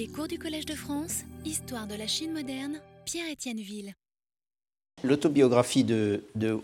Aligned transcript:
Les 0.00 0.08
cours 0.08 0.28
du 0.28 0.38
Collège 0.38 0.64
de 0.64 0.74
France, 0.74 1.24
Histoire 1.44 1.86
de 1.86 1.94
la 1.94 2.06
Chine 2.06 2.32
moderne, 2.32 2.80
Pierre-Étienne 3.04 3.60
Ville. 3.60 3.94
L'autobiographie 5.04 5.84
de, 5.84 6.24
de 6.36 6.58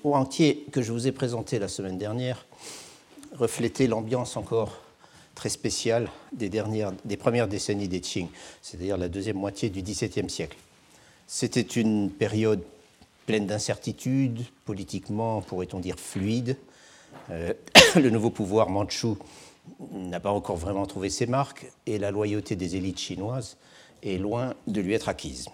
que 0.73 0.81
je 0.81 0.91
vous 0.91 1.07
ai 1.07 1.13
présentée 1.13 1.59
la 1.59 1.69
semaine 1.69 1.99
dernière 1.99 2.47
reflétait 3.35 3.89
l'ambiance 3.89 4.39
encore 4.39 4.81
très 5.35 5.51
spéciale 5.51 6.09
des, 6.33 6.49
dernières, 6.49 6.95
premières 7.19 7.47
décennies 7.47 7.89
des 7.89 8.01
Qing, 8.01 8.29
c'est-à-dire 8.63 8.97
la 8.97 9.11
deuxième 9.11 9.37
moitié 9.37 9.69
du 9.69 9.83
XVIIe 9.83 10.31
siècle. 10.31 10.57
C'était 11.27 11.61
une 11.61 12.11
période 12.11 12.63
pleine 13.27 13.47
d'incertitudes, 13.47 14.47
politiquement, 14.65 15.43
pourrait-on 15.43 15.81
dire, 15.81 16.01
fluide. 16.01 16.57
Euh, 17.29 17.53
le 17.97 18.09
nouveau 18.09 18.31
pouvoir 18.31 18.71
mandchou 18.71 19.19
n'a 19.93 20.21
pas 20.21 20.31
encore 20.31 20.57
vraiment 20.57 20.87
trouvé 20.87 21.11
ses 21.11 21.27
marques 21.27 21.67
et 21.87 21.99
la 21.99 22.11
loyauté 22.11 22.57
des 22.57 22.77
élites 22.77 22.99
chinoises 22.99 23.57
est 24.03 24.19
loin 24.19 24.55
de 24.67 24.81
lui 24.81 24.95
être 24.95 25.09
acquise. 25.09 25.49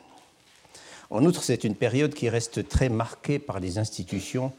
En 1.11 1.25
outre, 1.25 1.43
c'est 1.43 1.65
une 1.65 1.75
période 1.75 2.15
qui 2.15 2.29
reste 2.29 2.69
très 2.69 2.89
marquée 2.89 3.39
par 3.39 3.61
les 3.61 3.79
institutions 3.79 4.53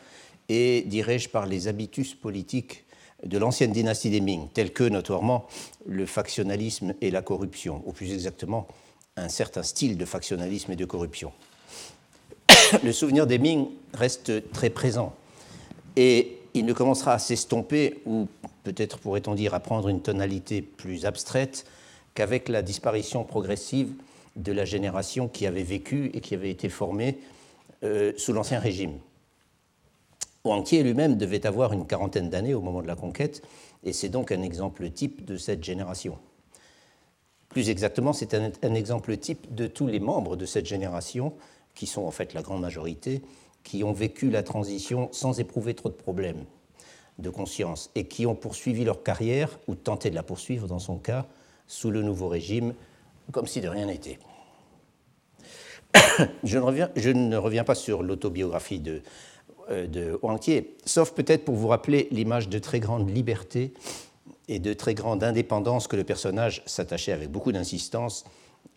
et, 0.49 0.83
dirais-je, 0.85 1.29
par 1.29 1.45
les 1.45 1.67
habitus 1.67 2.13
politiques 2.13 2.85
de 3.25 3.37
l'ancienne 3.37 3.71
dynastie 3.71 4.09
des 4.09 4.21
Ming, 4.21 4.49
tels 4.53 4.73
que 4.73 4.83
notoirement 4.83 5.47
le 5.87 6.05
factionnalisme 6.05 6.93
et 7.01 7.09
la 7.09 7.21
corruption, 7.21 7.81
ou 7.85 7.93
plus 7.93 8.13
exactement 8.13 8.67
un 9.15 9.29
certain 9.29 9.63
style 9.63 9.97
de 9.97 10.05
factionnalisme 10.05 10.71
et 10.71 10.75
de 10.75 10.85
corruption. 10.85 11.31
Le 12.83 12.91
souvenir 12.91 13.27
des 13.27 13.37
Ming 13.37 13.67
reste 13.93 14.51
très 14.51 14.69
présent 14.69 15.13
et 15.95 16.39
il 16.53 16.65
ne 16.65 16.73
commencera 16.73 17.13
à 17.13 17.19
s'estomper, 17.19 18.01
ou 18.05 18.27
peut-être 18.63 18.99
pourrait-on 18.99 19.35
dire 19.35 19.53
à 19.53 19.59
prendre 19.59 19.89
une 19.89 20.01
tonalité 20.01 20.61
plus 20.61 21.05
abstraite, 21.05 21.65
qu'avec 22.13 22.49
la 22.49 22.61
disparition 22.61 23.23
progressive 23.23 23.91
de 24.35 24.51
la 24.51 24.65
génération 24.65 25.27
qui 25.27 25.47
avait 25.47 25.63
vécu 25.63 26.11
et 26.13 26.21
qui 26.21 26.35
avait 26.35 26.51
été 26.51 26.69
formée 26.69 27.19
euh, 27.83 28.13
sous 28.17 28.33
l'Ancien 28.33 28.59
Régime. 28.59 28.97
Qian 30.43 30.83
lui-même 30.83 31.15
devait 31.15 31.45
avoir 31.45 31.73
une 31.73 31.87
quarantaine 31.87 32.29
d'années 32.29 32.53
au 32.53 32.61
moment 32.61 32.81
de 32.81 32.87
la 32.87 32.95
conquête, 32.95 33.41
et 33.83 33.93
c'est 33.93 34.09
donc 34.09 34.31
un 34.31 34.41
exemple 34.41 34.89
type 34.89 35.25
de 35.25 35.37
cette 35.37 35.63
génération. 35.63 36.17
Plus 37.49 37.69
exactement, 37.69 38.13
c'est 38.13 38.33
un, 38.33 38.73
exemple 38.73 39.15
type 39.15 39.53
de 39.53 39.67
tous 39.67 39.87
les 39.87 39.99
membres 39.99 40.35
de 40.35 40.45
cette 40.45 40.65
génération, 40.65 41.33
qui 41.75 41.87
sont 41.87 42.03
en 42.03 42.11
fait 42.11 42.33
la 42.33 42.41
grande 42.41 42.61
majorité, 42.61 43.21
qui 43.63 43.83
ont 43.83 43.93
vécu 43.93 44.29
la 44.29 44.43
transition 44.43 45.09
sans 45.11 45.39
éprouver 45.39 45.73
trop 45.73 45.89
de 45.89 45.95
problèmes 45.95 46.45
de 47.19 47.29
conscience 47.29 47.91
et 47.95 48.05
qui 48.05 48.25
ont 48.25 48.35
poursuivi 48.35 48.83
leur 48.83 49.03
carrière, 49.03 49.59
ou 49.67 49.75
tenté 49.75 50.09
de 50.09 50.15
la 50.15 50.23
poursuivre 50.23 50.67
dans 50.67 50.79
son 50.79 50.97
cas, 50.97 51.25
sous 51.67 51.91
le 51.91 52.01
nouveau 52.01 52.27
régime, 52.27 52.73
comme 53.31 53.47
si 53.47 53.61
de 53.61 53.67
rien 53.67 53.85
n'était. 53.85 54.19
je, 56.43 56.57
ne 56.57 57.37
reviens 57.37 57.63
pas 57.63 57.75
sur 57.75 58.03
l'autobiographie 58.03 58.79
de, 58.79 59.01
euh, 59.69 59.87
sauf 60.85 61.11
peut-être 61.11 61.45
pour 61.45 61.55
vous 61.55 61.67
rappeler 61.67 62.07
l'image 62.11 62.49
de 62.49 62.59
très 62.59 62.79
grande 62.79 63.09
liberté 63.09 63.73
et 64.47 64.59
de 64.59 64.73
très 64.73 64.93
grande 64.93 65.23
indépendance 65.23 65.87
que 65.87 65.95
le 65.95 66.03
personnage 66.03 66.63
s'attachait 66.65 67.13
avec 67.13 67.29
beaucoup 67.29 67.51
d'insistance 67.51 68.25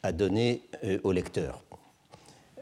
à 0.03 0.13
donner 0.13 0.63
euh, 0.85 0.99
au 1.03 1.13
lecteur. 1.13 1.65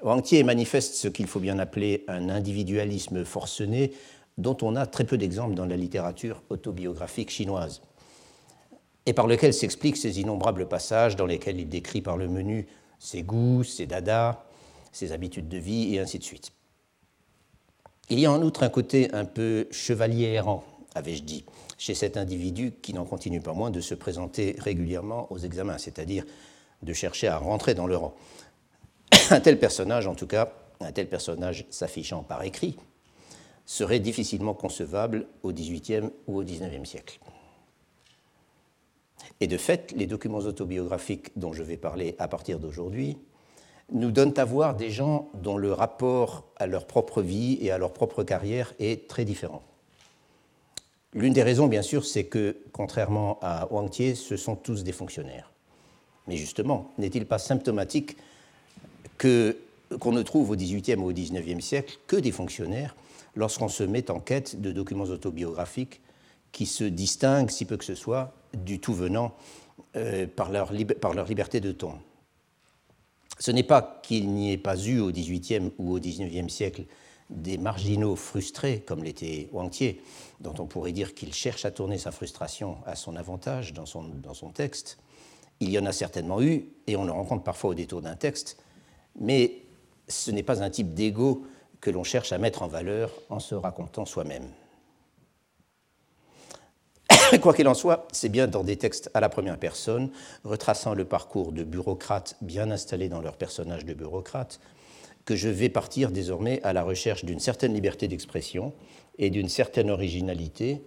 Wang 0.05 0.23
manifeste 0.45 0.97
ce 0.97 1.09
qu'il 1.09 1.27
faut 1.27 1.41
bien 1.41 1.59
appeler 1.59 2.05
un 2.09 2.29
individualisme 2.29 3.25
forcené 3.25 3.93
dont 4.37 4.57
on 4.61 4.77
a 4.77 4.85
très 4.85 5.05
peu 5.05 5.17
d'exemples 5.17 5.55
dans 5.55 5.65
la 5.65 5.79
littérature 5.79 6.43
autobiographique 6.51 7.31
chinoise, 7.31 7.81
et 9.07 9.15
par 9.15 9.27
lequel 9.27 9.55
s'expliquent 9.55 9.97
ces 9.97 10.21
innombrables 10.21 10.69
passages 10.69 11.17
dans 11.17 11.25
lesquels 11.25 11.59
il 11.59 11.71
décrit 11.71 12.03
par 12.03 12.19
le 12.19 12.29
menu 12.29 12.67
ses 12.99 13.23
goûts, 13.23 13.65
ses 13.65 13.87
dadas, 13.87 14.45
ses 14.93 15.13
habitudes 15.13 15.49
de 15.49 15.57
vie, 15.57 15.95
et 15.95 16.01
ainsi 16.01 16.19
de 16.19 16.25
suite. 16.25 16.53
Il 18.11 18.21
y 18.21 18.27
a 18.27 18.33
en 18.33 18.43
outre 18.43 18.63
un 18.63 18.69
côté 18.69 19.11
un 19.15 19.25
peu 19.25 19.69
chevalier 19.71 20.27
errant, 20.33 20.65
avais-je 20.95 21.23
dit, 21.23 21.47
chez 21.79 21.95
cet 21.95 22.19
individu 22.19 22.75
qui 22.83 22.93
n'en 22.93 23.07
continue 23.07 23.41
pas 23.41 23.55
moins 23.55 23.71
de 23.71 23.81
se 23.81 23.95
présenter 23.95 24.55
régulièrement 24.59 25.33
aux 25.33 25.39
examens, 25.39 25.79
c'est-à-dire 25.79 26.25
de 26.83 26.93
chercher 26.93 27.29
à 27.29 27.39
rentrer 27.39 27.73
dans 27.73 27.87
le 27.87 27.97
rang 27.97 28.15
un 29.31 29.41
tel 29.41 29.59
personnage, 29.59 30.07
en 30.07 30.15
tout 30.15 30.27
cas, 30.27 30.53
un 30.81 30.93
tel 30.93 31.09
personnage 31.09 31.67
s'affichant 31.71 32.23
par 32.23 32.43
écrit, 32.43 32.77
serait 33.67 34.01
difficilement 34.01 34.55
concevable 34.55 35.27
au 35.43 35.53
XVIIIe 35.53 36.11
ou 36.27 36.39
au 36.39 36.45
XIXe 36.45 36.89
siècle. 36.89 37.19
Et 39.41 39.47
de 39.47 39.57
fait, 39.57 39.93
les 39.97 40.07
documents 40.07 40.39
autobiographiques 40.39 41.31
dont 41.37 41.53
je 41.53 41.63
vais 41.63 41.77
parler 41.77 42.15
à 42.19 42.29
partir 42.29 42.59
d'aujourd'hui 42.59 43.17
nous 43.93 44.11
donnent 44.11 44.39
à 44.39 44.45
voir 44.45 44.77
des 44.77 44.91
gens 44.91 45.29
dont 45.35 45.57
le 45.57 45.73
rapport 45.73 46.45
à 46.57 46.67
leur 46.67 46.87
propre 46.87 47.21
vie 47.21 47.59
et 47.61 47.71
à 47.71 47.79
leur 47.79 47.93
propre 47.93 48.23
carrière 48.23 48.73
est 48.79 49.09
très 49.09 49.25
différent. 49.25 49.63
L'une 51.13 51.33
des 51.33 51.43
raisons, 51.43 51.67
bien 51.69 51.83
sûr, 51.83 52.05
c'est 52.05 52.25
que, 52.25 52.57
contrairement 52.73 53.39
à 53.41 53.69
Wang 53.71 53.89
Tie, 53.89 54.17
ce 54.17 54.37
sont 54.37 54.57
tous 54.57 54.83
des 54.83 54.93
fonctionnaires. 54.93 55.53
Mais 56.27 56.37
justement, 56.37 56.93
n'est-il 56.99 57.27
pas 57.27 57.39
symptomatique 57.39 58.17
qu'on 59.19 60.13
ne 60.13 60.23
trouve 60.23 60.51
au 60.51 60.57
XVIIIe 60.57 60.97
ou 60.97 61.11
au 61.11 61.13
XIXe 61.13 61.65
siècle 61.65 61.99
que 62.07 62.17
des 62.17 62.33
fonctionnaires 62.33 62.97
lorsqu'on 63.37 63.69
se 63.69 63.83
met 63.83 64.11
en 64.11 64.21
quête 64.21 64.61
de 64.61 64.73
documents 64.73 65.05
autobiographiques 65.05 66.01
qui 66.53 66.67
se 66.67 66.85
distinguent, 66.85 67.51
si 67.51 67.65
peu 67.65 67.77
que 67.77 67.85
ce 67.85 67.95
soit, 67.95 68.33
du 68.55 68.79
tout 68.79 68.95
venant 68.95 69.35
euh, 69.97 70.27
par, 70.27 70.51
leur 70.51 70.73
liberté 70.73 71.61
de 71.61 71.73
ton. 71.73 71.95
Ce 73.41 73.51
n'est 73.51 73.65
pas 73.65 74.01
qu'il 74.03 74.31
n'y 74.31 74.53
ait 74.53 74.59
pas 74.59 74.77
eu 74.77 75.01
au 75.01 75.11
XVIIIe 75.11 75.73
ou 75.79 75.95
au 75.95 75.99
XIXe 75.99 76.53
siècle 76.53 76.85
des 77.31 77.59
marginaux 77.59 78.15
frustrés, 78.17 78.85
comme 78.87 79.03
l'était 79.03 79.49
Wang 79.53 79.73
dont 80.41 80.55
on 80.59 80.67
pourrait 80.67 80.93
dire 80.93 81.15
qu'il 81.15 81.33
cherche 81.33 81.65
à 81.65 81.71
tourner 81.71 81.99
sa 81.99 82.13
frustration 82.13 82.77
à 82.87 82.95
son 82.95 83.17
avantage 83.17 83.73
dans 83.73 83.87
son, 83.87 84.05
dans 84.05 84.35
son 84.35 84.51
texte. 84.51 84.99
Il 85.61 85.71
y 85.71 85.79
en 85.79 85.87
a 85.87 85.93
certainement 85.93 86.43
eu, 86.43 86.67
et 86.87 86.97
on 86.97 87.05
le 87.05 87.13
rencontre 87.13 87.43
parfois 87.43 87.71
au 87.71 87.75
détour 87.75 88.03
d'un 88.03 88.17
texte, 88.17 88.59
mais 89.21 89.63
ce 90.09 90.31
n'est 90.31 90.43
pas 90.43 90.63
un 90.63 90.71
type 90.71 90.95
d'ego 90.95 91.47
que 91.81 91.91
l'on 91.91 92.05
cherche 92.05 92.33
à 92.33 92.39
mettre 92.39 92.63
en 92.63 92.67
valeur 92.67 93.11
en 93.31 93.41
se 93.41 93.55
racontant 93.55 94.07
soi-même. 94.07 94.49
Quoi 97.43 97.55
qu'il 97.55 97.69
en 97.69 97.75
soit, 97.75 98.09
c'est 98.13 98.29
bien 98.29 98.47
dans 98.47 98.65
des 98.65 98.77
textes 98.77 99.11
à 99.15 99.21
la 99.21 99.29
première 99.29 99.59
personne, 99.59 100.11
retraçant 100.45 100.95
le 100.95 101.05
parcours 101.05 101.53
de 101.53 101.63
bureaucrates 101.63 102.37
bien 102.41 102.71
installés 102.71 103.09
dans 103.09 103.21
leur 103.21 103.37
personnage 103.37 103.85
de 103.85 103.95
bureaucrate, 103.95 104.61
que 105.25 105.37
je 105.37 105.49
vais 105.49 105.69
partir 105.69 106.11
désormais 106.11 106.63
à 106.63 106.73
la 106.73 106.83
recherche 106.83 107.25
d'une 107.25 107.41
certaine 107.41 107.75
liberté 107.75 108.09
d'expression 108.09 108.73
et 109.19 109.31
d'une 109.31 109.49
certaine 109.49 109.91
originalité, 109.91 110.83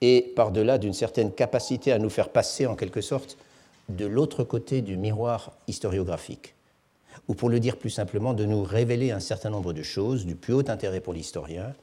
et 0.00 0.32
par-delà 0.36 0.78
d'une 0.78 0.92
certaine 0.92 1.32
capacité 1.32 1.92
à 1.92 1.98
nous 1.98 2.10
faire 2.10 2.28
passer 2.28 2.66
en 2.66 2.74
quelque 2.74 3.00
sorte 3.00 3.38
de 3.88 4.06
l'autre 4.06 4.44
côté 4.44 4.82
du 4.82 4.96
miroir 4.96 5.52
historiographique 5.68 6.55
ou 7.28 7.34
pour 7.34 7.48
le 7.48 7.60
dire 7.60 7.78
plus 7.78 7.90
simplement, 7.90 8.34
de 8.34 8.44
nous 8.44 8.62
révéler 8.62 9.10
un 9.10 9.20
certain 9.20 9.50
nombre 9.50 9.72
de 9.72 9.82
choses 9.82 10.26
du 10.26 10.36
plus 10.36 10.54
haut 10.54 10.68
intérêt 10.70 11.00
pour 11.00 11.12
l'historien, 11.12 11.74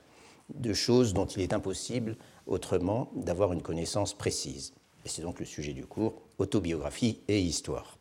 de 0.53 0.73
choses 0.73 1.13
dont 1.13 1.25
il 1.25 1.41
est 1.41 1.53
impossible 1.53 2.15
autrement 2.47 3.09
d'avoir 3.15 3.53
une 3.53 3.61
connaissance 3.61 4.13
précise. 4.13 4.73
Et 5.05 5.09
c'est 5.09 5.21
donc 5.21 5.39
le 5.39 5.45
sujet 5.45 5.73
du 5.73 5.85
cours, 5.85 6.21
autobiographie 6.37 7.19
et 7.27 7.39
histoire. 7.39 7.97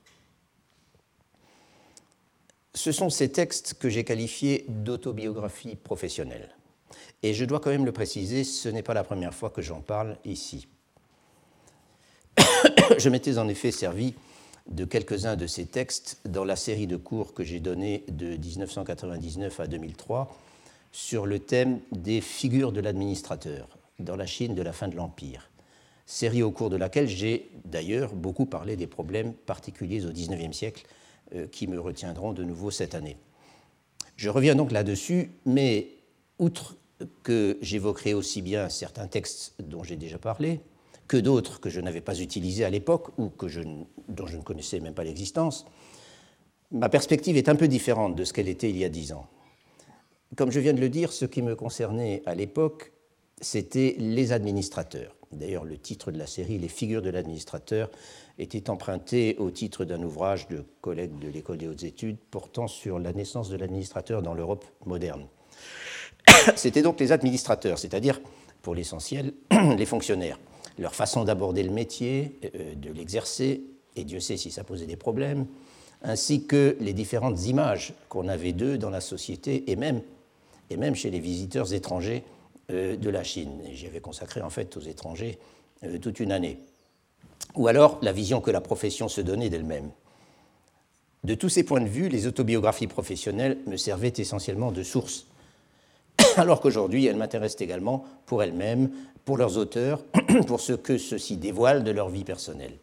Ce 2.75 2.93
sont 2.93 3.11
ces 3.11 3.31
textes 3.31 3.75
que 3.75 3.89
j'ai 3.89 4.05
qualifiés 4.05 4.65
d'autobiographie 4.69 5.77
professionnelle. 5.77 6.55
Et 7.23 7.35
je 7.35 7.45
dois 7.45 7.61
quand 7.61 7.71
même 7.71 7.85
le 7.85 7.93
préciser, 7.93 8.45
ce 8.45 8.69
n'est 8.69 8.83
pas 8.83 8.95
la 8.95 9.05
première 9.05 9.35
fois 9.35 9.51
que 9.51 9.63
j'en 9.63 9.81
parle 9.81 10.17
ici. 10.25 10.67
je 12.99 13.09
m'étais 13.09 13.39
en 13.39 13.49
effet 13.49 13.71
servi 13.71 14.15
de 14.71 14.85
quelques-uns 14.85 15.37
de 15.37 15.47
ces 15.47 15.67
textes 15.67 16.21
dans 16.25 16.45
la 16.45 16.57
série 16.57 16.87
de 16.87 16.97
cours 16.97 17.35
que 17.35 17.45
j'ai 17.45 17.61
donnée 17.61 18.05
de 18.09 18.37
1999 18.37 19.61
à 19.61 19.67
2003 19.67 20.37
sur 20.93 21.27
le 21.27 21.39
thème 21.39 21.81
des 21.91 22.21
figures 22.21 22.73
de 22.73 22.81
l'administrateur 22.81 23.69
dans 23.99 24.17
la 24.17 24.27
Chine 24.27 24.55
de 24.55 24.63
la 24.63 24.73
fin 24.73 24.89
de 24.89 24.97
l'Empire. 24.97 25.51
Série 26.07 26.43
au 26.43 26.51
cours 26.51 26.71
de 26.71 26.77
laquelle 26.77 27.09
j'ai 27.09 27.51
d'ailleurs 27.65 28.15
beaucoup 28.15 28.47
parlé 28.47 28.77
des 28.77 28.87
problèmes 28.87 29.33
particuliers 29.33 30.05
au 30.05 30.11
XIXe 30.11 30.57
siècle 30.57 30.87
euh, 31.35 31.47
qui 31.47 31.67
me 31.67 31.81
retiendront 31.81 32.33
de 32.33 32.45
nouveau 32.45 32.71
cette 32.71 32.95
année. 32.95 33.17
Je 34.17 34.29
reviens 34.29 34.55
donc 34.55 34.73
là-dessus, 34.73 35.31
mais 35.47 35.89
outre 36.39 36.77
que 37.23 37.59
j'évoquerai 37.63 38.15
aussi 38.15 38.43
bien 38.43 38.69
certains 38.69 39.07
textes 39.07 39.55
dont 39.59 39.83
j'ai 39.83 39.97
déjà 39.97 40.19
parlé, 40.19 40.61
que 41.13 41.19
d'autres 41.19 41.61
que 41.61 41.69
je 41.69 41.79
n'avais 41.83 42.01
pas 42.01 42.19
utilisés 42.21 42.65
à 42.65 42.71
l'époque 42.71 43.09
ou 43.19 43.29
que 43.29 43.45
dont 44.09 44.27
je 44.27 44.39
ne 44.39 44.43
connaissais 44.43 44.81
même 44.81 44.95
pas 44.95 45.05
l'existence, 45.05 45.67
ma 46.71 46.89
perspective 46.89 47.37
est 47.37 47.51
un 47.51 47.55
peu 47.55 47.69
différente 47.69 48.17
de 48.17 48.25
ce 48.25 48.33
qu'elle 48.33 48.49
était 48.49 48.71
il 48.71 48.79
y 48.79 48.85
a 48.87 48.89
dix 48.89 49.13
ans. 49.13 49.27
Comme 50.37 50.51
je 50.51 50.59
viens 50.59 50.73
de 50.73 50.81
le 50.81 50.89
dire, 50.89 51.13
ce 51.13 51.27
qui 51.27 51.43
me 51.43 51.55
concernait 51.55 52.23
à 52.25 52.35
l'époque, 52.35 52.93
c'était 53.43 53.95
les 53.99 54.33
administrateurs. 54.33 55.15
D'ailleurs, 55.33 55.67
le 55.67 55.77
titre 55.77 56.13
de 56.13 56.19
la 56.19 56.27
série, 56.27 56.57
Les 56.57 56.69
figures 56.69 57.03
de 57.03 57.11
l'administrateur, 57.11 57.91
était 58.39 58.71
emprunté 58.71 59.37
au 59.39 59.51
titre 59.51 59.85
d'un 59.85 60.03
ouvrage 60.03 60.49
de 60.49 60.65
collègues 60.81 61.19
de 61.19 61.29
l'École 61.29 61.59
des 61.59 61.69
hautes 61.69 61.85
études 61.85 62.17
portant 62.31 62.69
sur 62.69 62.99
la 62.99 63.13
naissance 63.13 63.51
de 63.51 63.59
l'administrateur 63.59 64.23
dans 64.23 64.33
l'Europe 64.33 64.65
moderne. 64.87 65.27
C'était 66.57 66.81
donc 66.81 66.99
les 67.01 67.13
administrateurs, 67.13 67.79
c'est-à-dire, 67.79 68.19
pour 68.63 68.75
l'essentiel, 68.75 69.35
les 69.77 69.85
fonctionnaires. 69.85 70.39
Leur 70.79 70.95
façon 70.95 71.25
d'aborder 71.25 71.63
le 71.63 71.71
métier, 71.71 72.39
euh, 72.55 72.75
de 72.75 72.91
l'exercer, 72.91 73.63
et 73.97 74.05
Dieu 74.05 74.21
sait 74.21 74.37
si 74.37 74.51
ça 74.51 74.65
posait 74.65 74.87
des 74.87 74.97
problèmes, 74.97 75.47
ainsi 76.03 76.47
que 76.47 76.77
les 76.81 76.93
différentes 76.93 77.47
images 77.47 77.95
qu'on 78.09 78.29
avait 78.29 78.53
d'eux 78.53 78.79
dans 78.79 78.91
la 78.91 79.01
société 79.01 79.71
et 79.71 79.77
même, 79.77 80.03
et 80.71 80.77
même 80.77 80.95
chez 80.95 81.11
les 81.11 81.21
visiteurs 81.21 81.73
étrangers 81.73 82.25
euh, 82.71 82.97
de 82.97 83.11
la 83.11 83.23
Chine. 83.23 83.61
J'y 83.73 83.87
avais 83.87 84.01
consacré 84.01 84.41
en 84.41 84.51
fait 84.51 84.77
aux 84.77 84.81
étrangers 84.81 85.39
euh, 85.85 85.99
toute 85.99 86.21
une 86.21 86.33
année. 86.33 86.59
Ou 87.55 87.69
alors 87.69 87.99
la 88.03 88.13
vision 88.13 88.41
que 88.41 88.51
la 88.51 88.61
profession 88.61 89.09
se 89.09 89.21
donnait 89.21 89.51
d'elle-même. 89.51 89.91
De 91.25 91.35
tous 91.35 91.49
ces 91.49 91.63
points 91.63 91.81
de 91.81 91.89
vue, 91.89 92.09
les 92.09 92.27
autobiographies 92.27 92.89
professionnelles 92.89 93.59
me 93.67 93.77
servaient 93.77 94.15
essentiellement 94.17 94.73
de 94.73 94.83
source, 94.83 95.27
alors 96.37 96.61
qu'aujourd'hui 96.61 97.07
elles 97.07 97.17
m'intéressent 97.17 97.63
également 97.63 98.05
pour 98.27 98.43
elles-mêmes, 98.43 98.91
pour 99.25 99.37
leurs 99.37 99.59
auteurs, 99.59 100.05
pour 100.47 100.61
ce 100.61 100.73
que 100.73 100.99
ceux-ci 100.99 101.37
dévoilent 101.37 101.85
de 101.85 101.91
leur 101.91 102.09
vie 102.09 102.25
personnelle 102.25 102.79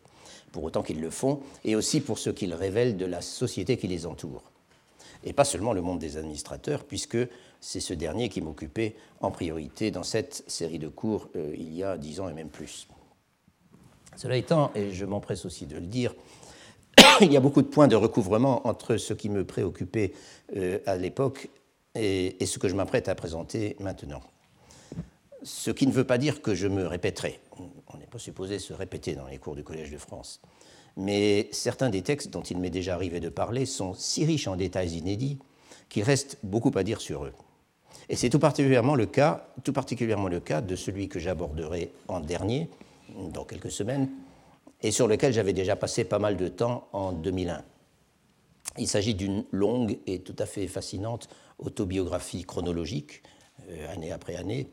pour 0.51 0.63
autant 0.63 0.83
qu'ils 0.83 1.01
le 1.01 1.09
font, 1.09 1.41
et 1.63 1.75
aussi 1.75 2.01
pour 2.01 2.17
ce 2.17 2.29
qu'ils 2.29 2.53
révèlent 2.53 2.97
de 2.97 3.05
la 3.05 3.21
société 3.21 3.77
qui 3.77 3.87
les 3.87 4.05
entoure. 4.05 4.43
Et 5.23 5.33
pas 5.33 5.45
seulement 5.45 5.73
le 5.73 5.81
monde 5.81 5.99
des 5.99 6.17
administrateurs, 6.17 6.83
puisque 6.85 7.17
c'est 7.59 7.79
ce 7.79 7.93
dernier 7.93 8.29
qui 8.29 8.41
m'occupait 8.41 8.95
en 9.21 9.31
priorité 9.31 9.91
dans 9.91 10.03
cette 10.03 10.43
série 10.47 10.79
de 10.79 10.87
cours 10.87 11.29
euh, 11.35 11.53
il 11.57 11.73
y 11.73 11.83
a 11.83 11.97
dix 11.97 12.19
ans 12.19 12.29
et 12.29 12.33
même 12.33 12.49
plus. 12.49 12.87
Cela 14.15 14.37
étant, 14.37 14.71
et 14.75 14.91
je 14.91 15.05
m'empresse 15.05 15.45
aussi 15.45 15.65
de 15.65 15.75
le 15.75 15.85
dire, 15.85 16.15
il 17.21 17.31
y 17.31 17.37
a 17.37 17.41
beaucoup 17.41 17.61
de 17.61 17.67
points 17.67 17.87
de 17.87 17.95
recouvrement 17.95 18.65
entre 18.65 18.97
ce 18.97 19.13
qui 19.13 19.29
me 19.29 19.43
préoccupait 19.43 20.13
euh, 20.55 20.79
à 20.85 20.95
l'époque 20.95 21.49
et, 21.95 22.45
ce 22.45 22.59
que 22.59 22.67
je 22.67 22.75
m'apprête 22.75 23.09
à 23.09 23.15
présenter 23.15 23.75
maintenant. 23.79 24.21
Ce 25.43 25.71
qui 25.71 25.87
ne 25.87 25.91
veut 25.91 26.03
pas 26.03 26.17
dire 26.17 26.41
que 26.41 26.53
je 26.55 26.67
me 26.67 26.85
répéterai 26.85 27.39
on 27.93 27.97
n'est 27.97 28.05
pas 28.05 28.19
supposé 28.19 28.59
se 28.59 28.73
répéter 28.73 29.15
dans 29.15 29.27
les 29.27 29.37
cours 29.37 29.55
du 29.55 29.63
Collège 29.63 29.91
de 29.91 29.97
France. 29.97 30.41
Mais 30.97 31.49
certains 31.51 31.89
des 31.89 32.01
textes 32.01 32.29
dont 32.29 32.41
il 32.41 32.57
m'est 32.57 32.69
déjà 32.69 32.93
arrivé 32.93 33.19
de 33.19 33.29
parler 33.29 33.65
sont 33.65 33.93
si 33.93 34.25
riches 34.25 34.47
en 34.47 34.55
détails 34.55 34.97
inédits 34.97 35.37
qu'il 35.87 36.03
reste 36.03 36.37
beaucoup 36.43 36.71
à 36.75 36.83
dire 36.83 37.01
sur 37.01 37.25
eux. 37.25 37.33
Et 38.09 38.15
c'est 38.15 38.29
tout 38.29 38.39
particulièrement 38.39 38.95
le 38.95 39.05
cas, 39.05 39.47
tout 39.63 39.73
particulièrement 39.73 40.27
le 40.27 40.39
cas 40.39 40.61
de 40.61 40.75
celui 40.75 41.09
que 41.09 41.19
j'aborderai 41.19 41.91
en 42.07 42.19
dernier, 42.19 42.69
dans 43.33 43.43
quelques 43.43 43.71
semaines, 43.71 44.09
et 44.81 44.91
sur 44.91 45.07
lequel 45.07 45.33
j'avais 45.33 45.53
déjà 45.53 45.75
passé 45.75 46.03
pas 46.03 46.19
mal 46.19 46.37
de 46.37 46.47
temps 46.47 46.87
en 46.93 47.11
2001. 47.11 47.63
Il 48.79 48.87
s'agit 48.87 49.13
d'une 49.13 49.45
longue 49.51 49.99
et 50.07 50.19
tout 50.19 50.35
à 50.39 50.45
fait 50.45 50.67
fascinante 50.67 51.29
autobiographie 51.59 52.43
chronologique, 52.43 53.21
euh, 53.69 53.93
année 53.93 54.11
après 54.11 54.35
année, 54.35 54.69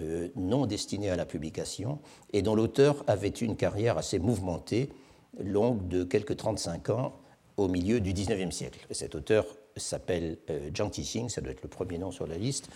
euh, 0.00 0.28
non 0.34 0.66
destiné 0.66 1.08
à 1.08 1.16
la 1.16 1.24
publication 1.24 2.00
et 2.32 2.42
dont 2.42 2.56
l'auteur 2.56 3.04
avait 3.06 3.28
une 3.28 3.56
carrière 3.56 3.96
assez 3.96 4.18
mouvementée, 4.18 4.90
longue 5.38 5.86
de 5.88 6.02
quelques 6.02 6.36
35 6.36 6.90
ans 6.90 7.14
au 7.56 7.68
milieu 7.68 8.00
du 8.00 8.12
19e 8.12 8.50
siècle. 8.50 8.86
cet 8.90 9.14
auteur 9.14 9.46
s'appelle 9.76 10.38
euh, 10.50 10.70
Jiang 10.72 10.90
Tixing, 10.90 11.28
ça 11.28 11.40
doit 11.40 11.52
être 11.52 11.62
le 11.62 11.68
premier 11.68 11.98
nom 11.98 12.10
sur 12.10 12.26
la 12.26 12.36
liste, 12.36 12.68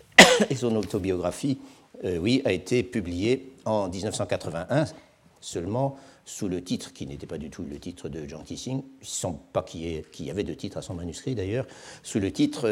et 0.50 0.54
son 0.54 0.74
autobiographie, 0.76 1.58
euh, 2.04 2.18
oui, 2.18 2.42
a 2.44 2.52
été 2.52 2.82
publiée 2.82 3.52
en 3.64 3.88
1981 3.88 4.84
seulement 5.40 5.96
sous 6.24 6.48
le 6.48 6.62
titre, 6.62 6.92
qui 6.92 7.06
n'était 7.06 7.26
pas 7.26 7.38
du 7.38 7.50
tout 7.50 7.62
le 7.62 7.78
titre 7.78 8.08
de 8.08 8.26
Jiang 8.26 8.44
Tixing, 8.44 8.82
sans 9.02 9.32
pas 9.52 9.62
qu'il 9.62 10.04
y, 10.20 10.30
avait 10.30 10.44
de 10.44 10.54
titre 10.54 10.76
à 10.76 10.82
son 10.82 10.94
manuscrit 10.94 11.34
d'ailleurs, 11.34 11.66
sous 12.02 12.20
le 12.20 12.30
titre 12.30 12.68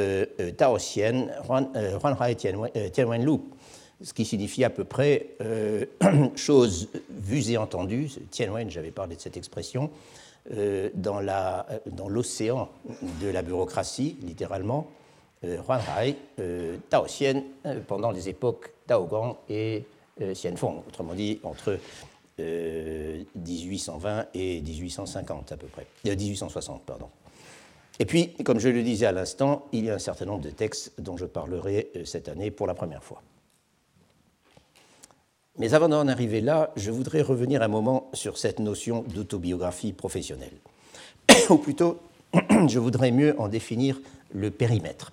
Tao 0.56 0.76
Xian 0.76 1.28
Huan, 1.48 1.70
Hai 1.74 2.36
Tianwen 2.36 3.24
Lu, 3.24 3.38
ce 4.02 4.12
qui 4.12 4.24
signifie 4.24 4.64
à 4.64 4.70
peu 4.70 4.84
près 4.84 5.30
euh, 5.40 5.84
chose 6.36 6.88
vue 7.10 7.50
et 7.50 7.56
entendue. 7.56 8.10
Tianwen, 8.30 8.70
j'avais 8.70 8.90
parlé 8.90 9.16
de 9.16 9.20
cette 9.20 9.36
expression, 9.36 9.90
euh, 10.56 10.88
dans 10.94 12.08
l'océan 12.08 12.70
de 13.20 13.28
la 13.28 13.42
bureaucratie, 13.42 14.16
littéralement, 14.22 14.86
euh, 15.44 15.58
euh, 16.38 16.76
Tao 16.88 17.04
Xian, 17.04 17.42
pendant 17.86 18.10
les 18.10 18.30
époques 18.30 18.72
Gong 18.88 19.36
et 19.50 19.84
Xianfeng, 20.18 20.82
autrement 20.88 21.12
dit 21.12 21.38
entre 21.42 21.78
1820 22.38 24.26
et 24.34 24.60
1850 24.60 25.52
à 25.52 25.56
peu 25.56 25.66
près, 25.66 25.86
1860 26.04 26.82
pardon. 26.84 27.08
Et 28.00 28.04
puis, 28.04 28.34
comme 28.44 28.60
je 28.60 28.68
le 28.68 28.82
disais 28.82 29.06
à 29.06 29.12
l'instant, 29.12 29.66
il 29.72 29.86
y 29.86 29.90
a 29.90 29.94
un 29.94 29.98
certain 29.98 30.24
nombre 30.24 30.42
de 30.42 30.50
textes 30.50 30.92
dont 31.00 31.16
je 31.16 31.24
parlerai 31.24 31.90
cette 32.04 32.28
année 32.28 32.50
pour 32.50 32.66
la 32.66 32.74
première 32.74 33.02
fois. 33.02 33.22
Mais 35.58 35.74
avant 35.74 35.88
d'en 35.88 36.06
arriver 36.06 36.40
là, 36.40 36.70
je 36.76 36.92
voudrais 36.92 37.20
revenir 37.20 37.62
un 37.62 37.68
moment 37.68 38.08
sur 38.12 38.38
cette 38.38 38.60
notion 38.60 39.04
d'autobiographie 39.08 39.92
professionnelle. 39.92 40.56
Ou 41.50 41.56
plutôt, 41.56 41.98
je 42.68 42.78
voudrais 42.78 43.10
mieux 43.10 43.34
en 43.40 43.48
définir 43.48 44.00
le 44.32 44.52
périmètre. 44.52 45.12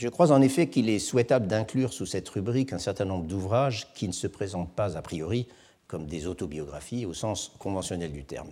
Je 0.00 0.08
crois 0.08 0.32
en 0.32 0.40
effet 0.40 0.68
qu'il 0.68 0.88
est 0.88 0.98
souhaitable 0.98 1.46
d'inclure 1.46 1.92
sous 1.92 2.06
cette 2.06 2.26
rubrique 2.30 2.72
un 2.72 2.78
certain 2.78 3.04
nombre 3.04 3.26
d'ouvrages 3.26 3.92
qui 3.92 4.08
ne 4.08 4.14
se 4.14 4.26
présentent 4.26 4.72
pas 4.72 4.96
a 4.96 5.02
priori 5.02 5.46
comme 5.88 6.06
des 6.06 6.26
autobiographies 6.26 7.04
au 7.04 7.12
sens 7.12 7.52
conventionnel 7.58 8.10
du 8.10 8.24
terme. 8.24 8.48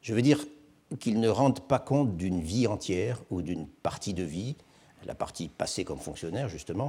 Je 0.00 0.14
veux 0.14 0.22
dire 0.22 0.42
qu'ils 0.98 1.20
ne 1.20 1.28
rendent 1.28 1.60
pas 1.60 1.80
compte 1.80 2.16
d'une 2.16 2.40
vie 2.40 2.66
entière 2.66 3.20
ou 3.28 3.42
d'une 3.42 3.66
partie 3.66 4.14
de 4.14 4.22
vie, 4.22 4.56
la 5.04 5.14
partie 5.14 5.50
passée 5.50 5.84
comme 5.84 5.98
fonctionnaire 5.98 6.48
justement, 6.48 6.88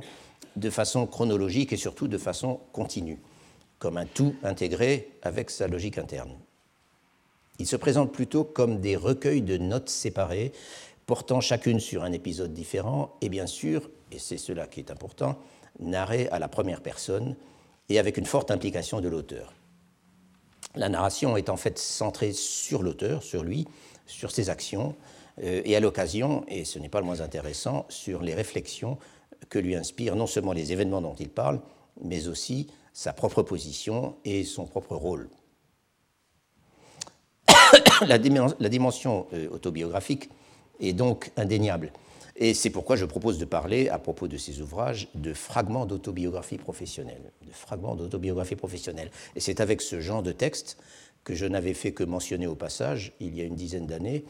de 0.56 0.70
façon 0.70 1.06
chronologique 1.06 1.74
et 1.74 1.78
surtout 1.78 2.08
de 2.08 2.18
façon 2.18 2.62
continue, 2.72 3.20
comme 3.78 3.98
un 3.98 4.06
tout 4.06 4.36
intégré 4.42 5.12
avec 5.22 5.50
sa 5.50 5.68
logique 5.68 5.98
interne. 5.98 6.32
Ils 7.60 7.68
se 7.68 7.76
présentent 7.76 8.14
plutôt 8.14 8.46
comme 8.46 8.80
des 8.80 8.96
recueils 8.96 9.42
de 9.42 9.58
notes 9.58 9.90
séparées, 9.90 10.54
portant 11.12 11.42
chacune 11.42 11.82
sur 11.82 12.06
un 12.06 12.14
épisode 12.14 12.54
différent, 12.54 13.18
et 13.20 13.28
bien 13.28 13.46
sûr, 13.46 13.90
et 14.14 14.18
c'est 14.18 14.38
cela 14.38 14.66
qui 14.66 14.80
est 14.80 14.92
important, 14.92 15.38
narrés 15.82 16.30
à 16.32 16.40
la 16.40 16.48
première 16.48 16.80
personne 16.80 17.36
et 17.90 18.00
avec 18.00 18.16
une 18.16 18.26
forte 18.26 18.50
implication 18.50 19.02
de 19.02 19.10
l'auteur. 19.10 19.52
La 20.74 20.88
narration 20.88 21.36
est 21.36 21.50
en 21.50 21.58
fait 21.58 21.78
centrée 21.78 22.32
sur 22.32 22.82
l'auteur, 22.82 23.24
sur 23.24 23.44
lui, 23.44 23.68
sur 24.06 24.32
ses 24.32 24.50
actions, 24.50 24.96
euh, 25.44 25.62
et 25.66 25.76
à 25.76 25.82
l'occasion, 25.82 26.46
et 26.48 26.64
ce 26.64 26.80
n'est 26.80 26.88
pas 26.88 27.02
le 27.02 27.06
moins 27.06 27.20
intéressant, 27.20 27.86
sur 27.90 28.22
les 28.22 28.34
réflexions 28.34 28.98
que 29.50 29.60
lui 29.60 29.76
inspirent 29.76 30.16
non 30.16 30.28
seulement 30.28 30.54
les 30.54 30.72
événements 30.72 31.02
dont 31.02 31.16
il 31.20 31.28
parle, 31.28 31.60
mais 32.02 32.30
aussi 32.30 32.68
sa 32.94 33.12
propre 33.12 33.44
position 33.44 34.16
et 34.24 34.46
son 34.46 34.66
propre 34.66 34.96
rôle. 34.96 35.30
la, 38.08 38.18
dimension 38.18 39.28
euh, 39.34 39.50
autobiographique 39.50 40.30
est 40.82 40.94
donc 40.94 41.32
indéniable. 41.38 41.92
Et 42.36 42.54
c'est 42.54 42.70
pourquoi 42.70 42.96
je 42.96 43.06
propose 43.06 43.38
de 43.38 43.46
parler, 43.46 43.90
à 43.90 44.00
propos 44.00 44.28
de 44.28 44.38
ces 44.38 44.62
ouvrages, 44.62 45.10
de 45.14 45.34
fragments 45.34 45.86
d'autobiographie 45.86 46.58
professionnelle. 46.58 47.32
De 47.46 47.52
fragments 47.52 47.96
d'autobiographie 47.96 48.56
professionnelle. 48.56 49.12
Et 49.36 49.40
c'est 49.40 49.62
avec 49.62 49.82
ce 49.82 50.02
genre 50.02 50.24
de 50.24 50.32
texte, 50.32 50.78
que 51.24 51.36
je 51.36 51.46
n'avais 51.46 51.74
fait 51.76 51.92
que 51.92 52.04
mentionner 52.04 52.48
au 52.48 52.56
passage 52.56 53.14
il 53.20 53.36
y 53.38 53.42
a 53.42 53.44
une 53.44 53.56
dizaine 53.56 53.86
d'années, 53.86 54.26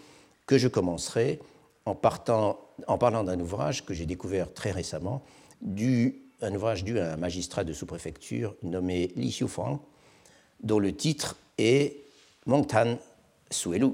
que 0.45 0.57
je 0.57 0.67
commencerai 0.67 1.39
en, 1.85 1.95
parlant 1.95 3.23
d'un 3.23 3.39
ouvrage 3.39 3.85
que 3.85 3.93
j'ai 3.93 4.05
découvert 4.05 4.53
très 4.53 4.71
récemment, 4.71 5.23
du, 5.61 6.21
un 6.41 6.53
ouvrage 6.53 6.83
dû 6.83 6.99
à 6.99 7.13
un 7.13 7.17
magistrat 7.17 7.63
de 7.63 7.73
sous-préfecture 7.73 8.55
nommé 8.63 9.11
Li 9.15 9.29
Xiufang, 9.29 9.79
dont 10.61 10.79
le 10.79 10.93
titre 10.93 11.37
est 11.57 11.97
Mongtan 12.45 12.97
Suelu, 13.49 13.93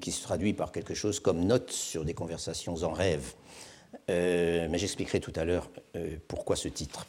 qui 0.00 0.12
se 0.12 0.22
traduit 0.22 0.54
par 0.54 0.72
quelque 0.72 0.94
chose 0.94 1.20
comme 1.20 1.44
Notes 1.44 1.70
sur 1.70 2.04
des 2.04 2.14
conversations 2.14 2.82
en 2.82 2.92
rêve. 2.92 3.34
Euh, 4.10 4.66
mais 4.70 4.78
j'expliquerai 4.78 5.20
tout 5.20 5.32
à 5.36 5.44
l'heure 5.44 5.68
euh, 5.96 6.16
pourquoi 6.28 6.56
ce 6.56 6.68
titre. 6.68 7.06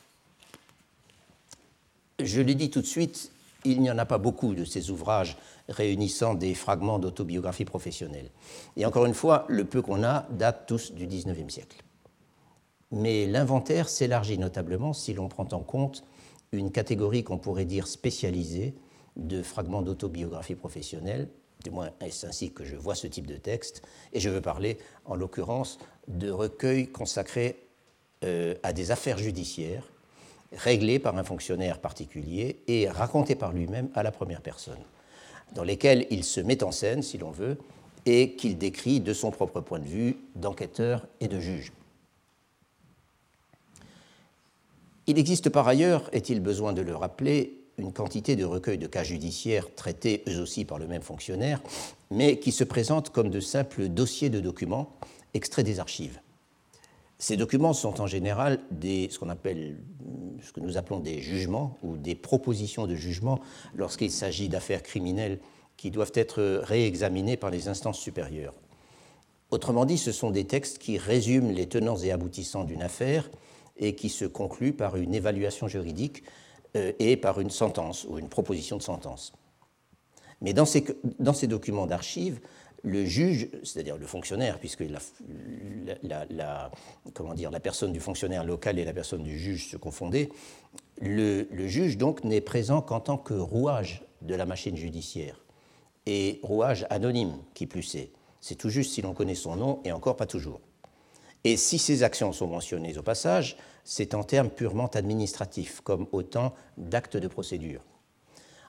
Je 2.20 2.42
l'ai 2.42 2.56
dit 2.56 2.70
tout 2.70 2.82
de 2.82 2.86
suite, 2.86 3.32
il 3.66 3.82
n'y 3.82 3.90
en 3.90 3.98
a 3.98 4.06
pas 4.06 4.18
beaucoup 4.18 4.54
de 4.54 4.66
ces 4.66 4.92
ouvrages 4.92 5.38
réunissant 5.70 6.34
des 6.34 6.54
fragments 6.54 7.00
d'autobiographie 7.00 7.66
professionnelle. 7.66 8.30
Et 8.76 8.86
encore 8.86 9.06
une 9.06 9.14
fois, 9.14 9.46
le 9.48 9.66
peu 9.66 9.82
qu'on 9.82 10.04
a 10.04 10.28
date 10.30 10.66
tous 10.68 10.92
du 10.92 11.08
XIXe 11.08 11.52
siècle. 11.52 11.78
Mais 12.92 13.26
l'inventaire 13.26 13.90
s'élargit 13.90 14.38
notablement 14.38 14.94
si 14.94 15.14
l'on 15.14 15.28
prend 15.28 15.48
en 15.52 15.62
compte 15.62 16.04
une 16.52 16.72
catégorie 16.72 17.24
qu'on 17.24 17.40
pourrait 17.40 17.66
dire 17.66 17.88
spécialisée 17.88 18.76
de 19.16 19.42
fragments 19.42 19.82
d'autobiographie 19.82 20.56
professionnelle, 20.56 21.30
du 21.64 21.72
moins 21.72 21.92
ainsi 22.02 22.52
que 22.52 22.66
je 22.66 22.76
vois 22.76 22.96
ce 22.96 23.08
type 23.08 23.28
de 23.28 23.38
texte, 23.38 23.82
et 24.12 24.20
je 24.20 24.30
veux 24.30 24.42
parler 24.42 24.78
en 25.06 25.16
l'occurrence 25.16 25.80
de 26.08 26.30
recueils 26.30 26.88
consacrés 26.88 27.58
euh, 28.24 28.56
à 28.64 28.74
des 28.74 28.92
affaires 28.92 29.18
judiciaires 29.18 29.84
réglés 30.52 31.00
par 31.00 31.18
un 31.18 31.24
fonctionnaire 31.24 31.80
particulier 31.80 32.60
et 32.68 32.88
racontés 32.88 33.36
par 33.36 33.54
lui-même 33.54 33.90
à 33.96 34.04
la 34.04 34.12
première 34.12 34.42
personne, 34.42 34.84
dans 35.56 35.64
lesquels 35.64 36.06
il 36.10 36.24
se 36.24 36.40
met 36.40 36.64
en 36.64 36.72
scène, 36.72 37.02
si 37.02 37.18
l'on 37.18 37.32
veut, 37.32 37.58
et 38.06 38.36
qu'il 38.36 38.58
décrit 38.58 39.00
de 39.00 39.14
son 39.14 39.32
propre 39.32 39.62
point 39.62 39.80
de 39.80 39.88
vue 39.88 40.18
d'enquêteur 40.36 41.08
et 41.22 41.28
de 41.28 41.40
juge. 41.40 41.72
Il 45.08 45.18
existe 45.18 45.50
par 45.50 45.68
ailleurs, 45.68 46.10
est-il 46.14 46.40
besoin 46.40 46.74
de 46.74 46.82
le 46.82 46.96
rappeler, 46.96 47.63
une 47.78 47.94
quantité 47.94 48.36
de 48.36 48.46
recueils 48.46 48.78
de 48.78 48.88
cas 48.88 49.04
judiciaires 49.04 49.74
traités 49.76 50.24
eux 50.28 50.42
aussi 50.42 50.66
par 50.66 50.78
le 50.78 50.88
même 50.88 51.02
fonctionnaire, 51.02 51.62
mais 52.12 52.40
qui 52.40 52.52
se 52.52 52.64
présentent 52.64 53.10
comme 53.10 53.30
de 53.30 53.40
simples 53.40 53.88
dossiers 53.88 54.30
de 54.30 54.40
documents 54.40 54.96
extraits 55.34 55.66
des 55.66 55.80
archives. 55.80 56.20
Ces 57.18 57.38
documents 57.38 57.74
sont 57.74 58.02
en 58.02 58.08
général 58.08 58.60
des, 58.70 59.08
ce 59.10 59.18
qu'on 59.18 59.30
appelle, 59.30 59.78
ce 60.42 60.52
que 60.52 60.60
nous 60.60 60.78
appelons 60.78 61.00
des 61.00 61.22
jugements 61.22 61.78
ou 61.82 61.96
des 61.96 62.16
propositions 62.16 62.86
de 62.86 62.96
jugement 62.96 63.40
lorsqu'il 63.76 64.12
s'agit 64.12 64.50
d'affaires 64.50 64.84
criminelles 64.84 65.40
qui 65.78 65.90
doivent 65.90 66.12
être 66.16 66.62
réexaminées 66.64 67.38
par 67.38 67.50
les 67.50 67.70
instances 67.70 68.00
supérieures. 68.00 68.54
Autrement 69.52 69.86
dit, 69.86 69.98
ce 69.98 70.12
sont 70.12 70.32
des 70.32 70.46
textes 70.46 70.80
qui 70.80 70.98
résument 70.98 71.52
les 71.52 71.68
tenants 71.68 71.98
et 71.98 72.12
aboutissants 72.12 72.64
d'une 72.64 72.82
affaire 72.82 73.30
et 73.78 73.96
qui 73.96 74.10
se 74.10 74.26
concluent 74.26 74.74
par 74.74 74.98
une 74.98 75.14
évaluation 75.14 75.68
juridique 75.68 76.24
et 76.74 77.18
par 77.18 77.40
une 77.40 77.50
sentence 77.50 78.06
ou 78.10 78.18
une 78.18 78.30
proposition 78.30 78.78
de 78.78 78.82
sentence. 78.82 79.34
Mais 80.42 80.54
dans 80.54 80.66
ces, 80.66 80.84
dans 81.20 81.34
ces 81.34 81.48
documents 81.48 81.88
d'archives, 81.88 82.40
le 82.84 83.06
juge, 83.06 83.50
c'est-à-dire 83.64 83.98
le 83.98 84.06
fonctionnaire, 84.06 84.60
puisque 84.60 84.84
la, 86.04 86.26
la, 86.30 86.72
comment 87.14 87.34
dire, 87.34 87.50
la 87.50 87.62
personne 87.62 87.94
du 87.94 88.02
fonctionnaire 88.02 88.44
local 88.44 88.78
et 88.78 88.84
la 88.84 88.94
personne 88.94 89.24
du 89.24 89.40
juge 89.40 89.70
se 89.70 89.78
confondaient, 89.78 90.30
le, 91.00 91.48
le 91.50 91.68
juge 91.68 91.98
donc 91.98 92.24
n'est 92.26 92.42
présent 92.42 92.82
qu'en 92.82 93.00
tant 93.00 93.18
que 93.18 93.34
rouage 93.34 94.04
de 94.22 94.36
la 94.36 94.46
machine 94.46 94.76
judiciaire, 94.76 95.46
et 96.06 96.42
rouage 96.44 96.86
anonyme 96.90 97.38
qui 97.54 97.68
plus 97.68 97.96
est. 97.96 98.12
C'est 98.42 98.56
tout 98.56 98.70
juste 98.70 98.92
si 98.92 99.02
l'on 99.02 99.14
connaît 99.14 99.36
son 99.36 99.56
nom, 99.56 99.80
et 99.86 99.94
encore 99.94 100.18
pas 100.18 100.26
toujours. 100.26 100.60
Et 101.44 101.58
si 101.58 101.78
ces 101.78 102.04
actions 102.04 102.32
sont 102.32 102.48
mentionnées 102.48 102.98
au 102.98 103.04
passage, 103.04 103.58
c'est 103.84 104.14
en 104.14 104.24
termes 104.24 104.50
purement 104.50 104.88
administratifs, 104.88 105.82
comme 105.82 106.08
autant 106.12 106.54
d'actes 106.78 107.18
de 107.18 107.28
procédure. 107.28 107.82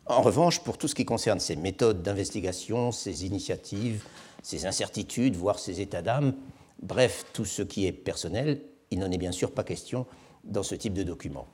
En 0.06 0.22
revanche, 0.22 0.60
pour 0.60 0.76
tout 0.76 0.88
ce 0.88 0.94
qui 0.94 1.04
concerne 1.04 1.40
ces 1.40 1.56
méthodes 1.56 2.02
d'investigation, 2.02 2.92
ces 2.92 3.24
initiatives, 3.24 4.04
ces 4.42 4.66
incertitudes, 4.66 5.36
voire 5.36 5.58
ces 5.58 5.80
états 5.80 6.02
d'âme, 6.02 6.34
bref, 6.82 7.24
tout 7.32 7.44
ce 7.44 7.62
qui 7.62 7.86
est 7.86 7.92
personnel, 7.92 8.60
il 8.90 8.98
n'en 8.98 9.10
est 9.10 9.18
bien 9.18 9.32
sûr 9.32 9.52
pas 9.52 9.64
question 9.64 10.06
dans 10.42 10.62
ce 10.62 10.74
type 10.74 10.92
de 10.92 11.04
document. 11.04 11.46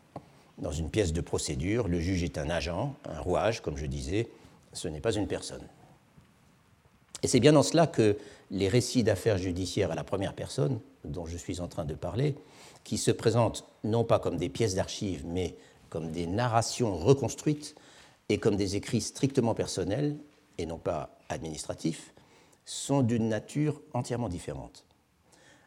Dans 0.58 0.72
une 0.72 0.90
pièce 0.90 1.12
de 1.12 1.20
procédure, 1.20 1.86
le 1.86 2.00
juge 2.00 2.24
est 2.24 2.38
un 2.38 2.50
agent, 2.50 2.94
un 3.04 3.20
rouage, 3.20 3.60
comme 3.60 3.76
je 3.76 3.86
disais, 3.86 4.28
ce 4.72 4.88
n'est 4.88 5.00
pas 5.00 5.12
une 5.12 5.28
personne. 5.28 5.66
Et 7.22 7.28
c'est 7.28 7.40
bien 7.40 7.52
dans 7.52 7.62
cela 7.62 7.86
que 7.86 8.16
les 8.50 8.68
récits 8.68 9.04
d'affaires 9.04 9.38
judiciaires 9.38 9.92
à 9.92 9.94
la 9.94 10.04
première 10.04 10.34
personne, 10.34 10.80
dont 11.04 11.26
je 11.26 11.36
suis 11.36 11.60
en 11.60 11.68
train 11.68 11.84
de 11.84 11.94
parler, 11.94 12.34
qui 12.84 12.98
se 12.98 13.10
présentent 13.10 13.64
non 13.84 14.04
pas 14.04 14.18
comme 14.18 14.36
des 14.36 14.48
pièces 14.48 14.74
d'archives, 14.74 15.24
mais 15.26 15.56
comme 15.88 16.10
des 16.10 16.26
narrations 16.26 16.96
reconstruites 16.96 17.74
et 18.28 18.38
comme 18.38 18.56
des 18.56 18.76
écrits 18.76 19.00
strictement 19.00 19.54
personnels 19.54 20.16
et 20.58 20.66
non 20.66 20.78
pas 20.78 21.18
administratifs, 21.28 22.12
sont 22.64 23.02
d'une 23.02 23.28
nature 23.28 23.80
entièrement 23.94 24.28
différente. 24.28 24.84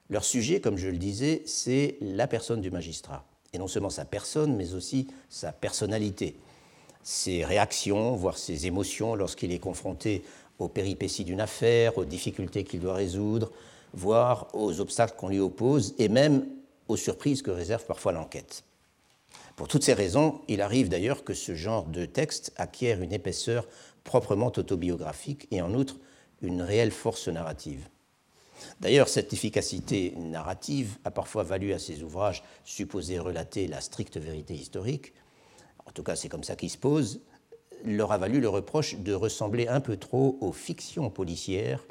Leur 0.10 0.24
sujet, 0.24 0.62
comme 0.62 0.78
je 0.78 0.90
le 0.90 0.98
disais, 0.98 1.44
c'est 1.46 1.98
la 2.02 2.28
personne 2.28 2.62
du 2.62 2.72
magistrat, 2.72 3.26
et 3.52 3.58
non 3.58 3.68
seulement 3.68 3.90
sa 3.90 4.06
personne, 4.06 4.56
mais 4.56 4.74
aussi 4.74 5.08
sa 5.30 5.52
personnalité, 5.52 6.36
ses 7.04 7.44
réactions, 7.44 8.16
voire 8.16 8.38
ses 8.38 8.68
émotions 8.68 9.16
lorsqu'il 9.16 9.52
est 9.52 9.60
confronté 9.60 10.24
aux 10.60 10.68
péripéties 10.68 11.26
d'une 11.26 11.42
affaire, 11.42 11.98
aux 11.98 12.06
difficultés 12.06 12.64
qu'il 12.64 12.80
doit 12.80 12.94
résoudre, 12.94 13.52
voire 13.94 14.48
aux 14.54 14.80
obstacles 14.80 15.16
qu'on 15.18 15.30
lui 15.30 15.40
oppose, 15.40 15.94
et 15.98 16.10
même 16.10 16.46
aux 16.88 16.98
surprises 16.98 17.42
que 17.42 17.52
réserve 17.52 17.86
parfois 17.86 18.12
l'enquête. 18.12 18.64
Pour 19.56 19.68
toutes 19.68 19.84
ces 19.84 19.94
raisons, 19.94 20.42
il 20.48 20.62
arrive 20.62 20.90
d'ailleurs 20.90 21.24
que 21.24 21.34
ce 21.34 21.54
genre 21.54 21.86
de 21.86 22.06
texte 22.06 22.52
acquiert 22.56 23.02
une 23.02 23.14
épaisseur 23.14 23.68
proprement 24.04 24.48
autobiographique 24.48 25.48
et 25.52 25.62
en 25.62 25.74
outre 25.74 25.98
une 26.42 26.62
réelle 26.62 26.92
force 26.92 27.28
narrative. 27.28 27.88
D'ailleurs, 28.80 29.10
cette 29.10 29.34
efficacité 29.34 30.14
narrative 30.18 30.98
a 31.04 31.12
parfois 31.12 31.44
valu 31.44 31.74
à 31.74 31.80
ces 31.80 32.02
ouvrages 32.02 32.44
supposés 32.64 33.20
relater 33.20 33.68
la 33.68 33.82
stricte 33.82 34.18
vérité 34.18 34.54
historique, 34.54 35.14
en 35.86 35.92
tout 35.92 36.04
cas 36.04 36.16
c'est 36.16 36.30
comme 36.30 36.44
ça 36.44 36.56
qu'ils 36.56 36.70
se 36.70 36.78
posent, 36.78 37.22
leur 37.86 38.12
a 38.12 38.18
valu 38.18 38.40
le 38.40 38.50
reproche 38.50 38.96
de 38.96 39.14
ressembler 39.14 39.68
un 39.68 39.82
peu 39.82 39.98
trop 39.98 40.38
aux 40.42 40.54
fictions 40.54 41.10
policières, 41.10 41.86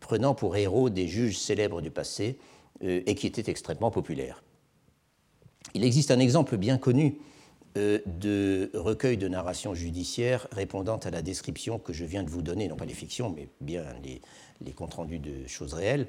prenant 0.00 0.34
pour 0.34 0.56
héros 0.56 0.90
des 0.90 1.08
juges 1.08 1.38
célèbres 1.38 1.80
du 1.80 1.90
passé 1.90 2.38
euh, 2.84 3.02
et 3.06 3.14
qui 3.14 3.26
étaient 3.26 3.50
extrêmement 3.50 3.90
populaires. 3.90 4.42
Il 5.74 5.84
existe 5.84 6.10
un 6.10 6.18
exemple 6.18 6.56
bien 6.56 6.78
connu 6.78 7.18
euh, 7.76 7.98
de 8.06 8.70
recueil 8.74 9.16
de 9.16 9.28
narration 9.28 9.74
judiciaire 9.74 10.48
répondant 10.52 10.96
à 10.96 11.10
la 11.10 11.22
description 11.22 11.78
que 11.78 11.92
je 11.92 12.04
viens 12.04 12.22
de 12.22 12.30
vous 12.30 12.42
donner, 12.42 12.68
non 12.68 12.76
pas 12.76 12.86
les 12.86 12.94
fictions, 12.94 13.30
mais 13.30 13.48
bien 13.60 13.84
les, 14.02 14.72
comptes 14.72 14.94
rendus 14.94 15.18
de 15.18 15.46
choses 15.46 15.74
réelles. 15.74 16.08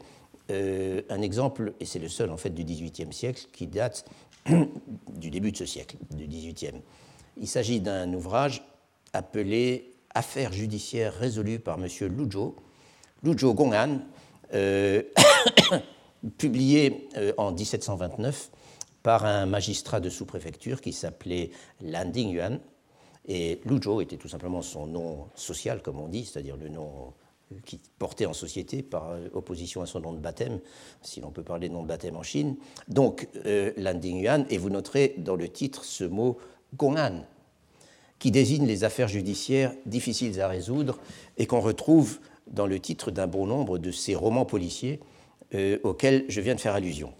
Euh, 0.50 1.01
un 1.10 1.22
exemple, 1.22 1.74
et 1.82 1.86
c'est 1.86 2.00
le 2.00 2.08
seul 2.08 2.32
en 2.32 2.38
fait 2.38 2.51
du 2.51 2.63
XVIIIe 2.63 3.12
siècle, 3.12 3.48
qui 3.51 3.67
date 3.67 4.06
du 5.10 5.29
début 5.29 5.51
de 5.51 5.58
ce 5.58 5.65
siècle, 5.65 5.98
du 6.12 6.27
XVIIIe. 6.27 6.82
Il 7.36 7.48
s'agit 7.48 7.82
d'un 7.82 8.13
ouvrage 8.13 8.63
appelé 9.13 9.94
Affaires 10.13 10.53
judiciaires 10.53 11.13
résolues 11.13 11.60
par 11.60 11.77
M. 11.77 11.88
Lujo, 12.10 12.56
Lujo 13.24 13.53
Gongan, 13.53 14.00
euh, 14.53 15.03
publié 16.38 17.09
euh, 17.17 17.33
en 17.38 17.51
1729 17.51 18.51
par 19.03 19.25
un 19.25 19.45
magistrat 19.45 20.00
de 20.00 20.09
sous-préfecture 20.09 20.81
qui 20.81 20.93
s'appelait 20.93 21.51
Landing 21.81 22.29
Yuan. 22.29 22.59
Et 23.25 23.62
Lujo 23.65 24.01
était 24.01 24.17
tout 24.17 24.27
simplement 24.27 24.62
son 24.62 24.88
nom 24.88 25.27
social, 25.36 25.81
comme 25.81 26.00
on 26.00 26.07
dit, 26.07 26.25
c'est-à-dire 26.25 26.57
le 26.57 26.69
nom 26.69 27.13
qui 27.65 27.79
portait 27.97 28.25
en 28.25 28.33
société 28.33 28.83
par 28.83 29.15
opposition 29.33 29.81
à 29.81 29.86
son 29.86 30.01
nom 30.01 30.13
de 30.13 30.19
baptême, 30.19 30.59
si 31.01 31.21
l'on 31.21 31.31
peut 31.31 31.43
parler 31.43 31.69
de 31.69 31.74
nom 31.74 31.83
de 31.83 31.88
baptême 31.88 32.17
en 32.17 32.24
Chine. 32.24 32.57
Donc, 32.89 33.29
euh, 33.45 33.71
Landing 33.77 34.17
Yuan, 34.17 34.45
et 34.50 34.57
vous 34.57 34.69
noterez 34.69 35.15
dans 35.17 35.36
le 35.36 35.47
titre 35.47 35.86
ce 35.86 36.03
mot 36.03 36.38
Gongan, 36.75 37.25
qui 38.19 38.31
désigne 38.31 38.65
les 38.65 38.83
affaires 38.83 39.07
judiciaires 39.07 39.74
difficiles 39.86 40.41
à 40.41 40.47
résoudre 40.47 41.00
et 41.38 41.45
qu'on 41.45 41.62
retrouve 41.62 42.19
dans 42.51 42.68
le 42.68 42.80
titre 42.80 43.12
d'un 43.12 43.27
bon 43.27 43.46
nombre 43.46 43.77
de 43.77 43.92
ces 43.92 44.16
romans 44.16 44.46
policiers 44.46 45.00
euh, 45.54 45.77
auxquels 45.84 46.25
je 46.27 46.42
viens 46.42 46.56
de 46.56 46.60
faire 46.60 46.75
allusion. 46.75 47.13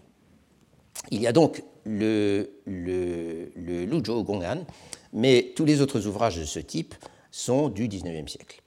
Il 1.10 1.20
y 1.20 1.26
a 1.26 1.32
donc 1.32 1.62
le, 1.84 2.50
le, 2.66 3.50
le 3.56 4.00
Gongan, 4.22 4.64
mais 5.12 5.52
tous 5.56 5.64
les 5.64 5.80
autres 5.80 6.06
ouvrages 6.06 6.38
de 6.38 6.44
ce 6.44 6.58
type 6.58 6.94
sont 7.30 7.68
du 7.68 7.88
XIXe 7.88 8.30
siècle. 8.30 8.62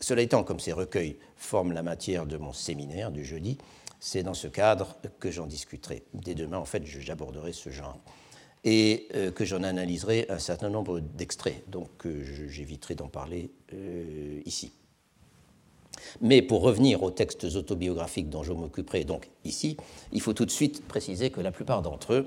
Cela 0.00 0.22
étant, 0.22 0.44
comme 0.44 0.60
ces 0.60 0.72
recueils 0.72 1.18
forment 1.36 1.72
la 1.72 1.82
matière 1.82 2.26
de 2.26 2.36
mon 2.36 2.52
séminaire 2.52 3.10
du 3.10 3.24
jeudi, 3.24 3.58
c'est 4.00 4.22
dans 4.22 4.34
ce 4.34 4.46
cadre 4.46 4.96
que 5.18 5.30
j'en 5.30 5.46
discuterai. 5.46 6.04
Dès 6.14 6.34
demain, 6.34 6.58
en 6.58 6.64
fait, 6.64 6.84
j'aborderai 6.84 7.52
ce 7.52 7.70
genre 7.70 7.98
et 8.64 9.08
euh, 9.14 9.30
que 9.30 9.44
j'en 9.44 9.62
analyserai 9.62 10.26
un 10.28 10.38
certain 10.38 10.68
nombre 10.68 11.00
d'extraits, 11.00 11.68
donc 11.68 12.06
euh, 12.06 12.24
j'éviterai 12.48 12.94
d'en 12.94 13.08
parler 13.08 13.50
euh, 13.72 14.40
ici. 14.44 14.72
Mais 16.20 16.42
pour 16.42 16.62
revenir 16.62 17.02
aux 17.02 17.10
textes 17.10 17.44
autobiographiques 17.44 18.30
dont 18.30 18.42
je 18.42 18.52
m'occuperai 18.52 19.04
donc 19.04 19.28
ici, 19.44 19.76
il 20.12 20.20
faut 20.20 20.32
tout 20.32 20.46
de 20.46 20.50
suite 20.50 20.86
préciser 20.86 21.30
que 21.30 21.40
la 21.40 21.52
plupart 21.52 21.82
d'entre 21.82 22.14
eux 22.14 22.26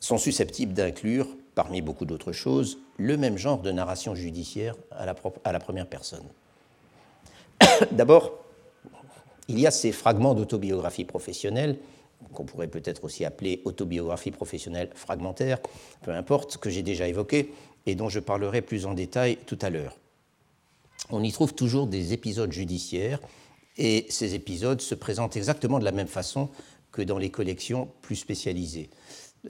sont 0.00 0.18
susceptibles 0.18 0.72
d'inclure, 0.72 1.26
parmi 1.54 1.80
beaucoup 1.80 2.04
d'autres 2.04 2.32
choses, 2.32 2.78
le 2.98 3.16
même 3.16 3.38
genre 3.38 3.60
de 3.60 3.72
narration 3.72 4.14
judiciaire 4.14 4.76
à 4.90 5.06
la, 5.06 5.58
première 5.58 5.86
personne. 5.86 6.24
D'abord, 7.90 8.32
il 9.48 9.58
y 9.58 9.66
a 9.66 9.70
ces 9.70 9.92
fragments 9.92 10.34
d'autobiographie 10.34 11.04
professionnelle 11.04 11.78
qu'on 12.32 12.44
pourrait 12.44 12.68
peut-être 12.68 13.04
aussi 13.04 13.24
appeler 13.24 13.62
autobiographie 13.64 14.30
professionnelle 14.30 14.90
fragmentaire, 14.94 15.58
peu 16.02 16.12
importe, 16.12 16.56
que 16.56 16.70
j'ai 16.70 16.82
déjà 16.82 17.06
évoqué 17.08 17.52
et 17.86 17.94
dont 17.94 18.08
je 18.08 18.20
parlerai 18.20 18.62
plus 18.62 18.86
en 18.86 18.94
détail 18.94 19.36
tout 19.46 19.58
à 19.62 19.70
l'heure. 19.70 19.96
On 21.10 21.22
y 21.22 21.32
trouve 21.32 21.54
toujours 21.54 21.86
des 21.86 22.12
épisodes 22.12 22.52
judiciaires 22.52 23.20
et 23.76 24.06
ces 24.08 24.34
épisodes 24.34 24.80
se 24.80 24.94
présentent 24.94 25.36
exactement 25.36 25.78
de 25.78 25.84
la 25.84 25.92
même 25.92 26.08
façon 26.08 26.48
que 26.92 27.02
dans 27.02 27.18
les 27.18 27.30
collections 27.30 27.88
plus 28.02 28.16
spécialisées. 28.16 28.90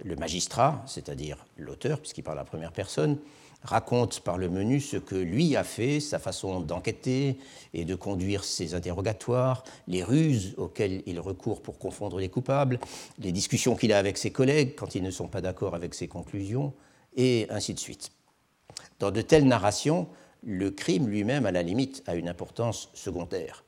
Le 0.04 0.16
magistrat, 0.16 0.82
c'est-à-dire 0.86 1.46
l'auteur, 1.56 2.00
puisqu'il 2.00 2.22
parle 2.22 2.38
à 2.38 2.42
la 2.42 2.46
première 2.46 2.72
personne, 2.72 3.18
raconte 3.62 4.20
par 4.20 4.36
le 4.36 4.50
menu 4.50 4.80
ce 4.80 4.96
que 4.96 5.14
lui 5.14 5.56
a 5.56 5.64
fait, 5.64 6.00
sa 6.00 6.18
façon 6.18 6.60
d'enquêter 6.60 7.38
et 7.72 7.84
de 7.84 7.94
conduire 7.94 8.44
ses 8.44 8.74
interrogatoires, 8.74 9.64
les 9.88 10.04
ruses 10.04 10.54
auxquelles 10.58 11.02
il 11.06 11.18
recourt 11.20 11.62
pour 11.62 11.78
confondre 11.78 12.18
les 12.18 12.28
coupables, 12.28 12.78
les 13.18 13.32
discussions 13.32 13.76
qu'il 13.76 13.92
a 13.92 13.98
avec 13.98 14.18
ses 14.18 14.30
collègues 14.30 14.74
quand 14.76 14.94
ils 14.94 15.02
ne 15.02 15.10
sont 15.10 15.28
pas 15.28 15.40
d'accord 15.40 15.74
avec 15.74 15.94
ses 15.94 16.08
conclusions, 16.08 16.74
et 17.16 17.46
ainsi 17.48 17.72
de 17.72 17.78
suite. 17.78 18.12
Dans 18.98 19.10
de 19.10 19.22
telles 19.22 19.46
narrations, 19.46 20.08
le 20.46 20.70
crime 20.70 21.08
lui-même, 21.08 21.44
à 21.44 21.50
la 21.50 21.64
limite, 21.64 22.04
a 22.06 22.14
une 22.14 22.28
importance 22.28 22.88
secondaire. 22.94 23.64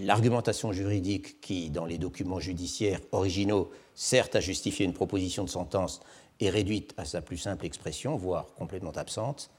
L'argumentation 0.00 0.72
juridique 0.72 1.42
qui, 1.42 1.68
dans 1.68 1.84
les 1.84 1.98
documents 1.98 2.40
judiciaires 2.40 3.00
originaux, 3.12 3.70
sert 3.94 4.28
à 4.32 4.40
justifier 4.40 4.86
une 4.86 4.94
proposition 4.94 5.44
de 5.44 5.50
sentence, 5.50 6.00
est 6.40 6.48
réduite 6.48 6.94
à 6.96 7.04
sa 7.04 7.20
plus 7.20 7.36
simple 7.36 7.66
expression, 7.66 8.16
voire 8.16 8.46
complètement 8.54 8.92
absente, 8.92 9.50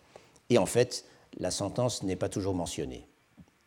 et 0.50 0.58
en 0.58 0.66
fait, 0.66 1.06
la 1.38 1.52
sentence 1.52 2.02
n'est 2.02 2.16
pas 2.16 2.28
toujours 2.28 2.56
mentionnée. 2.56 3.08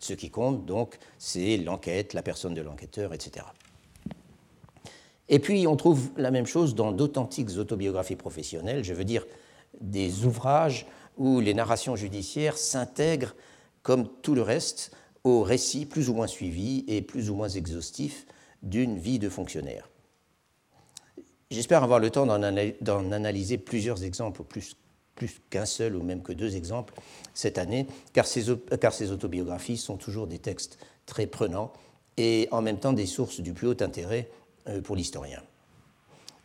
Ce 0.00 0.12
qui 0.12 0.29
compte, 0.29 0.67
donc, 0.67 0.99
c'est 1.17 1.59
l'enquête, 1.59 2.12
la 2.12 2.23
personne 2.23 2.55
de 2.55 2.61
l'enquêteur, 2.61 3.15
etc. 3.15 3.47
Et 5.29 5.38
puis, 5.38 5.67
on 5.69 5.77
trouve 5.77 6.11
la 6.17 6.33
même 6.33 6.47
chose 6.47 6.75
dans 6.75 6.91
d'authentiques 6.91 7.57
autobiographies 7.57 8.17
professionnelles, 8.17 8.83
je 8.83 8.95
veux 8.95 9.05
dire 9.05 9.25
des 9.81 10.25
ouvrages 10.25 10.87
où 11.19 11.41
les 11.41 11.55
narrations 11.55 11.97
judiciaires 11.97 12.57
s'intègrent, 12.57 13.35
comme 13.83 14.09
tout 14.23 14.35
le 14.35 14.43
reste, 14.43 14.93
au 15.25 15.43
récit 15.43 15.85
plus 15.85 16.09
ou 16.09 16.15
moins 16.15 16.27
suivi 16.27 16.85
et 16.89 17.03
plus 17.03 17.31
ou 17.31 17.35
moins 17.35 17.49
exhaustif 17.49 18.27
d'une 18.63 18.99
vie 18.99 19.19
de 19.19 19.29
fonctionnaire. 19.29 19.89
J'espère 21.51 21.83
avoir 21.83 21.99
le 21.99 22.11
temps 22.11 22.27
d'en 22.27 23.13
analyser 23.13 23.59
plusieurs 23.59 24.05
exemples, 24.05 24.43
plus, 24.45 24.77
qu'un 25.51 25.67
seul 25.67 25.97
ou 25.97 26.03
même 26.03 26.23
que 26.23 26.33
deux 26.33 26.57
exemples 26.57 26.95
cette 27.35 27.59
année, 27.59 27.87
car 28.13 28.27
ces, 28.27 28.45
car 28.81 28.93
ces 28.93 29.11
autobiographies 29.11 29.77
sont 29.77 29.97
toujours 29.97 30.27
des 30.27 30.39
textes 30.39 30.79
très 31.07 31.27
prenants 31.27 31.73
et 32.17 32.49
en 32.53 32.63
même 32.63 32.79
temps 32.79 32.93
des 32.93 33.07
sources 33.07 33.41
du 33.41 33.53
plus 33.53 33.67
haut 33.67 33.83
intérêt 33.83 34.29
euh, 34.69 34.81
pour 34.81 34.95
l'historien. 34.95 35.43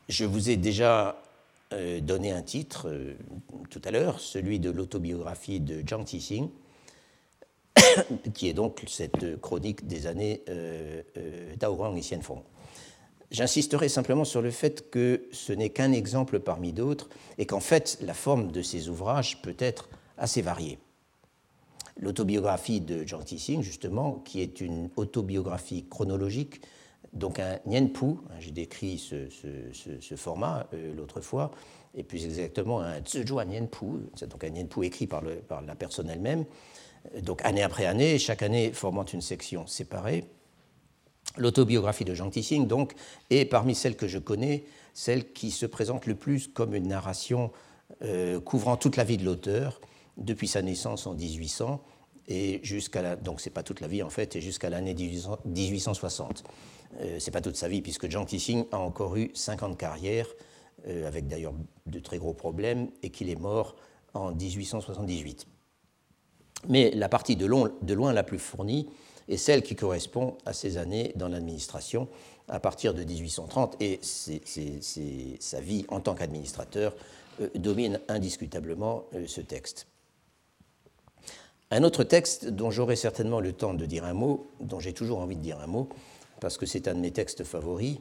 Je 0.09 0.25
vous 0.25 0.49
ai 0.49 0.57
déjà 0.57 1.22
euh, 1.71 2.01
donné 2.01 2.31
un 2.31 2.41
titre 2.41 2.89
euh, 2.89 3.15
tout 3.69 3.81
à 3.85 3.91
l'heure, 3.91 4.19
celui 4.19 4.59
de 4.59 4.69
l'autobiographie 4.69 5.59
de 5.59 5.83
Zhang 5.87 6.03
Tixing, 6.03 6.49
qui 8.33 8.47
est 8.47 8.53
donc 8.53 8.83
cette 8.87 9.39
chronique 9.41 9.87
des 9.87 10.05
années 10.05 10.41
euh, 10.49 11.01
Daorang 11.57 11.95
et 11.95 12.01
Xianfeng. 12.01 12.43
J'insisterai 13.31 13.89
simplement 13.89 14.25
sur 14.25 14.43
le 14.43 14.51
fait 14.51 14.91
que 14.91 15.27
ce 15.31 15.53
n'est 15.53 15.71
qu'un 15.71 15.91
exemple 15.91 16.39
parmi 16.39 16.73
d'autres 16.73 17.09
et 17.39 17.47
qu'en 17.47 17.59
fait 17.59 17.97
la 18.01 18.13
forme 18.13 18.51
de 18.51 18.61
ces 18.61 18.89
ouvrages 18.89 19.41
peut 19.41 19.55
être 19.57 19.89
assez 20.17 20.43
variée. 20.43 20.77
L'autobiographie 21.99 22.81
de 22.81 23.07
Zhang 23.07 23.23
Tixing, 23.23 23.63
justement, 23.63 24.21
qui 24.25 24.41
est 24.41 24.61
une 24.61 24.89
autobiographie 24.95 25.85
chronologique, 25.89 26.61
donc 27.13 27.39
un 27.39 27.59
Nianpu, 27.65 28.05
hein, 28.05 28.35
j'ai 28.39 28.51
décrit 28.51 28.97
ce, 28.97 30.15
format 30.15 30.67
euh, 30.73 30.93
l'autre 30.95 31.21
fois, 31.21 31.51
et 31.95 32.03
plus 32.03 32.25
exactement 32.25 32.81
un 32.81 33.01
Nianpu, 33.45 33.85
c'est 34.15 34.29
donc 34.29 34.43
un 34.43 34.49
Nianpu 34.49 34.85
écrit 34.85 35.07
par 35.07 35.21
la 35.23 35.75
personne 35.75 36.09
elle-même, 36.09 36.45
donc 37.21 37.43
année 37.43 37.63
après 37.63 37.85
année, 37.85 38.17
chaque 38.17 38.41
année 38.41 38.71
formant 38.73 39.05
une 39.05 39.21
section 39.21 39.67
séparée. 39.67 40.25
L'autobiographie 41.37 42.05
de 42.05 42.13
Jean 42.13 42.29
Tissing, 42.29 42.67
donc, 42.67 42.93
est 43.29 43.45
parmi 43.45 43.75
celles 43.75 43.95
que 43.95 44.07
je 44.07 44.19
connais, 44.19 44.65
celle 44.93 45.31
qui 45.33 45.51
se 45.51 45.65
présente 45.65 46.05
le 46.05 46.15
plus 46.15 46.47
comme 46.47 46.75
une 46.75 46.87
narration 46.87 47.51
euh, 48.03 48.39
couvrant 48.39 48.77
toute 48.77 48.97
la 48.97 49.03
vie 49.03 49.17
de 49.17 49.25
l'auteur, 49.25 49.81
depuis 50.17 50.47
sa 50.47 50.61
naissance 50.61 51.07
en 51.07 51.15
1800, 51.15 51.81
et 52.27 52.59
jusqu'à 52.63 53.01
la, 53.01 53.15
donc 53.15 53.41
c'est 53.41 53.49
pas 53.49 53.63
toute 53.63 53.81
la 53.81 53.87
vie 53.87 54.03
en 54.03 54.09
fait, 54.09 54.35
et 54.35 54.41
jusqu'à 54.41 54.69
l'année 54.69 54.93
1860. 54.93 56.43
Euh, 57.01 57.17
c'est 57.19 57.31
pas 57.31 57.41
toute 57.41 57.55
sa 57.55 57.67
vie, 57.67 57.81
puisque 57.81 58.09
Jean 58.09 58.25
Tissing 58.25 58.65
a 58.71 58.79
encore 58.79 59.15
eu 59.15 59.31
50 59.33 59.77
carrières, 59.77 60.27
euh, 60.87 61.07
avec 61.07 61.27
d'ailleurs 61.27 61.53
de 61.85 61.99
très 61.99 62.17
gros 62.17 62.33
problèmes, 62.33 62.89
et 63.01 63.09
qu'il 63.09 63.29
est 63.29 63.39
mort 63.39 63.75
en 64.13 64.33
1878. 64.33 65.47
Mais 66.69 66.91
la 66.91 67.09
partie 67.09 67.35
de 67.35 67.45
loin 67.45 68.13
la 68.13 68.23
plus 68.23 68.39
fournie, 68.39 68.87
et 69.27 69.37
celle 69.37 69.63
qui 69.63 69.75
correspond 69.75 70.37
à 70.45 70.53
ses 70.53 70.77
années 70.77 71.13
dans 71.15 71.27
l'administration 71.27 72.07
à 72.47 72.59
partir 72.59 72.93
de 72.93 73.03
1830 73.03 73.77
et 73.79 73.99
sa 74.03 75.61
vie 75.61 75.85
en 75.87 75.99
tant 75.99 76.13
qu'administrateur 76.13 76.93
euh, 77.41 77.49
domine 77.55 77.99
indiscutablement 78.07 79.05
euh, 79.15 79.25
ce 79.27 79.41
texte. 79.41 79.87
Un 81.71 81.83
autre 81.83 82.03
texte 82.03 82.47
dont 82.47 82.69
j'aurai 82.69 82.95
certainement 82.95 83.39
le 83.39 83.53
temps 83.53 83.73
de 83.73 83.85
dire 83.85 84.05
un 84.05 84.13
mot, 84.13 84.51
dont 84.59 84.79
j'ai 84.79 84.93
toujours 84.93 85.19
envie 85.19 85.35
de 85.35 85.41
dire 85.41 85.59
un 85.59 85.67
mot, 85.67 85.89
parce 86.43 86.57
que 86.57 86.67
c'est 86.67 86.87
un 86.87 86.93
de 86.93 86.99
mes 86.99 87.09
textes 87.09 87.43
favoris, 87.43 87.97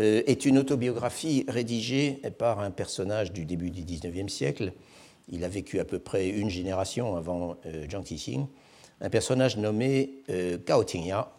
euh, 0.00 0.24
est 0.26 0.44
une 0.44 0.58
autobiographie 0.58 1.44
rédigée 1.46 2.20
par 2.38 2.58
un 2.58 2.72
personnage 2.72 3.32
du 3.32 3.44
début 3.44 3.70
du 3.70 3.84
XIXe 3.84 4.32
siècle. 4.32 4.72
Il 5.28 5.44
a 5.44 5.48
vécu 5.48 5.78
à 5.78 5.84
peu 5.84 6.00
près 6.00 6.28
une 6.28 6.50
génération 6.50 7.14
avant 7.14 7.56
Jiang 7.88 8.02
Tixing 8.02 8.46
un 9.00 9.10
personnage 9.10 9.56
nommé 9.56 10.22
euh, 10.30 10.58
Gao 10.64 10.84
Tingya, 10.84 11.30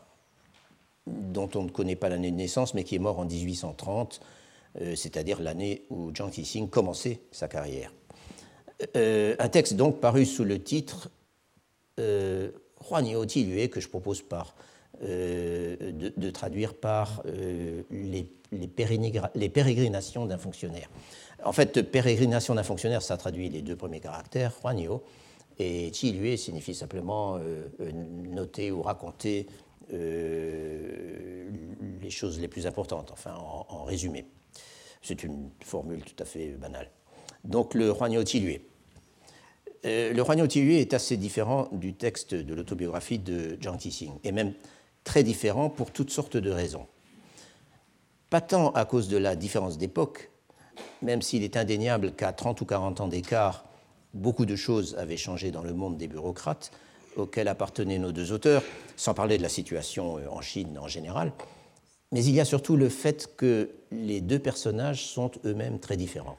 dont 1.07 1.49
on 1.55 1.63
ne 1.63 1.69
connaît 1.69 1.95
pas 1.95 2.09
l'année 2.09 2.31
de 2.31 2.35
naissance, 2.35 2.73
mais 2.73 2.83
qui 2.83 2.95
est 2.95 2.99
mort 2.99 3.19
en 3.19 3.25
1830, 3.25 4.19
euh, 4.81 4.95
c'est-à-dire 4.95 5.41
l'année 5.41 5.83
où 5.89 6.11
Zhang 6.15 6.29
Tixing 6.29 6.69
commençait 6.69 7.21
sa 7.31 7.47
carrière. 7.47 7.93
Euh, 8.97 9.35
un 9.39 9.49
texte 9.49 9.75
donc 9.75 10.01
paru 10.01 10.25
sous 10.25 10.43
le 10.43 10.61
titre 10.61 11.09
euh, 11.99 12.51
Huan 12.89 13.05
que 13.25 13.79
je 13.79 13.87
propose 13.87 14.21
par, 14.21 14.55
de, 15.01 16.29
traduire 16.29 16.73
par 16.73 17.23
les, 17.91 18.31
les, 18.51 19.49
pérégrinations 19.49 20.25
d'un 20.25 20.37
fonctionnaire. 20.37 20.89
En 21.43 21.51
fait, 21.51 21.81
pérégrination 21.81 22.55
d'un 22.55 22.63
fonctionnaire, 22.63 23.01
ça 23.01 23.17
traduit 23.17 23.49
les 23.49 23.61
deux 23.61 23.75
premiers 23.75 23.99
caractères, 23.99 24.53
Huan 24.63 24.99
et 25.57 25.91
Chi 25.93 26.37
signifie 26.37 26.75
simplement 26.75 27.37
euh, 27.37 27.67
euh, 27.79 27.91
noter 27.91 28.71
ou 28.71 28.81
raconter 28.81 29.47
euh, 29.93 31.49
les 32.01 32.09
choses 32.09 32.39
les 32.39 32.47
plus 32.47 32.67
importantes, 32.67 33.11
enfin 33.11 33.35
en, 33.35 33.83
résumé. 33.83 34.25
C'est 35.01 35.23
une 35.23 35.49
formule 35.61 36.03
tout 36.03 36.21
à 36.21 36.25
fait 36.25 36.49
banale. 36.49 36.89
Donc 37.43 37.73
le 37.73 37.91
Huanyo 37.91 38.23
Tilue. 38.23 38.61
le 39.83 40.19
Huanyo 40.19 40.47
Tilue 40.47 40.75
est 40.75 40.93
assez 40.93 41.15
différent 41.15 41.69
du 41.71 41.93
texte 41.93 42.33
de 42.33 42.53
l'autobiographie 42.55 43.19
de 43.19 43.57
Jiang 43.61 43.77
Tixing, 43.77 44.13
et 44.23 44.31
même 44.31 44.53
très 45.05 45.23
différent 45.23 45.69
pour 45.69 45.91
toutes 45.91 46.09
sortes 46.09 46.35
de 46.35 46.51
raisons. 46.51 46.87
Pas 48.29 48.41
tant 48.41 48.71
à 48.71 48.83
cause 48.83 49.07
de 49.07 49.15
la 49.15 49.37
différence 49.37 49.77
d'époque, 49.77 50.29
même 51.01 51.21
s'il 51.21 51.43
est 51.43 51.55
indéniable 51.55 52.11
qu'à 52.11 52.33
30 52.33 52.59
ou 52.59 52.65
40 52.65 52.99
ans 52.99 53.07
d'écart, 53.07 53.63
beaucoup 54.13 54.45
de 54.45 54.57
choses 54.57 54.95
avaient 54.97 55.15
changé 55.15 55.51
dans 55.51 55.63
le 55.63 55.73
monde 55.73 55.97
des 55.97 56.09
bureaucrates 56.09 56.71
auxquels 57.15 57.47
appartenaient 57.47 57.99
nos 57.99 58.11
deux 58.11 58.33
auteurs, 58.33 58.61
sans 58.97 59.13
parler 59.13 59.37
de 59.37 59.43
la 59.43 59.49
situation 59.49 60.17
euh, 60.17 60.27
en 60.29 60.41
Chine 60.41 60.77
en 60.77 60.89
général. 60.89 61.31
Mais 62.11 62.23
il 62.25 62.35
y 62.35 62.41
a 62.41 62.45
surtout 62.45 62.75
le 62.75 62.89
fait 62.89 63.35
que 63.37 63.69
les 63.91 64.19
deux 64.19 64.39
personnages 64.39 65.05
sont 65.05 65.31
eux-mêmes 65.45 65.79
très 65.79 65.95
différents, 65.95 66.37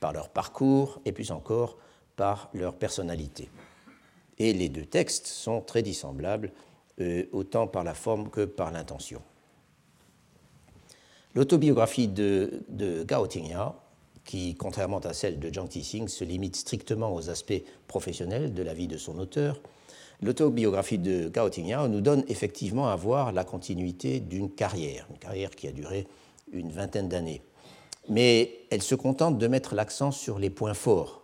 par 0.00 0.12
leur 0.12 0.28
parcours 0.28 1.00
et 1.04 1.12
plus 1.12 1.30
encore 1.30 1.78
par 2.16 2.50
leur 2.52 2.74
personnalité. 2.74 3.48
Et 4.38 4.52
les 4.52 4.68
deux 4.68 4.84
textes 4.84 5.26
sont 5.26 5.60
très 5.60 5.82
dissemblables, 5.82 6.52
autant 7.32 7.66
par 7.66 7.84
la 7.84 7.94
forme 7.94 8.30
que 8.30 8.44
par 8.44 8.70
l'intention. 8.70 9.22
L'autobiographie 11.34 12.08
de, 12.08 12.62
de 12.68 13.04
Gao 13.04 13.26
qui, 14.24 14.54
contrairement 14.54 14.98
à 14.98 15.12
celle 15.12 15.38
de 15.38 15.52
Jiang 15.52 15.66
Tixing, 15.66 16.08
se 16.08 16.24
limite 16.24 16.56
strictement 16.56 17.14
aux 17.14 17.30
aspects 17.30 17.62
professionnels 17.88 18.54
de 18.54 18.62
la 18.62 18.74
vie 18.74 18.86
de 18.86 18.96
son 18.96 19.18
auteur, 19.18 19.60
l'autobiographie 20.20 20.98
de 20.98 21.28
Gao 21.28 21.48
nous 21.88 22.00
donne 22.00 22.24
effectivement 22.28 22.88
à 22.88 22.96
voir 22.96 23.32
la 23.32 23.44
continuité 23.44 24.20
d'une 24.20 24.50
carrière, 24.50 25.06
une 25.10 25.18
carrière 25.18 25.50
qui 25.50 25.66
a 25.68 25.72
duré 25.72 26.06
une 26.52 26.70
vingtaine 26.70 27.08
d'années. 27.08 27.42
Mais 28.08 28.60
elle 28.70 28.82
se 28.82 28.94
contente 28.94 29.38
de 29.38 29.46
mettre 29.46 29.74
l'accent 29.74 30.10
sur 30.10 30.38
les 30.38 30.50
points 30.50 30.74
forts 30.74 31.22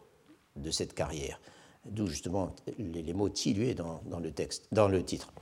de 0.56 0.70
cette 0.70 0.94
carrière, 0.94 1.40
d'où 1.84 2.06
justement 2.06 2.54
les, 2.78 3.12
mots 3.12 3.28
tilués 3.28 3.74
dans, 3.74 4.00
dans, 4.06 4.20
le 4.20 4.30
texte, 4.30 4.66
dans 4.72 4.88
le 4.88 5.02
titre. 5.02 5.32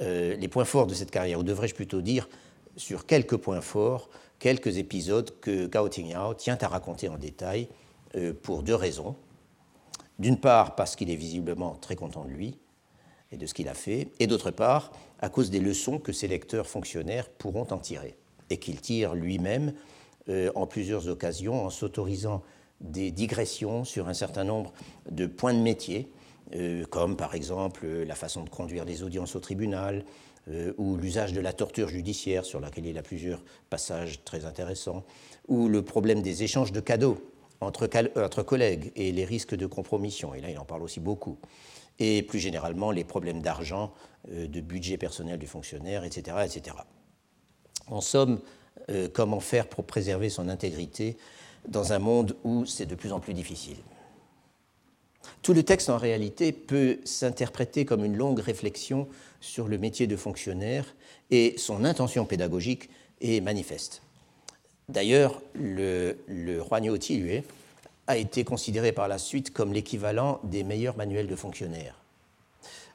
Euh, 0.00 0.36
les 0.36 0.48
points 0.48 0.64
forts 0.64 0.86
de 0.86 0.94
cette 0.94 1.10
carrière, 1.10 1.38
ou 1.38 1.42
devrais-je 1.42 1.74
plutôt 1.74 2.00
dire 2.00 2.28
sur 2.76 3.06
quelques 3.06 3.36
points 3.36 3.60
forts 3.60 4.08
quelques 4.42 4.78
épisodes 4.78 5.30
que 5.40 5.66
Gao 5.68 5.88
Tingyao 5.88 6.34
tient 6.34 6.58
à 6.60 6.66
raconter 6.66 7.08
en 7.08 7.16
détail 7.16 7.68
euh, 8.16 8.32
pour 8.32 8.64
deux 8.64 8.74
raisons. 8.74 9.14
D'une 10.18 10.36
part, 10.36 10.74
parce 10.74 10.96
qu'il 10.96 11.10
est 11.10 11.16
visiblement 11.16 11.76
très 11.76 11.94
content 11.94 12.24
de 12.24 12.30
lui 12.30 12.58
et 13.30 13.36
de 13.36 13.46
ce 13.46 13.54
qu'il 13.54 13.68
a 13.68 13.74
fait, 13.74 14.08
et 14.18 14.26
d'autre 14.26 14.50
part, 14.50 14.90
à 15.20 15.28
cause 15.28 15.48
des 15.48 15.60
leçons 15.60 16.00
que 16.00 16.12
ses 16.12 16.26
lecteurs 16.26 16.66
fonctionnaires 16.66 17.28
pourront 17.28 17.68
en 17.70 17.78
tirer, 17.78 18.16
et 18.50 18.58
qu'il 18.58 18.80
tire 18.80 19.14
lui-même 19.14 19.74
euh, 20.28 20.50
en 20.56 20.66
plusieurs 20.66 21.08
occasions 21.08 21.64
en 21.64 21.70
s'autorisant 21.70 22.42
des 22.80 23.12
digressions 23.12 23.84
sur 23.84 24.08
un 24.08 24.14
certain 24.14 24.42
nombre 24.42 24.72
de 25.08 25.26
points 25.26 25.54
de 25.54 25.60
métier, 25.60 26.10
comme 26.90 27.16
par 27.16 27.34
exemple 27.34 27.86
la 27.86 28.14
façon 28.14 28.44
de 28.44 28.50
conduire 28.50 28.84
les 28.84 29.02
audiences 29.02 29.36
au 29.36 29.40
tribunal, 29.40 30.04
euh, 30.50 30.72
ou 30.76 30.96
l'usage 30.96 31.32
de 31.32 31.40
la 31.40 31.52
torture 31.52 31.88
judiciaire, 31.88 32.44
sur 32.44 32.58
laquelle 32.58 32.86
il 32.86 32.98
a 32.98 33.02
plusieurs 33.02 33.44
passages 33.70 34.24
très 34.24 34.44
intéressants, 34.44 35.04
ou 35.46 35.68
le 35.68 35.82
problème 35.82 36.20
des 36.20 36.42
échanges 36.42 36.72
de 36.72 36.80
cadeaux 36.80 37.32
entre, 37.60 37.86
collègues 38.42 38.90
et 38.96 39.12
les 39.12 39.24
risques 39.24 39.54
de 39.54 39.66
compromission, 39.66 40.34
et 40.34 40.40
là 40.40 40.50
il 40.50 40.58
en 40.58 40.64
parle 40.64 40.82
aussi 40.82 40.98
beaucoup, 40.98 41.38
et 42.00 42.24
plus 42.24 42.40
généralement 42.40 42.90
les 42.90 43.04
problèmes 43.04 43.40
d'argent, 43.40 43.92
euh, 44.32 44.48
de 44.48 44.60
budget 44.60 44.96
personnel 44.96 45.38
du 45.38 45.46
fonctionnaire, 45.46 46.02
etc. 46.02 46.38
etc. 46.44 46.74
En 47.86 48.00
somme, 48.00 48.40
euh, 48.90 49.08
comment 49.12 49.38
faire 49.38 49.68
pour 49.68 49.84
préserver 49.84 50.28
son 50.28 50.48
intégrité 50.48 51.18
dans 51.68 51.92
un 51.92 52.00
monde 52.00 52.36
où 52.42 52.66
c'est 52.66 52.86
de 52.86 52.96
plus 52.96 53.12
en 53.12 53.20
plus 53.20 53.34
difficile? 53.34 53.76
Tout 55.42 55.54
le 55.54 55.62
texte, 55.62 55.90
en 55.90 55.98
réalité, 55.98 56.52
peut 56.52 56.98
s'interpréter 57.04 57.84
comme 57.84 58.04
une 58.04 58.16
longue 58.16 58.40
réflexion 58.40 59.08
sur 59.40 59.68
le 59.68 59.78
métier 59.78 60.06
de 60.06 60.16
fonctionnaire 60.16 60.94
et 61.30 61.54
son 61.56 61.84
intention 61.84 62.24
pédagogique 62.24 62.90
est 63.20 63.40
manifeste. 63.40 64.02
D'ailleurs, 64.88 65.40
le, 65.54 66.16
le 66.26 66.62
a 68.06 68.16
été 68.16 68.44
considéré 68.44 68.92
par 68.92 69.08
la 69.08 69.18
suite 69.18 69.52
comme 69.52 69.72
l'équivalent 69.72 70.40
des 70.44 70.64
meilleurs 70.64 70.96
manuels 70.96 71.28
de 71.28 71.36
fonctionnaires. 71.36 71.96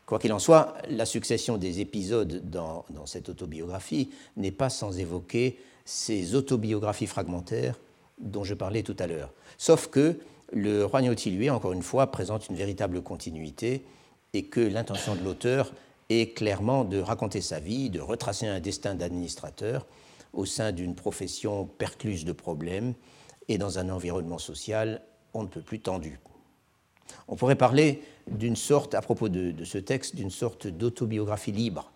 Quoi 0.05 0.19
qu'il 0.19 0.31
en 0.31 0.39
soit, 0.39 0.75
la 0.89 1.05
succession 1.05 1.57
des 1.57 1.81
épisodes 1.81 2.41
dans 2.49 2.85
cette 3.05 3.29
autobiographie 3.29 4.09
n'est 4.37 4.51
pas 4.51 4.69
sans 4.69 4.99
évoquer 4.99 5.59
ces 5.85 6.35
autobiographies 6.35 7.07
fragmentaires 7.07 7.79
dont 8.19 8.43
je 8.43 8.53
parlais 8.53 8.83
tout 8.83 8.95
à 8.99 9.07
l'heure. 9.07 9.31
Sauf 9.57 9.87
que 9.87 10.19
le 10.53 10.85
Roignotti, 10.85 11.31
lui, 11.31 11.49
encore 11.49 11.73
une 11.73 11.83
fois, 11.83 12.07
présente 12.07 12.47
une 12.49 12.55
véritable 12.55 13.01
continuité 13.01 13.85
et 14.33 14.43
que 14.45 14.59
l'intention 14.59 15.15
de 15.15 15.23
l'auteur 15.23 15.73
est 16.09 16.33
clairement 16.35 16.85
de 16.85 16.99
raconter 16.99 17.41
sa 17.41 17.59
vie, 17.59 17.89
de 17.89 17.99
retracer 17.99 18.47
un 18.47 18.59
destin 18.59 18.95
d'administrateur 18.95 19.85
au 20.33 20.45
sein 20.45 20.71
d'une 20.71 20.95
profession 20.95 21.65
percluse 21.65 22.23
de 22.23 22.31
problèmes 22.31 22.93
et 23.49 23.57
dans 23.57 23.79
un 23.79 23.89
environnement 23.89 24.37
social 24.37 25.01
on 25.33 25.43
ne 25.43 25.47
peut 25.47 25.61
plus 25.61 25.79
tendu. 25.79 26.19
On 27.27 27.35
pourrait 27.35 27.55
parler 27.55 28.01
d'une 28.27 28.55
sorte, 28.55 28.95
à 28.95 29.01
propos 29.01 29.29
de, 29.29 29.51
de 29.51 29.65
ce 29.65 29.77
texte, 29.77 30.15
d'une 30.15 30.31
sorte 30.31 30.67
d'autobiographie 30.67 31.51
libre, 31.51 31.91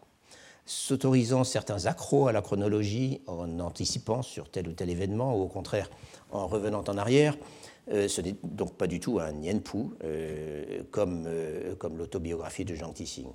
s'autorisant 0.65 1.43
certains 1.43 1.85
accros 1.85 2.27
à 2.27 2.31
la 2.31 2.41
chronologie 2.41 3.21
en 3.27 3.59
anticipant 3.59 4.21
sur 4.21 4.49
tel 4.49 4.67
ou 4.67 4.73
tel 4.73 4.89
événement, 4.89 5.35
ou 5.35 5.43
au 5.43 5.47
contraire 5.47 5.89
en 6.31 6.47
revenant 6.47 6.83
en 6.87 6.97
arrière. 6.97 7.35
Euh, 7.89 8.07
ce 8.07 8.21
n'est 8.21 8.35
donc 8.43 8.75
pas 8.75 8.87
du 8.87 8.99
tout 8.99 9.19
un 9.19 9.31
Nienpu, 9.31 9.77
euh, 10.03 10.83
comme, 10.91 11.25
euh, 11.27 11.75
comme 11.75 11.97
l'autobiographie 11.97 12.65
de 12.65 12.75
Zhang 12.75 12.93
Tixing. 12.93 13.27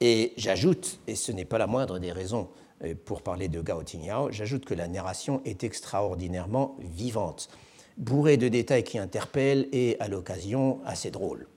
Et 0.00 0.32
j'ajoute, 0.36 1.00
et 1.06 1.14
ce 1.14 1.32
n'est 1.32 1.44
pas 1.44 1.58
la 1.58 1.66
moindre 1.66 1.98
des 1.98 2.12
raisons 2.12 2.48
euh, 2.84 2.94
pour 3.04 3.22
parler 3.22 3.48
de 3.48 3.60
Gao 3.60 3.82
Tingyao, 3.82 4.30
j'ajoute 4.30 4.64
que 4.64 4.74
la 4.74 4.88
narration 4.88 5.40
est 5.44 5.64
extraordinairement 5.64 6.76
vivante, 6.80 7.48
bourrée 7.96 8.36
de 8.36 8.48
détails 8.48 8.84
qui 8.84 8.98
interpellent 8.98 9.68
et, 9.72 9.96
à 10.00 10.08
l'occasion, 10.08 10.80
assez 10.84 11.10
drôle. 11.10 11.48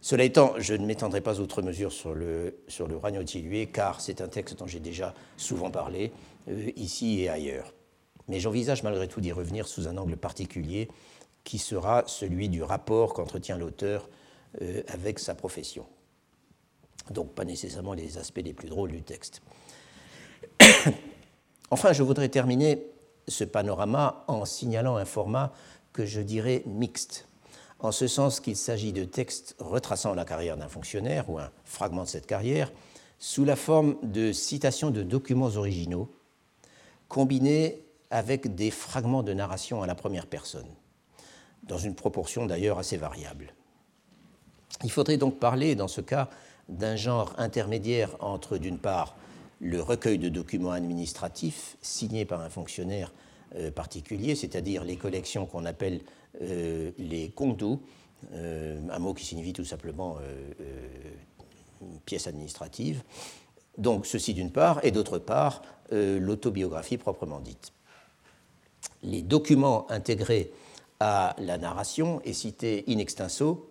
Cela 0.00 0.22
étant, 0.22 0.52
je 0.58 0.74
ne 0.74 0.86
m'étendrai 0.86 1.20
pas 1.20 1.40
outre 1.40 1.60
mesure 1.60 1.92
sur 1.92 2.14
le, 2.14 2.60
sur 2.68 2.86
le 2.86 3.00
car 3.66 4.00
c'est 4.00 4.20
un 4.20 4.28
texte 4.28 4.56
dont 4.58 4.66
j'ai 4.66 4.78
déjà 4.78 5.12
souvent 5.36 5.70
parlé, 5.72 6.12
ici 6.76 7.22
et 7.22 7.28
ailleurs. 7.28 7.74
Mais 8.28 8.40
j'envisage 8.40 8.82
malgré 8.82 9.08
tout 9.08 9.20
d'y 9.20 9.32
revenir 9.32 9.66
sous 9.66 9.88
un 9.88 9.96
angle 9.96 10.16
particulier, 10.16 10.88
qui 11.44 11.58
sera 11.58 12.04
celui 12.06 12.48
du 12.48 12.62
rapport 12.62 13.14
qu'entretient 13.14 13.56
l'auteur 13.56 14.08
euh, 14.60 14.82
avec 14.88 15.18
sa 15.18 15.34
profession. 15.34 15.86
Donc 17.10 17.34
pas 17.34 17.44
nécessairement 17.44 17.94
les 17.94 18.18
aspects 18.18 18.42
les 18.44 18.52
plus 18.52 18.68
drôles 18.68 18.90
du 18.90 19.02
texte. 19.02 19.40
enfin, 21.70 21.92
je 21.92 22.02
voudrais 22.02 22.28
terminer 22.28 22.82
ce 23.28 23.44
panorama 23.44 24.24
en 24.28 24.44
signalant 24.44 24.96
un 24.96 25.04
format 25.04 25.52
que 25.92 26.04
je 26.04 26.20
dirais 26.20 26.62
mixte 26.66 27.28
en 27.80 27.92
ce 27.92 28.06
sens 28.06 28.40
qu'il 28.40 28.56
s'agit 28.56 28.92
de 28.92 29.04
textes 29.04 29.54
retraçant 29.58 30.14
la 30.14 30.24
carrière 30.24 30.56
d'un 30.56 30.68
fonctionnaire 30.68 31.30
ou 31.30 31.38
un 31.38 31.50
fragment 31.64 32.04
de 32.04 32.08
cette 32.08 32.26
carrière 32.26 32.72
sous 33.18 33.44
la 33.44 33.56
forme 33.56 33.96
de 34.02 34.32
citations 34.32 34.90
de 34.90 35.02
documents 35.02 35.56
originaux 35.56 36.10
combinés 37.08 37.84
avec 38.10 38.54
des 38.54 38.70
fragments 38.70 39.22
de 39.22 39.32
narration 39.32 39.82
à 39.82 39.86
la 39.86 39.94
première 39.94 40.26
personne, 40.26 40.68
dans 41.62 41.78
une 41.78 41.94
proportion 41.94 42.46
d'ailleurs 42.46 42.78
assez 42.78 42.96
variable. 42.96 43.52
Il 44.84 44.90
faudrait 44.90 45.16
donc 45.16 45.38
parler 45.38 45.74
dans 45.74 45.88
ce 45.88 46.00
cas 46.00 46.28
d'un 46.68 46.96
genre 46.96 47.34
intermédiaire 47.38 48.16
entre, 48.20 48.58
d'une 48.58 48.78
part, 48.78 49.16
le 49.60 49.82
recueil 49.82 50.18
de 50.18 50.28
documents 50.28 50.72
administratifs 50.72 51.76
signés 51.82 52.24
par 52.24 52.40
un 52.40 52.48
fonctionnaire 52.48 53.12
euh, 53.56 53.70
particulier, 53.70 54.34
c'est-à-dire 54.34 54.84
les 54.84 54.96
collections 54.96 55.46
qu'on 55.46 55.64
appelle 55.64 56.00
euh, 56.42 56.92
les 56.98 57.30
kongdu, 57.30 57.78
euh, 58.32 58.80
un 58.90 58.98
mot 58.98 59.14
qui 59.14 59.24
signifie 59.24 59.52
tout 59.52 59.64
simplement 59.64 60.18
pièce 62.04 62.26
administrative. 62.26 63.02
Donc 63.78 64.06
ceci 64.06 64.34
d'une 64.34 64.50
part, 64.50 64.84
et 64.84 64.90
d'autre 64.90 65.18
part, 65.18 65.62
l'autobiographie 65.90 66.98
proprement 66.98 67.40
dite. 67.40 67.72
Les 69.02 69.22
documents 69.22 69.90
intégrés 69.90 70.52
à 71.00 71.36
la 71.38 71.58
narration 71.58 72.20
et 72.24 72.32
cités 72.32 72.84
in 72.88 72.98
extenso 72.98 73.70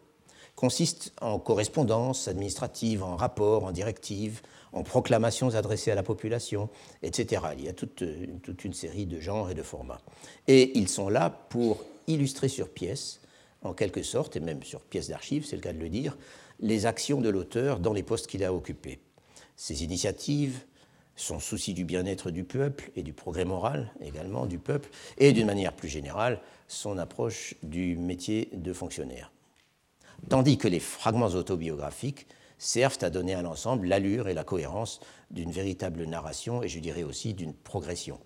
consistent 0.56 1.14
en 1.22 1.38
correspondance 1.38 2.28
administrative, 2.28 3.04
en 3.04 3.16
rapports, 3.16 3.64
en 3.64 3.72
directives, 3.72 4.42
en 4.74 4.84
proclamations 4.84 5.54
adressées 5.56 5.92
à 5.92 5.96
la 5.96 6.04
population, 6.04 6.70
etc. 7.04 7.44
Il 7.58 7.66
y 7.66 7.70
a 7.70 7.74
toute, 7.74 8.04
toute, 8.42 8.66
une 8.66 8.74
série 8.74 9.06
de 9.06 9.20
genres 9.20 9.52
et 9.52 9.54
de 9.54 9.62
formats. 9.62 10.02
Et 10.48 10.78
ils 10.78 10.88
sont 10.88 11.10
là 11.10 11.30
pour 11.30 11.84
illustrer 12.08 12.48
sur 12.48 12.70
pièce, 12.70 13.22
en 13.62 13.74
quelque 13.74 14.02
sorte, 14.02 14.36
et 14.36 14.40
même 14.40 14.64
sur 14.64 14.82
pièce 14.82 15.10
d'archives, 15.10 15.46
c'est 15.46 15.56
le 15.56 15.62
cas 15.62 15.74
de 15.74 15.80
le 15.80 15.90
dire, 15.90 16.18
les 16.60 16.86
actions 16.86 17.22
de 17.22 17.30
l'auteur 17.30 17.80
dans 17.80 17.94
les 17.94 18.04
postes 18.04 18.28
qu'il 18.28 18.44
a 18.44 18.54
occupés. 18.54 19.00
Ses 19.56 19.84
initiatives, 19.84 20.64
son 21.18 21.40
souci 21.40 21.74
du 21.74 21.84
bien-être 21.84 22.32
du 22.32 22.46
peuple 22.46 22.92
et 22.96 23.04
du 23.04 23.12
progrès 23.12 23.44
moral 23.44 23.92
également 24.00 24.46
du 24.46 24.60
peuple, 24.60 24.90
et 25.18 25.34
d'une 25.34 25.48
manière 25.48 25.74
plus 25.74 25.90
générale, 25.90 26.40
son 26.70 26.98
approche 26.98 27.56
du 27.64 27.98
métier 27.98 28.50
de 28.54 28.72
fonctionnaire. 28.72 29.32
Tandis 30.30 30.58
que 30.58 30.68
les 30.68 30.80
fragments 30.80 31.28
autobiographiques 31.28 32.28
servent 32.60 33.00
à 33.02 33.10
donner 33.10 33.34
à 33.34 33.42
l'ensemble 33.42 33.88
l'allure 33.88 34.30
et 34.30 34.34
la 34.34 34.44
cohérence 34.44 35.00
d'une 35.32 35.52
véritable 35.52 36.06
narration 36.06 36.64
et 36.64 36.70
je 36.70 36.80
dirais 36.80 37.04
aussi 37.04 37.34
d'une 37.34 37.54
progression. 37.54 38.20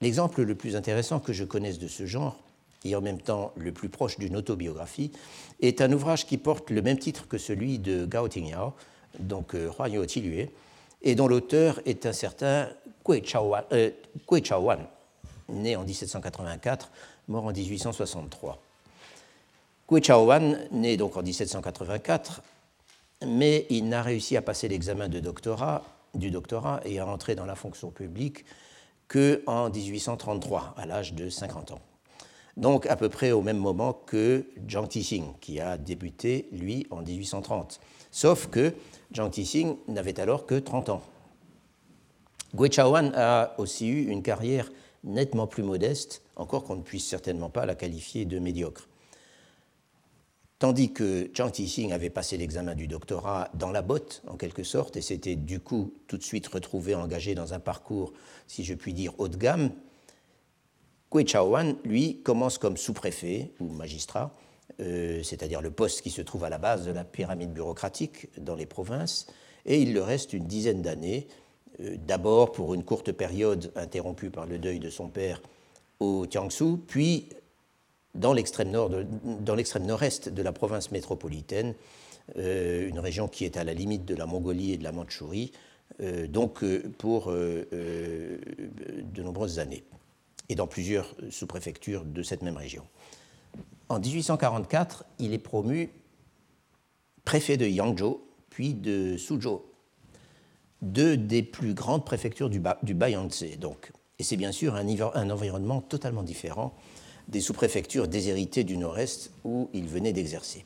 L'exemple 0.00 0.42
le 0.42 0.54
plus 0.56 0.74
intéressant 0.74 1.20
que 1.20 1.32
je 1.32 1.44
connaisse 1.44 1.78
de 1.78 1.86
ce 1.86 2.06
genre, 2.06 2.36
et 2.84 2.96
en 2.96 3.00
même 3.00 3.20
temps 3.20 3.52
le 3.56 3.72
plus 3.72 3.88
proche 3.88 4.18
d'une 4.18 4.36
autobiographie, 4.36 5.12
est 5.60 5.80
un 5.80 5.92
ouvrage 5.92 6.26
qui 6.26 6.38
porte 6.38 6.70
le 6.70 6.82
même 6.82 6.98
titre 6.98 7.28
que 7.28 7.38
celui 7.38 7.78
de 7.78 8.06
Gao 8.06 8.26
Tingyao, 8.26 8.74
donc 9.18 9.54
euh, 9.54 9.70
Hua 9.78 10.06
Tilue, 10.06 10.48
et 11.02 11.14
dont 11.14 11.28
l'auteur 11.28 11.80
est 11.84 12.06
un 12.06 12.12
certain 12.12 12.68
Gui 13.04 13.22
Chaowan, 13.22 13.64
euh, 13.72 13.90
né 15.48 15.76
en 15.76 15.84
1784, 15.84 16.90
mort 17.28 17.46
en 17.46 17.52
1863. 17.52 18.60
Gui 19.90 20.02
Chaowan, 20.02 20.58
né 20.70 20.96
donc 20.96 21.16
en 21.16 21.22
1784, 21.22 22.42
mais 23.26 23.66
il 23.70 23.88
n'a 23.88 24.02
réussi 24.02 24.36
à 24.36 24.42
passer 24.42 24.68
l'examen 24.68 25.08
doctorat, 25.08 25.82
du 26.14 26.30
doctorat 26.30 26.80
et 26.84 26.98
à 26.98 27.06
entrer 27.06 27.34
dans 27.34 27.46
la 27.46 27.54
fonction 27.54 27.90
publique 27.90 28.44
qu'en 29.08 29.70
1833, 29.70 30.74
à 30.76 30.86
l'âge 30.86 31.14
de 31.14 31.28
50 31.28 31.72
ans. 31.72 31.80
Donc 32.56 32.86
à 32.86 32.96
peu 32.96 33.08
près 33.08 33.32
au 33.32 33.42
même 33.42 33.56
moment 33.56 33.92
que 33.92 34.44
Jiang 34.66 34.86
Tixing, 34.86 35.34
qui 35.40 35.60
a 35.60 35.78
débuté, 35.78 36.48
lui, 36.52 36.86
en 36.90 37.02
1830. 37.02 37.80
Sauf 38.10 38.48
que 38.48 38.74
Jiang 39.12 39.30
Tixing 39.30 39.76
n'avait 39.88 40.18
alors 40.18 40.46
que 40.46 40.58
30 40.58 40.88
ans. 40.88 41.02
Gui 42.54 42.70
Chaowan 42.70 43.12
a 43.14 43.54
aussi 43.58 43.88
eu 43.88 44.08
une 44.08 44.22
carrière 44.22 44.70
nettement 45.04 45.46
plus 45.46 45.62
modeste, 45.62 46.22
encore 46.36 46.64
qu'on 46.64 46.76
ne 46.76 46.82
puisse 46.82 47.06
certainement 47.06 47.50
pas 47.50 47.66
la 47.66 47.74
qualifier 47.74 48.24
de 48.24 48.38
médiocre. 48.38 48.88
Tandis 50.58 50.92
que 50.92 51.30
Zhang 51.36 51.50
Tixing 51.50 51.92
avait 51.92 52.10
passé 52.10 52.36
l'examen 52.36 52.74
du 52.74 52.86
doctorat 52.86 53.50
dans 53.54 53.72
la 53.72 53.82
botte, 53.82 54.22
en 54.28 54.36
quelque 54.36 54.62
sorte, 54.62 54.96
et 54.96 55.00
s'était 55.00 55.34
du 55.34 55.58
coup 55.58 55.92
tout 56.06 56.16
de 56.16 56.22
suite 56.22 56.46
retrouvé 56.46 56.94
engagé 56.94 57.34
dans 57.34 57.52
un 57.52 57.58
parcours, 57.58 58.12
si 58.46 58.62
je 58.62 58.74
puis 58.74 58.94
dire, 58.94 59.12
haut 59.18 59.28
de 59.28 59.36
gamme, 59.36 59.72
Gui 61.10 61.26
Chaowan, 61.26 61.76
lui, 61.84 62.22
commence 62.22 62.58
comme 62.58 62.76
sous-préfet 62.76 63.50
ou 63.60 63.66
magistrat, 63.72 64.34
euh, 64.80 65.22
c'est-à-dire 65.22 65.60
le 65.60 65.70
poste 65.70 66.02
qui 66.02 66.10
se 66.10 66.22
trouve 66.22 66.44
à 66.44 66.48
la 66.48 66.58
base 66.58 66.86
de 66.86 66.92
la 66.92 67.04
pyramide 67.04 67.52
bureaucratique 67.52 68.28
dans 68.38 68.54
les 68.54 68.66
provinces, 68.66 69.26
et 69.66 69.80
il 69.80 69.92
le 69.92 70.02
reste 70.02 70.32
une 70.32 70.46
dizaine 70.46 70.82
d'années, 70.82 71.28
euh, 71.80 71.96
d'abord 72.06 72.52
pour 72.52 72.74
une 72.74 72.84
courte 72.84 73.12
période 73.12 73.72
interrompue 73.76 74.30
par 74.30 74.46
le 74.46 74.58
deuil 74.58 74.78
de 74.78 74.90
son 74.90 75.08
père 75.08 75.40
au 76.00 76.26
Jiangsu, 76.28 76.78
puis 76.86 77.28
dans 78.14 78.32
l'extrême 78.32 78.70
nord-est 78.70 80.28
de 80.28 80.42
la 80.42 80.52
province 80.52 80.90
métropolitaine, 80.90 81.74
euh, 82.36 82.88
une 82.88 82.98
région 82.98 83.28
qui 83.28 83.44
est 83.44 83.56
à 83.56 83.64
la 83.64 83.74
limite 83.74 84.04
de 84.04 84.14
la 84.14 84.26
Mongolie 84.26 84.72
et 84.72 84.76
de 84.76 84.84
la 84.84 84.92
Mandchourie, 84.92 85.52
donc 86.28 86.64
pour 86.96 87.30
de 87.30 88.38
nombreuses 89.22 89.58
années, 89.58 89.84
et 90.48 90.54
dans 90.54 90.66
plusieurs 90.66 91.14
sous-préfectures 91.28 92.04
de 92.06 92.22
cette 92.22 92.42
même 92.42 92.56
région. 92.56 92.82
En 93.92 94.00
1844, 94.00 95.04
il 95.18 95.34
est 95.34 95.38
promu 95.38 95.90
préfet 97.26 97.58
de 97.58 97.66
Yangzhou, 97.66 98.22
puis 98.48 98.72
de 98.72 99.18
Suzhou, 99.18 99.60
deux 100.80 101.18
des 101.18 101.42
plus 101.42 101.74
grandes 101.74 102.06
préfectures 102.06 102.48
du, 102.48 102.58
Bayangtze, 102.58 103.58
donc. 103.58 103.92
Et 104.18 104.22
c'est 104.22 104.38
bien 104.38 104.50
sûr 104.50 104.76
un, 104.76 104.86
un 104.86 105.28
environnement 105.28 105.82
totalement 105.82 106.22
différent 106.22 106.72
des 107.28 107.42
sous-préfectures 107.42 108.08
déshéritées 108.08 108.64
du 108.64 108.78
nord-est 108.78 109.30
où 109.44 109.68
il 109.74 109.86
venait 109.88 110.14
d'exercer. 110.14 110.64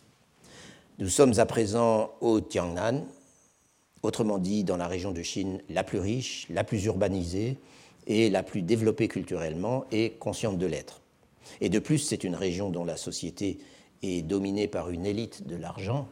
Nous 1.01 1.09
sommes 1.09 1.41
à 1.41 1.47
présent 1.47 2.13
au 2.21 2.41
Tiangnan, 2.41 3.05
autrement 4.05 4.39
dit 4.39 4.63
dans 4.63 4.77
la 4.77 4.87
région 4.87 5.11
de 5.11 5.23
Chine 5.25 5.61
la 5.69 5.83
plus 5.83 5.99
riche, 5.99 6.47
la 6.49 6.63
plus 6.63 6.85
urbanisée 6.85 7.59
et 8.07 8.31
la 8.31 8.45
plus 8.45 8.63
développée 8.63 9.09
culturellement 9.09 9.85
et 9.91 10.13
consciente 10.13 10.59
de 10.59 10.67
l'être. 10.67 11.01
Et 11.61 11.69
de 11.69 11.79
plus, 11.79 11.99
c'est 11.99 12.25
une 12.25 12.35
région 12.35 12.71
dont 12.71 12.85
la 12.85 12.97
société 12.97 13.59
est 14.03 14.23
dominée 14.23 14.69
par 14.69 14.91
une 14.91 15.07
élite 15.07 15.47
de 15.47 15.57
l'argent 15.57 16.09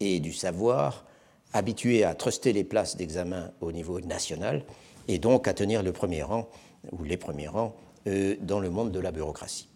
et 0.00 0.20
du 0.20 0.32
savoir, 0.32 1.04
habituée 1.52 2.04
à 2.04 2.14
truster 2.14 2.52
les 2.52 2.64
places 2.64 2.96
d'examen 2.96 3.52
au 3.60 3.72
niveau 3.72 4.00
national 4.00 4.64
et 5.08 5.18
donc 5.18 5.48
à 5.48 5.54
tenir 5.54 5.82
le 5.82 5.92
premier 5.92 6.22
rang 6.22 6.48
ou 6.92 7.04
les 7.04 7.16
premiers 7.16 7.48
rangs 7.48 7.74
euh, 8.06 8.36
dans 8.40 8.60
le 8.60 8.70
monde 8.70 8.92
de 8.92 9.00
la 9.00 9.12
bureaucratie. 9.12 9.68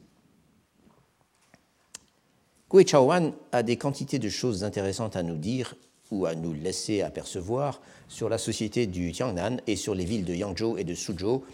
Gui 2.71 2.85
Chaoan 2.85 3.33
a 3.53 3.63
des 3.63 3.77
quantités 3.77 4.19
de 4.19 4.29
choses 4.29 4.65
intéressantes 4.65 5.17
à 5.17 5.23
nous 5.23 5.37
dire 5.37 5.77
ou 6.11 6.27
à 6.27 6.35
nous 6.35 6.53
laisser 6.53 7.03
apercevoir 7.03 7.81
sur 8.09 8.29
la 8.29 8.39
société 8.39 8.87
du 8.87 9.13
Tiangnan 9.13 9.59
et 9.67 9.77
sur 9.77 9.95
les 9.95 10.05
villes 10.05 10.25
de 10.25 10.35
Yangzhou 10.35 10.79
et 10.79 10.85
de 10.85 10.95
Suzhou, 10.95 11.45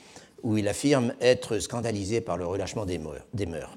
où 0.43 0.57
il 0.57 0.69
affirme 0.69 1.15
être 1.21 1.59
scandalisé 1.59 2.21
par 2.21 2.37
le 2.37 2.47
relâchement 2.47 2.87
des 2.87 2.99
mœurs. 2.99 3.77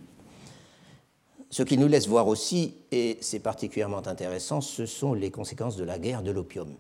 Ce 1.50 1.64
qu'il 1.64 1.80
nous 1.80 1.88
laisse 1.88 2.08
voir 2.08 2.28
aussi, 2.28 2.76
et 2.92 3.18
c'est 3.22 3.40
particulièrement 3.40 4.08
intéressant, 4.08 4.60
ce 4.62 4.86
sont 4.86 5.14
les 5.14 5.30
conséquences 5.30 5.76
de 5.76 5.84
la 5.84 6.00
guerre 6.00 6.24
de 6.24 6.32
l'opium 6.32 6.76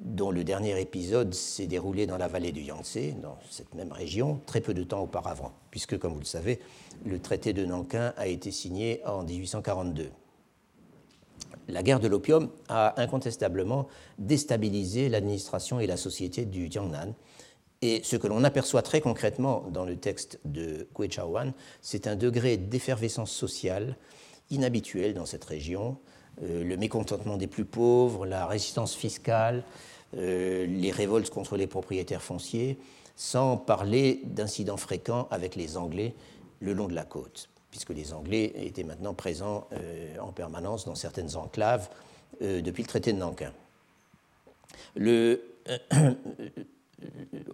dont 0.00 0.30
le 0.30 0.44
dernier 0.44 0.80
épisode 0.80 1.34
s'est 1.34 1.66
déroulé 1.66 2.06
dans 2.06 2.16
la 2.16 2.26
vallée 2.26 2.52
du 2.52 2.62
Yangtze, 2.62 3.14
dans 3.22 3.36
cette 3.50 3.74
même 3.74 3.92
région, 3.92 4.40
très 4.46 4.60
peu 4.60 4.72
de 4.72 4.82
temps 4.82 5.02
auparavant, 5.02 5.52
puisque, 5.70 5.98
comme 5.98 6.14
vous 6.14 6.20
le 6.20 6.24
savez, 6.24 6.58
le 7.04 7.18
traité 7.18 7.52
de 7.52 7.64
Nankin 7.64 8.14
a 8.16 8.26
été 8.26 8.50
signé 8.50 9.02
en 9.06 9.22
1842. 9.24 10.10
La 11.68 11.82
guerre 11.82 12.00
de 12.00 12.08
l'opium 12.08 12.48
a 12.68 13.00
incontestablement 13.00 13.88
déstabilisé 14.18 15.08
l'administration 15.08 15.80
et 15.80 15.86
la 15.86 15.96
société 15.96 16.44
du 16.44 16.70
Jiangnan. 16.70 17.14
Et 17.82 18.02
ce 18.04 18.16
que 18.16 18.26
l'on 18.26 18.44
aperçoit 18.44 18.82
très 18.82 19.00
concrètement 19.00 19.64
dans 19.70 19.86
le 19.86 19.96
texte 19.96 20.38
de 20.44 20.86
Gui 20.94 21.08
Chaoan, 21.08 21.52
c'est 21.80 22.06
un 22.06 22.14
degré 22.14 22.58
d'effervescence 22.58 23.30
sociale 23.30 23.96
inhabituel 24.50 25.14
dans 25.14 25.24
cette 25.24 25.44
région, 25.44 25.96
euh, 26.42 26.62
le 26.62 26.76
mécontentement 26.76 27.38
des 27.38 27.46
plus 27.46 27.64
pauvres, 27.64 28.26
la 28.26 28.46
résistance 28.46 28.94
fiscale, 28.94 29.62
euh, 30.16 30.66
les 30.66 30.90
révoltes 30.90 31.30
contre 31.30 31.56
les 31.56 31.66
propriétaires 31.66 32.22
fonciers, 32.22 32.78
sans 33.16 33.56
parler 33.56 34.20
d'incidents 34.24 34.76
fréquents 34.76 35.26
avec 35.30 35.56
les 35.56 35.78
Anglais 35.78 36.14
le 36.60 36.74
long 36.74 36.88
de 36.88 36.94
la 36.94 37.04
côte, 37.04 37.48
puisque 37.70 37.90
les 37.90 38.12
Anglais 38.12 38.52
étaient 38.56 38.84
maintenant 38.84 39.14
présents 39.14 39.66
euh, 39.72 40.18
en 40.18 40.32
permanence 40.32 40.84
dans 40.84 40.94
certaines 40.94 41.36
enclaves 41.36 41.88
depuis 42.40 42.82
le 42.82 42.88
traité 42.88 43.12
de 43.12 43.18
Nankin. 43.18 43.52
Le, 44.94 45.42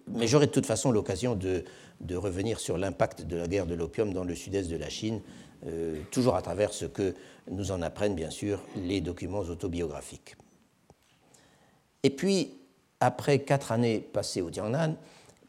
mais 0.08 0.26
j'aurai 0.26 0.46
de 0.46 0.52
toute 0.52 0.66
façon 0.66 0.90
l'occasion 0.90 1.34
de, 1.34 1.64
de, 2.00 2.16
revenir 2.16 2.60
sur 2.60 2.78
l'impact 2.78 3.26
de 3.26 3.36
la 3.36 3.48
guerre 3.48 3.66
de 3.66 3.74
l'opium 3.74 4.12
dans 4.12 4.24
le 4.24 4.34
sud-est 4.34 4.70
de 4.70 4.76
la 4.76 4.88
Chine, 4.88 5.20
toujours 6.10 6.36
à 6.36 6.42
travers 6.42 6.72
ce 6.72 6.84
que 6.84 7.14
nous 7.50 7.70
en 7.70 7.82
apprennent 7.82 8.14
bien 8.14 8.30
sûr 8.30 8.60
les 8.76 9.00
documents 9.00 9.40
autobiographiques. 9.40 10.36
Et 12.02 12.10
puis, 12.10 12.54
après 13.00 13.40
quatre 13.40 13.72
années 13.72 13.98
passées 14.00 14.40
au 14.40 14.50
Tiangnan, 14.50 14.94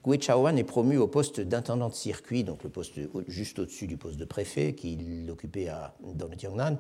Gui 0.04 0.20
Chaoan 0.20 0.56
est 0.58 0.64
promu 0.64 0.98
au 0.98 1.08
poste 1.08 1.42
d'intendant 1.42 1.90
de 1.90 1.94
circuit, 1.94 2.44
donc 2.44 2.64
le 2.64 2.70
poste 2.70 2.94
juste 3.28 3.60
au-dessus 3.60 3.88
du 3.88 3.98
poste 3.98 4.18
de 4.18 4.26
préfet 4.26 4.74
qu'il 4.74 5.30
occupait 5.30 5.70
dans 6.16 6.28
le 6.28 6.36
Tiangnan. 6.36 6.78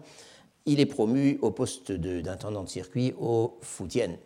Il 0.66 0.80
est 0.80 0.86
promu 0.86 1.38
au 1.42 1.52
poste 1.52 1.92
d'intendant 1.92 2.64
de, 2.64 2.70
circuit 2.70 3.14
au 3.20 3.58
Fujian. 3.62 4.18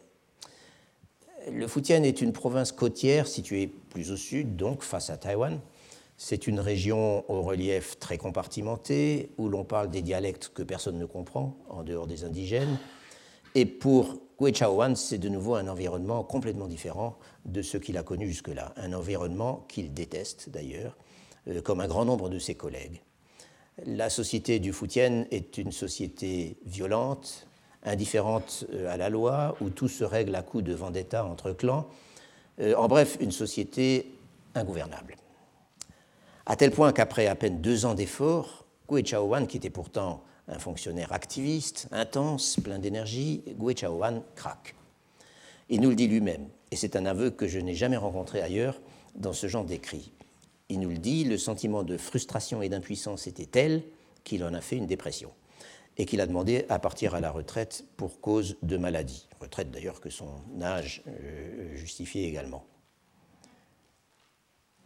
Le 1.50 1.68
Fujian 1.68 2.04
est 2.04 2.22
une 2.22 2.34
province 2.34 2.72
côtière 2.72 3.28
située 3.28 3.68
plus 3.90 4.12
au 4.12 4.18
sud, 4.18 4.56
donc 4.56 4.84
face 4.84 5.10
à 5.10 5.18
Taïwan. 5.18 5.60
C'est 6.18 6.46
une 6.46 6.60
région 6.60 7.26
au 7.32 7.42
relief 7.42 7.98
très 7.98 8.20
compartimenté, 8.20 9.32
où 9.40 9.50
l'on 9.50 9.64
parle 9.64 9.90
des 9.90 10.04
dialectes 10.04 10.52
que 10.54 10.62
personne 10.62 11.00
ne 11.00 11.06
comprend, 11.06 11.58
en 11.68 11.84
dehors 11.84 12.06
des 12.06 12.24
indigènes. 12.24 12.78
Et 13.56 13.66
pour 13.66 14.20
Gui 14.40 14.54
Chaoan, 14.54 14.96
c'est 14.96 15.18
de 15.18 15.30
nouveau 15.30 15.56
un 15.56 15.68
environnement 15.68 16.24
complètement 16.24 16.68
différent 16.68 17.18
de 17.46 17.64
ce 17.64 17.78
qu'il 17.78 17.98
a 17.98 18.04
connu 18.04 18.28
jusque-là. 18.28 18.74
Un 18.78 18.94
environnement 18.94 19.66
qu'il 19.68 19.94
déteste 19.94 20.50
d'ailleurs, 20.50 20.96
euh, 21.48 21.62
comme 21.62 21.82
un 21.82 21.88
grand 21.88 22.06
nombre 22.06 22.30
de 22.30 22.38
ses 22.38 22.54
collègues. 22.54 23.02
La 23.86 24.12
société 24.12 24.60
du 24.60 24.74
Foutien 24.74 25.26
est 25.32 25.58
une 25.58 25.72
société 25.72 26.58
violente, 26.66 27.48
indifférente 27.84 28.66
euh, 28.74 28.92
à 28.92 28.98
la 28.98 29.10
loi, 29.10 29.56
où 29.62 29.70
tout 29.70 29.88
se 29.88 30.04
règle 30.04 30.36
à 30.36 30.42
coups 30.42 30.64
de 30.64 30.74
vendetta 30.74 31.26
entre 31.26 31.52
clans. 31.52 31.88
Euh, 32.60 32.76
en 32.76 32.88
bref, 32.88 33.18
une 33.20 33.32
société 33.32 34.12
ingouvernable. 34.56 35.16
À 36.46 36.56
tel 36.56 36.72
point 36.72 36.92
qu'après 36.92 37.28
à 37.28 37.36
peine 37.36 37.62
deux 37.62 37.86
ans 37.86 37.94
d'efforts, 37.94 38.66
Gui 38.90 39.04
Chaoan, 39.04 39.46
qui 39.46 39.58
était 39.58 39.70
pourtant 39.70 40.24
un 40.48 40.60
fonctionnaire 40.60 41.14
activiste, 41.14 41.88
intense, 41.92 42.58
plein 42.62 42.80
d'énergie, 42.80 43.44
Gui 43.58 43.76
Chaoan 43.76 44.22
craque. 44.36 44.76
Il 45.70 45.82
nous 45.82 45.90
le 45.90 45.96
dit 45.96 46.08
lui-même, 46.08 46.48
et 46.72 46.76
c'est 46.76 46.96
un 46.96 47.06
aveu 47.06 47.30
que 47.30 47.48
je 47.48 47.60
n'ai 47.60 47.76
jamais 47.76 47.98
rencontré 47.98 48.42
ailleurs 48.42 48.82
dans 49.16 49.34
ce 49.34 49.48
genre 49.48 49.64
d'écrit. 49.64 50.12
Il 50.70 50.80
nous 50.80 50.90
le 50.90 50.98
dit, 50.98 51.24
le 51.24 51.38
sentiment 51.38 51.84
de 51.84 51.98
frustration 51.98 52.62
et 52.62 52.70
d'impuissance 52.70 53.28
était 53.28 53.46
tel 53.46 53.84
qu'il 54.24 54.44
en 54.44 54.54
a 54.54 54.62
fait 54.62 54.78
une 54.78 54.88
dépression 54.88 55.32
et 56.02 56.06
qu'il 56.06 56.20
a 56.20 56.26
demandé 56.26 56.66
à 56.68 56.80
partir 56.80 57.14
à 57.14 57.20
la 57.20 57.30
retraite 57.30 57.86
pour 57.96 58.22
cause 58.22 58.58
de 58.64 58.76
maladie. 58.76 59.28
Retraite 59.40 59.70
d'ailleurs 59.70 60.02
que 60.02 60.10
son 60.10 60.32
âge 60.60 61.04
euh, 61.08 61.76
justifiait 61.76 62.24
également. 62.24 62.66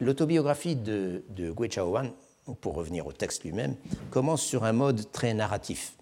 L'autobiographie 0.01 0.75
de, 0.75 1.23
de 1.29 1.51
Gui 1.51 1.69
Chaoan 1.69 2.11
pour 2.59 2.75
revenir 2.75 3.07
au 3.07 3.13
texte 3.13 3.45
lui-même, 3.45 3.77
commence 4.11 4.41
sur 4.41 4.65
un 4.65 4.73
mode 4.73 5.09
très 5.13 5.33
narratif. 5.33 5.93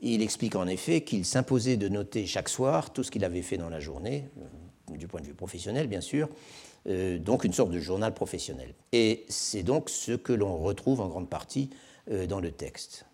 Il 0.00 0.22
explique 0.22 0.54
en 0.54 0.68
effet 0.68 1.00
qu'il 1.00 1.24
s'imposait 1.24 1.76
de 1.76 1.88
noter 1.88 2.24
chaque 2.24 2.48
soir 2.48 2.92
tout 2.92 3.02
ce 3.02 3.10
qu'il 3.10 3.24
avait 3.24 3.42
fait 3.42 3.56
dans 3.56 3.70
la 3.70 3.80
journée, 3.80 4.28
euh, 4.92 4.96
du 4.96 5.08
point 5.08 5.20
de 5.20 5.26
vue 5.26 5.34
professionnel 5.34 5.88
bien 5.88 6.00
sûr, 6.00 6.28
euh, 6.86 7.18
donc 7.18 7.42
une 7.42 7.52
sorte 7.52 7.72
de 7.72 7.80
journal 7.80 8.14
professionnel. 8.14 8.72
Et 8.92 9.26
c'est 9.28 9.64
donc 9.64 9.90
ce 9.90 10.12
que 10.12 10.32
l'on 10.32 10.58
retrouve 10.58 11.00
en 11.00 11.08
grande 11.08 11.28
partie 11.28 11.70
dans 12.28 12.38
le 12.38 12.52
texte. 12.52 13.06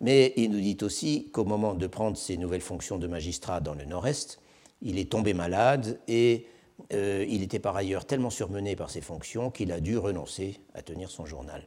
Mais 0.00 0.32
il 0.36 0.50
nous 0.50 0.60
dit 0.60 0.78
aussi 0.82 1.30
qu'au 1.30 1.44
moment 1.44 1.74
de 1.74 1.86
prendre 1.86 2.16
ses 2.16 2.36
nouvelles 2.36 2.60
fonctions 2.60 2.98
de 2.98 3.06
magistrat 3.06 3.60
dans 3.60 3.74
le 3.74 3.84
Nord-Est, 3.84 4.40
il 4.82 4.98
est 4.98 5.10
tombé 5.10 5.34
malade 5.34 6.00
et 6.08 6.46
il 6.90 7.42
était 7.42 7.58
par 7.58 7.76
ailleurs 7.76 8.06
tellement 8.06 8.30
surmené 8.30 8.74
par 8.74 8.88
ses 8.88 9.02
fonctions 9.02 9.50
qu'il 9.50 9.70
a 9.70 9.80
dû 9.80 9.98
renoncer 9.98 10.58
à 10.72 10.80
tenir 10.80 11.10
son 11.10 11.26
journal. 11.26 11.62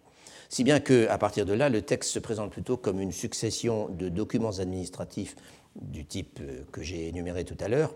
Si 0.54 0.64
bien 0.64 0.80
qu'à 0.80 1.18
partir 1.18 1.48
de 1.48 1.54
là, 1.54 1.70
le 1.70 1.82
texte 1.82 2.12
se 2.12 2.20
présente 2.20 2.52
plutôt 2.52 2.78
comme 2.78 3.00
une 3.00 3.12
succession 3.12 3.90
de 3.90 4.10
documents 4.10 4.60
administratifs 4.60 5.36
du 5.82 6.06
type 6.06 6.40
euh, 6.42 6.62
que 6.72 6.84
j'ai 6.84 7.08
énuméré 7.08 7.44
tout 7.44 7.58
à 7.60 7.68
l'heure, 7.68 7.96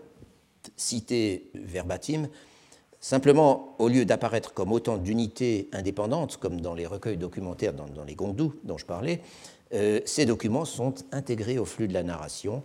cités 0.76 1.52
verbatim, 1.54 2.28
Simplement, 3.00 3.76
au 3.78 3.88
lieu 3.88 4.04
d'apparaître 4.04 4.52
comme 4.52 4.72
autant 4.72 4.96
d'unités 4.96 5.68
indépendantes, 5.72 6.36
comme 6.36 6.60
dans 6.60 6.74
les 6.74 6.84
recueils 6.84 7.16
documentaires, 7.16 7.72
dans, 7.72 8.04
les 8.04 8.16
Gongdu 8.16 8.50
dont 8.64 8.76
je 8.76 8.84
parlais, 8.84 9.20
euh, 9.74 10.00
ces 10.04 10.26
documents 10.26 10.64
sont 10.64 10.94
intégrés 11.12 11.58
au 11.58 11.64
flux 11.64 11.88
de 11.88 11.94
la 11.94 12.02
narration 12.02 12.62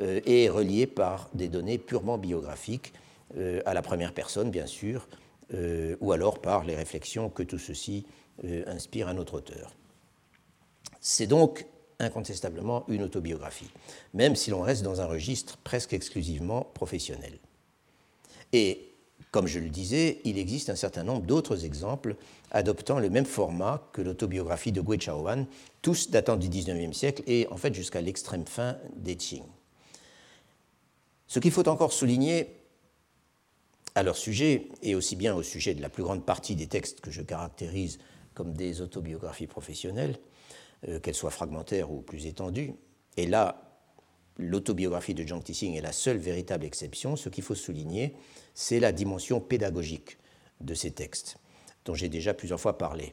euh, 0.00 0.20
et 0.26 0.48
reliés 0.48 0.86
par 0.86 1.28
des 1.34 1.48
données 1.48 1.78
purement 1.78 2.18
biographiques, 2.18 2.92
à 3.64 3.74
la 3.74 3.82
première 3.82 4.12
personne, 4.12 4.50
bien 4.50 4.66
sûr, 4.66 5.08
ou 6.00 6.10
alors 6.10 6.40
par 6.40 6.64
les 6.64 6.74
réflexions 6.74 7.30
que 7.30 7.44
tout 7.44 7.60
ceci 7.60 8.04
euh, 8.44 8.62
inspire 8.66 9.08
un 9.08 9.18
autre 9.18 9.34
auteur. 9.34 9.74
C'est 10.98 11.26
donc 11.26 11.66
incontestablement 11.98 12.84
une 12.88 13.02
autobiographie, 13.02 13.70
même 14.14 14.34
si 14.34 14.50
l'on 14.50 14.62
reste 14.62 14.82
dans 14.82 15.02
un 15.02 15.06
registre 15.06 15.58
presque 15.58 15.92
exclusivement 15.92 16.62
professionnel. 16.72 17.38
Et 18.54 18.89
Comme 19.30 19.46
je 19.46 19.60
le 19.60 19.68
disais, 19.68 20.20
il 20.24 20.38
existe 20.38 20.70
un 20.70 20.76
certain 20.76 21.04
nombre 21.04 21.22
d'autres 21.22 21.64
exemples 21.64 22.16
adoptant 22.50 22.98
le 22.98 23.10
même 23.10 23.26
format 23.26 23.88
que 23.92 24.02
l'autobiographie 24.02 24.72
de 24.72 24.80
Gui 24.80 24.98
Chaoan, 24.98 25.46
tous 25.82 26.10
datant 26.10 26.36
du 26.36 26.48
XIXe 26.48 26.96
siècle 26.96 27.22
et 27.26 27.46
en 27.50 27.56
fait 27.56 27.72
jusqu'à 27.72 28.00
l'extrême 28.00 28.44
fin 28.46 28.76
des 28.96 29.16
Qing. 29.16 29.44
Ce 31.28 31.38
qu'il 31.38 31.52
faut 31.52 31.68
encore 31.68 31.92
souligner 31.92 32.56
à 33.94 34.02
leur 34.02 34.16
sujet, 34.16 34.68
et 34.82 34.94
aussi 34.94 35.14
bien 35.14 35.34
au 35.34 35.42
sujet 35.42 35.74
de 35.74 35.82
la 35.82 35.88
plus 35.88 36.02
grande 36.02 36.24
partie 36.24 36.56
des 36.56 36.66
textes 36.66 37.00
que 37.00 37.10
je 37.10 37.22
caractérise 37.22 37.98
comme 38.34 38.52
des 38.52 38.80
autobiographies 38.80 39.46
professionnelles, 39.46 40.18
euh, 40.88 40.98
qu'elles 40.98 41.14
soient 41.14 41.30
fragmentaires 41.30 41.92
ou 41.92 42.00
plus 42.00 42.26
étendues, 42.26 42.74
et 43.16 43.26
là, 43.26 43.69
l'autobiographie 44.40 45.14
de 45.14 45.26
Zhang 45.26 45.42
Tixing 45.42 45.76
est 45.76 45.82
la 45.82 45.92
seule 45.92 46.16
véritable 46.16 46.64
exception, 46.64 47.14
ce 47.16 47.28
qu'il 47.28 47.44
faut 47.44 47.54
souligner, 47.54 48.14
c'est 48.54 48.80
la 48.80 48.92
dimension 48.92 49.40
pédagogique 49.40 50.18
de 50.60 50.74
ces 50.74 50.90
textes, 50.90 51.36
dont 51.84 51.94
j'ai 51.94 52.08
déjà 52.08 52.34
plusieurs 52.34 52.60
fois 52.60 52.78
parlé. 52.78 53.12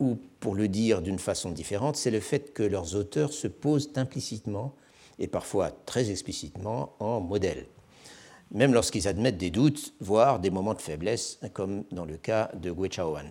Ou, 0.00 0.18
pour 0.40 0.54
le 0.54 0.68
dire 0.68 1.02
d'une 1.02 1.18
façon 1.18 1.50
différente, 1.50 1.96
c'est 1.96 2.10
le 2.10 2.20
fait 2.20 2.54
que 2.54 2.62
leurs 2.62 2.96
auteurs 2.96 3.32
se 3.32 3.48
posent 3.48 3.92
implicitement 3.96 4.74
et 5.18 5.28
parfois 5.28 5.70
très 5.70 6.10
explicitement 6.10 6.94
en 7.00 7.20
modèle, 7.20 7.66
même 8.50 8.72
lorsqu'ils 8.72 9.06
admettent 9.06 9.36
des 9.36 9.50
doutes, 9.50 9.94
voire 10.00 10.40
des 10.40 10.50
moments 10.50 10.74
de 10.74 10.80
faiblesse, 10.80 11.38
comme 11.52 11.84
dans 11.92 12.06
le 12.06 12.16
cas 12.16 12.50
de 12.54 12.70
Gui 12.72 12.88
Chaoan. 12.88 13.26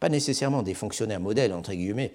Pas 0.00 0.08
nécessairement 0.08 0.62
des 0.62 0.74
fonctionnaires 0.74 1.20
modèles, 1.20 1.52
entre 1.52 1.72
guillemets, 1.72 2.12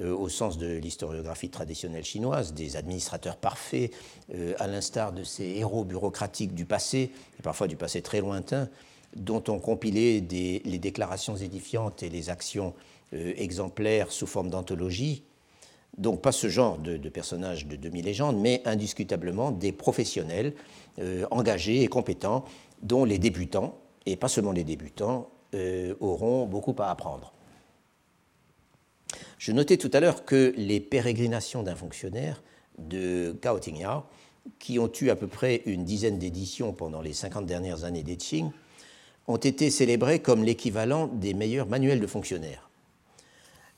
euh, 0.00 0.14
au 0.14 0.28
sens 0.28 0.58
de 0.58 0.66
l'historiographie 0.76 1.48
traditionnelle 1.48 2.04
chinoise, 2.04 2.52
des 2.52 2.76
administrateurs 2.76 3.36
parfaits, 3.36 3.90
euh, 4.34 4.54
à 4.58 4.66
l'instar 4.66 5.12
de 5.12 5.24
ces 5.24 5.44
héros 5.44 5.84
bureaucratiques 5.84 6.54
du 6.54 6.64
passé, 6.64 7.10
et 7.38 7.42
parfois 7.42 7.66
du 7.66 7.76
passé 7.76 8.02
très 8.02 8.20
lointain, 8.20 8.68
dont 9.14 9.42
on 9.48 9.58
compilait 9.58 10.20
les 10.20 10.78
déclarations 10.78 11.36
édifiantes 11.36 12.02
et 12.02 12.10
les 12.10 12.28
actions 12.28 12.74
euh, 13.14 13.32
exemplaires 13.36 14.12
sous 14.12 14.26
forme 14.26 14.50
d'anthologie. 14.50 15.22
Donc 15.96 16.20
pas 16.20 16.32
ce 16.32 16.48
genre 16.48 16.76
de, 16.76 16.96
personnages 17.08 17.66
de 17.66 17.76
demi-légende, 17.76 18.38
mais 18.38 18.60
indiscutablement 18.66 19.50
des 19.50 19.72
professionnels 19.72 20.52
engagés 21.30 21.82
et 21.82 21.88
compétents 21.88 22.44
dont 22.82 23.06
les 23.06 23.18
débutants, 23.18 23.78
et 24.04 24.16
pas 24.16 24.28
seulement 24.28 24.52
les 24.52 24.64
débutants, 24.64 25.30
auront 26.00 26.46
beaucoup 26.46 26.74
à 26.78 26.90
apprendre. 26.90 27.32
Je 29.38 29.52
notais 29.52 29.76
tout 29.76 29.90
à 29.92 30.00
l'heure 30.00 30.24
que 30.24 30.52
les 30.56 30.80
pérégrinations 30.80 31.62
d'un 31.62 31.76
fonctionnaire 31.76 32.42
de 32.78 33.36
Gao 33.42 33.58
qui 34.58 34.78
ont 34.78 34.90
eu 35.00 35.10
à 35.10 35.16
peu 35.16 35.26
près 35.26 35.62
une 35.66 35.84
dizaine 35.84 36.18
d'éditions 36.18 36.72
pendant 36.72 37.00
les 37.00 37.12
50 37.12 37.46
dernières 37.46 37.84
années 37.84 38.02
des 38.02 38.16
Qing, 38.16 38.50
ont 39.28 39.36
été 39.36 39.70
célébrées 39.70 40.20
comme 40.20 40.44
l'équivalent 40.44 41.08
des 41.08 41.34
meilleurs 41.34 41.66
manuels 41.66 42.00
de 42.00 42.06
fonctionnaires, 42.06 42.70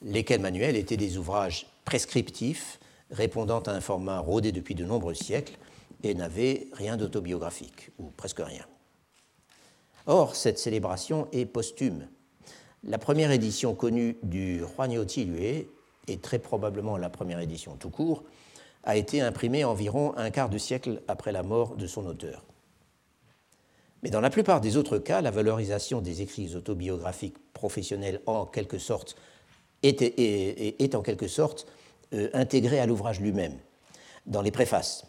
lesquels 0.03 0.41
manuels 0.41 0.77
étaient 0.77 0.99
des 0.99 1.17
ouvrages 1.17 1.67
prescriptifs 1.85 2.79
répondant 3.11 3.61
à 3.61 3.71
un 3.71 3.81
format 3.81 4.19
rodé 4.19 4.53
depuis 4.53 4.75
de 4.75 4.85
nombreux 4.85 5.15
siècles 5.15 5.57
et 6.03 6.15
n'avaient 6.15 6.69
rien 6.75 6.97
d'autobiographique, 6.97 7.91
ou 7.99 8.11
presque 8.11 8.41
rien. 8.41 8.65
Or, 10.09 10.35
cette 10.35 10.59
célébration 10.59 11.29
est 11.33 11.47
posthume 11.47 12.09
la 12.85 12.99
première 12.99 13.31
édition 13.31 13.75
connue 13.75 14.17
du 14.23 14.61
Huanyo 14.61 15.05
Lue, 15.17 15.69
et 16.07 16.17
très 16.19 16.39
probablement 16.39 16.97
la 16.97 17.11
première 17.11 17.41
édition 17.41 17.77
tout 17.77 17.91
court, 17.91 18.23
a 18.85 18.97
été 18.97 19.21
imprimée 19.21 19.65
environ 19.65 20.17
un 20.17 20.31
quart 20.31 20.49
de 20.49 20.59
siècle 20.59 21.03
après 21.09 21.33
la 21.33 21.43
mort 21.43 21.77
de 21.77 21.87
son 21.87 22.07
auteur. 22.07 22.45
Mais 24.03 24.11
dans 24.11 24.21
la 24.21 24.31
plupart 24.31 24.61
des 24.61 24.77
autres 24.77 24.99
cas, 24.99 25.21
la 25.21 25.33
valorisation 25.33 26.01
des 26.01 26.23
écrits 26.23 26.55
autobiographiques 26.55 27.37
professionnels 27.53 28.21
est, 28.25 28.29
en 28.29 28.47
quelque 28.47 28.79
sorte 28.79 29.17
euh, 32.15 32.31
intégrée 32.33 32.79
à 32.79 32.87
l'ouvrage 32.87 33.21
lui-même. 33.21 33.59
Dans 34.27 34.41
les 34.41 34.53
préfaces, 34.53 35.05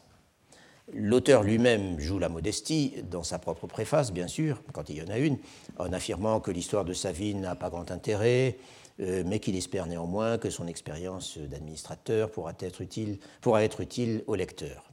L'auteur 0.94 1.44
lui-même 1.44 2.00
joue 2.00 2.18
la 2.18 2.30
modestie 2.30 2.96
dans 3.10 3.24
sa 3.24 3.38
propre 3.38 3.68
préface, 3.68 4.12
bien 4.12 4.28
sûr, 4.28 4.62
quand 4.74 4.90
il 4.90 4.98
y 4.98 5.02
en 5.02 5.10
a 5.10 5.18
une, 5.18 5.38
en 5.78 5.94
affirmant 5.94 6.40
que 6.40 6.52
l'histoire 6.52 6.86
de 6.86 6.94
sa 6.94 7.12
vie 7.12 7.36
n'a 7.36 7.56
pas 7.56 7.70
grand 7.70 7.92
intérêt, 7.92 8.58
euh, 9.00 9.24
mais 9.26 9.40
qu'il 9.40 9.56
espère 9.56 9.86
néanmoins 9.86 10.38
que 10.38 10.50
son 10.50 10.68
expérience 10.68 11.38
d'administrateur 11.38 12.32
pourra 12.32 12.54
être 12.60 12.82
utile, 12.82 13.20
pourra 13.42 13.64
être 13.64 13.84
au 14.28 14.36
lecteur. 14.36 14.92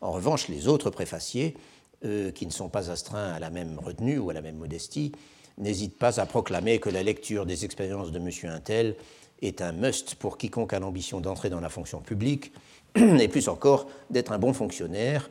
En 0.00 0.12
revanche, 0.12 0.48
les 0.48 0.68
autres 0.68 0.90
préfaciers, 0.90 1.56
euh, 2.04 2.30
qui 2.30 2.46
ne 2.46 2.52
sont 2.52 2.68
pas 2.68 2.90
astreints 2.90 3.32
à 3.32 3.40
la 3.40 3.50
même 3.50 3.78
retenue 3.78 4.18
ou 4.18 4.30
à 4.30 4.34
la 4.34 4.42
même 4.42 4.56
modestie, 4.56 5.12
n'hésitent 5.56 5.98
pas 5.98 6.20
à 6.20 6.26
proclamer 6.26 6.78
que 6.78 6.90
la 6.90 7.02
lecture 7.02 7.46
des 7.46 7.64
expériences 7.64 8.12
de 8.12 8.18
M. 8.18 8.30
Intel 8.44 8.96
est 9.42 9.62
un 9.62 9.72
must 9.72 10.14
pour 10.14 10.38
quiconque 10.38 10.72
a 10.72 10.78
l'ambition 10.78 11.20
d'entrer 11.20 11.50
dans 11.50 11.60
la 11.60 11.68
fonction 11.68 12.00
publique, 12.00 12.52
et 12.94 13.28
plus 13.28 13.48
encore 13.48 13.88
d'être 14.10 14.32
un 14.32 14.38
bon 14.38 14.52
fonctionnaire, 14.52 15.30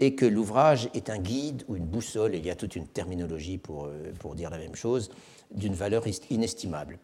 et 0.00 0.14
que 0.14 0.26
l'ouvrage 0.26 0.88
est 0.94 1.08
un 1.10 1.18
guide 1.18 1.64
ou 1.68 1.76
une 1.76 1.86
boussole, 1.86 2.34
il 2.34 2.44
y 2.44 2.50
a 2.50 2.56
toute 2.56 2.76
une 2.76 2.86
terminologie 2.86 3.58
pour, 3.58 3.86
euh, 3.86 4.34
dire 4.34 4.50
la 4.50 4.58
même 4.58 4.74
chose, 4.74 5.10
d'une 5.52 5.74
valeur 5.74 6.04
inestimable. 6.30 6.98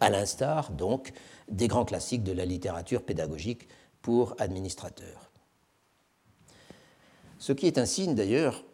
À 0.00 0.08
l'instar, 0.08 0.70
donc, 0.70 1.12
des 1.48 1.68
grands 1.68 1.84
classiques 1.84 2.22
de 2.22 2.32
la 2.32 2.46
littérature 2.46 3.02
pédagogique 3.02 3.68
pour 4.00 4.34
administrateurs. 4.38 5.30
Ce 7.38 7.52
qui 7.52 7.66
est 7.66 7.78
un 7.78 7.86
signe 7.86 8.14
d'ailleurs, 8.14 8.64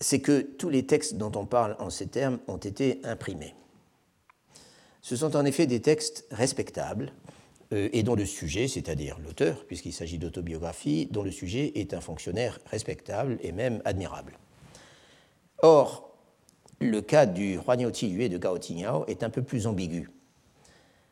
c'est 0.00 0.20
que 0.20 0.42
tous 0.42 0.68
les 0.68 0.84
textes 0.84 1.14
dont 1.14 1.32
on 1.34 1.46
parle 1.46 1.76
en 1.78 1.88
ces 1.88 2.06
termes 2.06 2.38
ont 2.46 2.58
été 2.58 3.00
imprimés. 3.04 3.54
Ce 5.00 5.16
sont 5.16 5.36
en 5.36 5.44
effet 5.44 5.66
des 5.66 5.80
textes 5.80 6.26
respectables, 6.30 7.12
et 7.70 8.02
dont 8.02 8.14
le 8.14 8.24
sujet, 8.26 8.68
c'est-à-dire 8.68 9.18
l'auteur, 9.18 9.64
puisqu'il 9.66 9.92
s'agit 9.92 10.18
d'autobiographie, 10.18 11.08
dont 11.10 11.22
le 11.22 11.30
sujet 11.30 11.72
est 11.76 11.94
un 11.94 12.00
fonctionnaire 12.00 12.58
respectable 12.66 13.38
et 13.42 13.52
même 13.52 13.80
admirable. 13.84 14.38
Or, 15.62 16.14
le 16.80 17.00
cas 17.00 17.26
du 17.26 17.54
Huanyo 17.54 17.90
Yue 17.90 18.28
de 18.28 18.38
Gao 18.38 18.58
Tingyao 18.58 19.06
est 19.06 19.22
un 19.22 19.30
peu 19.30 19.42
plus 19.42 19.66
ambigu. 19.66 20.10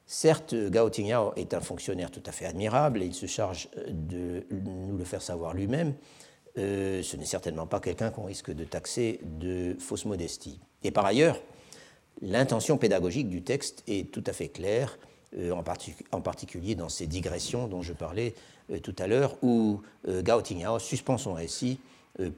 Certes, 0.07 0.55
Gao 0.69 0.91
Tingyao 0.91 1.33
est 1.37 1.55
un 1.55 1.61
fonctionnaire 1.61 2.11
tout 2.11 2.23
à 2.27 2.33
fait 2.33 2.45
admirable 2.45 3.03
et 3.03 3.07
il 3.07 3.15
se 3.15 3.27
charge 3.27 3.69
de 3.89 4.45
nous 4.51 4.97
le 4.99 5.05
faire 5.05 5.23
savoir 5.23 5.55
lui-même. 5.55 5.95
Euh, 6.59 7.03
ce 7.03 7.17
n'est 7.17 7.25
certainement 7.25 7.67
pas 7.67 7.81
quelqu'un 7.81 8.11
qu'on 8.11 8.25
risque 8.25 8.53
de 8.53 8.65
taxer 8.65 9.21
de 9.23 9.75
fausse 9.79 10.05
modestie. 10.05 10.61
Et 10.83 10.91
par 10.91 11.07
ailleurs, 11.07 11.41
l'intention 12.21 12.77
pédagogique 12.77 13.31
du 13.31 13.43
texte 13.43 13.83
est 13.87 14.11
tout 14.11 14.25
à 14.27 14.35
fait 14.35 14.49
claire 14.49 14.99
euh, 15.39 15.51
en, 15.51 16.21
particulier 16.21 16.75
dans 16.75 16.89
ces 16.89 17.07
digressions 17.07 17.67
dont 17.67 17.81
je 17.83 17.93
parlais 17.93 18.35
euh, 18.71 18.79
tout 18.79 18.95
à 18.99 19.07
l'heure, 19.07 19.37
où 19.43 19.81
euh, 20.09 20.23
Gao 20.23 20.43
Tingyao 20.43 20.79
suspend 20.79 21.19
son 21.19 21.35
récit 21.35 21.81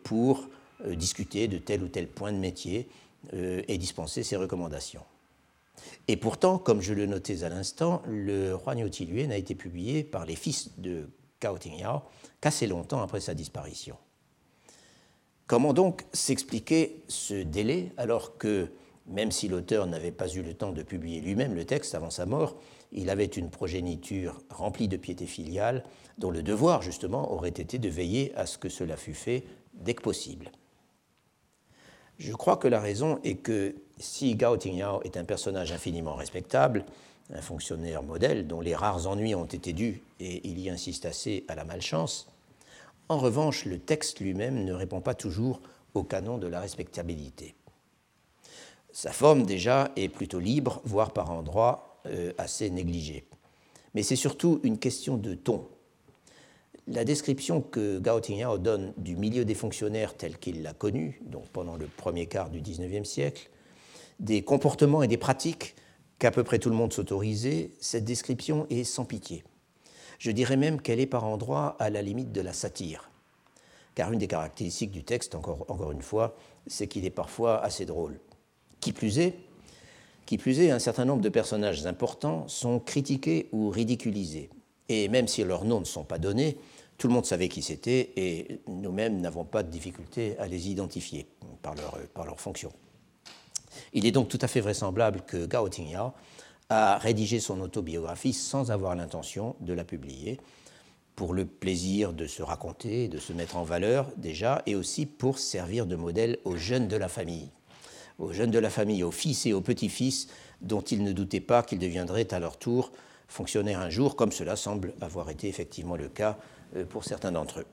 pour 0.04 0.48
discuter 0.86 1.48
de 1.48 1.58
tel 1.58 1.82
ou 1.82 1.88
tel 1.88 2.06
point 2.06 2.32
de 2.32 2.38
métier 2.38 2.88
et 3.32 3.76
dispenser 3.76 4.22
ses 4.22 4.36
recommandations. 4.36 5.02
Et 6.06 6.16
pourtant, 6.16 6.58
comme 6.58 6.80
je 6.80 6.94
le 6.94 7.06
notais 7.06 7.42
à 7.42 7.48
l'instant, 7.48 8.02
le 8.06 8.54
Roi 8.54 8.76
Tilue 8.88 9.26
n'a 9.26 9.36
été 9.36 9.56
publié 9.56 10.04
par 10.04 10.26
les 10.26 10.36
fils 10.36 10.78
de 10.78 11.08
Gao 11.40 11.58
Tingyao 11.58 12.02
qu'assez 12.40 12.68
longtemps 12.68 13.02
après 13.02 13.20
sa 13.20 13.34
disparition. 13.34 13.96
Comment 15.48 15.72
donc 15.72 16.04
s'expliquer 16.12 17.02
ce 17.08 17.34
délai 17.34 17.92
alors 17.96 18.38
que, 18.38 18.68
même 19.06 19.32
si 19.32 19.48
l'auteur 19.48 19.86
n'avait 19.86 20.12
pas 20.12 20.28
eu 20.28 20.42
le 20.42 20.54
temps 20.54 20.72
de 20.72 20.82
publier 20.82 21.20
lui-même 21.20 21.54
le 21.54 21.64
texte 21.64 21.94
avant 21.94 22.10
sa 22.10 22.26
mort, 22.26 22.56
il 22.94 23.10
avait 23.10 23.24
une 23.24 23.50
progéniture 23.50 24.40
remplie 24.50 24.88
de 24.88 24.96
piété 24.96 25.26
filiale, 25.26 25.84
dont 26.16 26.30
le 26.30 26.42
devoir, 26.42 26.80
justement, 26.80 27.32
aurait 27.32 27.48
été 27.48 27.78
de 27.78 27.88
veiller 27.88 28.32
à 28.36 28.46
ce 28.46 28.56
que 28.56 28.68
cela 28.68 28.96
fût 28.96 29.14
fait 29.14 29.44
dès 29.74 29.94
que 29.94 30.02
possible. 30.02 30.50
Je 32.18 32.32
crois 32.32 32.56
que 32.56 32.68
la 32.68 32.80
raison 32.80 33.18
est 33.24 33.34
que 33.34 33.74
si 33.98 34.36
Gao 34.36 34.56
Tingyao 34.56 35.02
est 35.02 35.16
un 35.16 35.24
personnage 35.24 35.72
infiniment 35.72 36.14
respectable, 36.14 36.84
un 37.32 37.40
fonctionnaire 37.40 38.04
modèle 38.04 38.46
dont 38.46 38.60
les 38.60 38.76
rares 38.76 39.08
ennuis 39.08 39.34
ont 39.34 39.46
été 39.46 39.72
dus, 39.72 40.00
et 40.20 40.46
il 40.48 40.60
y 40.60 40.70
insiste 40.70 41.06
assez, 41.06 41.44
à 41.48 41.56
la 41.56 41.64
malchance, 41.64 42.28
en 43.08 43.18
revanche, 43.18 43.64
le 43.64 43.78
texte 43.78 44.20
lui-même 44.20 44.64
ne 44.64 44.72
répond 44.72 45.00
pas 45.00 45.14
toujours 45.14 45.60
au 45.94 46.04
canon 46.04 46.38
de 46.38 46.46
la 46.46 46.60
respectabilité. 46.60 47.54
Sa 48.92 49.12
forme, 49.12 49.42
déjà, 49.42 49.90
est 49.96 50.08
plutôt 50.08 50.38
libre, 50.38 50.80
voire 50.84 51.12
par 51.12 51.30
endroits 51.30 51.93
assez 52.38 52.70
négligé. 52.70 53.24
Mais 53.94 54.02
c'est 54.02 54.16
surtout 54.16 54.60
une 54.62 54.78
question 54.78 55.16
de 55.16 55.34
ton. 55.34 55.66
La 56.86 57.04
description 57.04 57.62
que 57.62 57.98
Gao 57.98 58.20
Tingyao 58.20 58.58
donne 58.58 58.92
du 58.98 59.16
milieu 59.16 59.44
des 59.44 59.54
fonctionnaires 59.54 60.16
tel 60.16 60.38
qu'il 60.38 60.62
l'a 60.62 60.74
connu, 60.74 61.22
donc 61.24 61.48
pendant 61.48 61.76
le 61.76 61.86
premier 61.86 62.26
quart 62.26 62.50
du 62.50 62.60
XIXe 62.60 63.08
siècle, 63.08 63.48
des 64.20 64.42
comportements 64.42 65.02
et 65.02 65.08
des 65.08 65.16
pratiques 65.16 65.76
qu'à 66.18 66.30
peu 66.30 66.44
près 66.44 66.58
tout 66.58 66.70
le 66.70 66.76
monde 66.76 66.92
s'autorisait, 66.92 67.70
cette 67.80 68.04
description 68.04 68.66
est 68.68 68.84
sans 68.84 69.04
pitié. 69.04 69.44
Je 70.18 70.30
dirais 70.30 70.56
même 70.56 70.80
qu'elle 70.80 71.00
est 71.00 71.06
par 71.06 71.24
endroits 71.24 71.74
à 71.78 71.88
la 71.88 72.02
limite 72.02 72.32
de 72.32 72.40
la 72.40 72.52
satire. 72.52 73.10
car 73.94 74.12
une 74.12 74.18
des 74.18 74.26
caractéristiques 74.26 74.90
du 74.90 75.04
texte, 75.04 75.34
encore 75.34 75.92
une 75.92 76.02
fois, 76.02 76.36
c'est 76.66 76.88
qu'il 76.88 77.04
est 77.04 77.10
parfois 77.10 77.62
assez 77.62 77.86
drôle. 77.86 78.18
Qui 78.80 78.92
plus 78.92 79.18
est, 79.18 79.34
qui 80.26 80.38
plus 80.38 80.60
est, 80.60 80.70
un 80.70 80.78
certain 80.78 81.04
nombre 81.04 81.22
de 81.22 81.28
personnages 81.28 81.86
importants 81.86 82.48
sont 82.48 82.80
critiqués 82.80 83.48
ou 83.52 83.70
ridiculisés. 83.70 84.50
Et 84.88 85.08
même 85.08 85.28
si 85.28 85.44
leurs 85.44 85.64
noms 85.64 85.80
ne 85.80 85.84
sont 85.84 86.04
pas 86.04 86.18
donnés, 86.18 86.56
tout 86.98 87.08
le 87.08 87.14
monde 87.14 87.26
savait 87.26 87.48
qui 87.48 87.62
c'était 87.62 88.12
et 88.16 88.60
nous-mêmes 88.68 89.20
n'avons 89.20 89.44
pas 89.44 89.62
de 89.62 89.70
difficulté 89.70 90.36
à 90.38 90.46
les 90.46 90.68
identifier 90.70 91.26
par 91.62 91.74
leur, 91.74 91.98
par 92.14 92.38
fonction. 92.38 92.70
Il 93.92 94.06
est 94.06 94.12
donc 94.12 94.28
tout 94.28 94.38
à 94.40 94.48
fait 94.48 94.60
vraisemblable 94.60 95.22
que 95.26 95.46
Gao 95.46 95.68
a 96.70 96.98
rédigé 96.98 97.40
son 97.40 97.60
autobiographie 97.60 98.32
sans 98.32 98.70
avoir 98.70 98.94
l'intention 98.94 99.56
de 99.60 99.72
la 99.72 99.84
publier, 99.84 100.38
pour 101.16 101.32
le 101.32 101.44
plaisir 101.44 102.12
de 102.12 102.26
se 102.26 102.42
raconter, 102.42 103.08
de 103.08 103.18
se 103.18 103.32
mettre 103.32 103.56
en 103.56 103.62
valeur 103.62 104.10
déjà, 104.16 104.62
et 104.66 104.74
aussi 104.74 105.06
pour 105.06 105.38
servir 105.38 105.86
de 105.86 105.96
modèle 105.96 106.38
aux 106.44 106.56
jeunes 106.56 106.88
de 106.88 106.96
la 106.96 107.08
famille, 107.08 107.50
aux 108.18 108.32
jeunes 108.32 108.50
de 108.50 108.58
la 108.58 108.70
famille, 108.70 109.02
aux 109.02 109.10
fils 109.10 109.46
et 109.46 109.52
aux 109.52 109.60
petits-fils 109.60 110.28
dont 110.60 110.80
il 110.80 111.02
ne 111.02 111.12
doutait 111.12 111.40
pas 111.40 111.62
qu'ils 111.62 111.78
deviendraient 111.78 112.32
à 112.32 112.38
leur 112.38 112.56
tour 112.56 112.92
fonctionnaires 113.28 113.80
un 113.80 113.90
jour, 113.90 114.16
comme 114.16 114.32
cela 114.32 114.56
semble 114.56 114.94
avoir 115.00 115.30
été 115.30 115.48
effectivement 115.48 115.96
le 115.96 116.08
cas 116.08 116.38
euh, 116.76 116.84
pour 116.84 117.04
certains 117.04 117.32
d'entre 117.32 117.60
eux. 117.60 117.66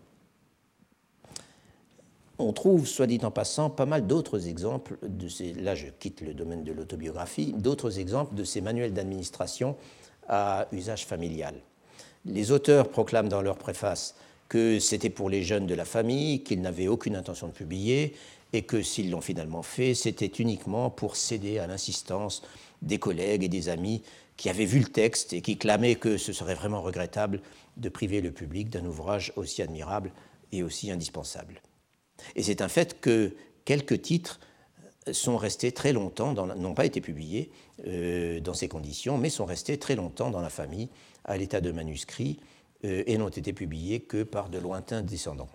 On 2.40 2.54
trouve, 2.54 2.88
soit 2.88 3.06
dit 3.06 3.20
en 3.22 3.30
passant, 3.30 3.70
pas 3.70 3.86
mal 3.86 4.08
d'autres 4.08 4.48
exemples, 4.48 4.98
de 5.04 5.28
ces, 5.28 5.54
là 5.54 5.76
je 5.76 5.88
quitte 5.88 6.22
le 6.22 6.34
domaine 6.34 6.64
de 6.64 6.72
l'autobiographie, 6.72 7.54
d'autres 7.56 8.00
exemples 8.00 8.34
de 8.34 8.44
ces 8.44 8.62
manuels 8.62 8.94
d'administration 8.94 9.76
à 10.28 10.68
usage 10.72 11.06
familial. 11.06 11.54
Les 12.26 12.52
auteurs 12.52 12.90
proclament 12.90 13.30
dans 13.30 13.42
leur 13.42 13.58
préface 13.58 14.16
que 14.50 14.80
c'était 14.80 15.10
pour 15.10 15.30
les 15.30 15.44
jeunes 15.44 15.68
de 15.68 15.76
la 15.76 15.86
famille, 15.86 16.44
qu'ils 16.44 16.62
n'avaient 16.62 16.88
aucune 16.88 17.16
intention 17.16 17.48
de 17.48 17.54
publier, 17.54 18.16
et 18.54 18.64
que 18.64 18.82
s'ils 18.82 19.12
l'ont 19.12 19.22
finalement 19.22 19.64
fait, 19.64 19.94
c'était 19.94 20.26
uniquement 20.26 20.90
pour 20.90 21.16
céder 21.16 21.60
à 21.60 21.68
l'insistance 21.68 22.42
des 22.82 23.00
collègues 23.00 23.44
et 23.44 23.50
des 23.50 23.70
amis 23.70 24.02
qui 24.38 24.50
avaient 24.50 24.66
vu 24.66 24.80
le 24.80 24.88
texte 24.88 25.34
et 25.34 25.42
qui 25.42 25.58
clamaient 25.58 25.96
que 25.96 26.18
ce 26.18 26.34
serait 26.34 26.56
vraiment 26.56 26.82
regrettable 26.82 27.42
de 27.78 27.90
priver 27.90 28.22
le 28.22 28.32
public 28.32 28.70
d'un 28.70 28.86
ouvrage 28.86 29.34
aussi 29.36 29.62
admirable 29.62 30.12
et 30.52 30.64
aussi 30.64 30.92
indispensable. 30.92 31.62
Et 32.36 32.44
c'est 32.44 32.62
un 32.62 32.68
fait 32.68 33.00
que 33.00 33.36
quelques 33.66 34.02
titres 34.02 34.40
sont 35.12 35.38
restés 35.38 35.72
très 35.72 35.94
longtemps, 35.94 36.34
n'ont 36.34 36.74
pas 36.74 36.86
été 36.86 37.02
publiés 37.02 37.52
euh, 37.88 38.40
dans 38.40 38.54
ces 38.54 38.68
conditions, 38.68 39.18
mais 39.18 39.30
sont 39.30 39.46
restés 39.46 39.78
très 39.78 39.96
longtemps 39.96 40.30
dans 40.30 40.42
la 40.42 40.50
famille 40.50 40.90
à 41.24 41.38
l'état 41.38 41.62
de 41.62 41.72
manuscrit 41.72 42.40
euh, 42.84 43.04
et 43.08 43.18
n'ont 43.18 43.30
été 43.30 43.54
publiés 43.54 44.02
que 44.02 44.24
par 44.24 44.50
de 44.50 44.60
lointains 44.60 45.02
descendants. 45.02 45.50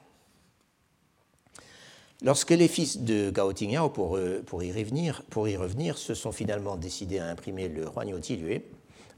Lorsque 2.22 2.50
les 2.50 2.68
fils 2.68 2.98
de 2.98 3.30
Gao 3.30 3.52
Tingyao, 3.52 3.90
pour, 3.90 4.16
euh, 4.16 4.42
pour, 4.46 4.62
y 4.62 4.72
revenir, 4.72 5.98
se 5.98 6.14
sont 6.14 6.32
finalement 6.32 6.76
décidés 6.76 7.18
à 7.18 7.26
imprimer 7.26 7.68
le 7.68 7.86
Roi 7.86 8.04
Tilue, 8.20 8.62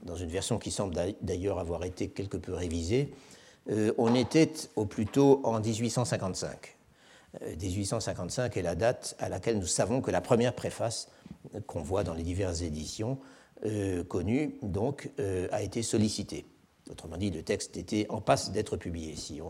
dans 0.03 0.17
une 0.17 0.29
version 0.29 0.59
qui 0.59 0.71
semble 0.71 0.95
d'ailleurs 1.21 1.59
avoir 1.59 1.85
été 1.85 2.09
quelque 2.09 2.37
peu 2.37 2.55
révisée, 2.55 3.13
on 3.99 4.15
était 4.15 4.53
au 4.77 4.87
plus 4.87 5.05
tôt 5.05 5.43
en 5.45 5.61
1855. 5.61 6.79
1855 7.61 8.57
est 8.57 8.63
la 8.63 8.75
date 8.75 9.15
à 9.19 9.29
laquelle 9.29 9.59
nous 9.59 9.67
savons 9.67 10.01
que 10.01 10.11
la 10.11 10.21
première 10.21 10.55
préface 10.55 11.09
qu'on 11.67 11.83
voit 11.83 12.05
dans 12.05 12.15
les 12.15 12.23
diverses 12.23 12.63
éditions 12.63 13.19
euh, 13.67 14.05
connues 14.05 14.55
donc, 14.63 15.11
euh, 15.19 15.49
a 15.51 15.63
été 15.63 15.83
sollicitée. 15.83 16.47
Autrement 16.91 17.17
dit, 17.17 17.31
le 17.31 17.43
texte 17.43 17.77
était 17.77 18.07
en 18.09 18.21
passe 18.21 18.51
d'être 18.51 18.77
publié, 18.77 19.15
si, 19.17 19.41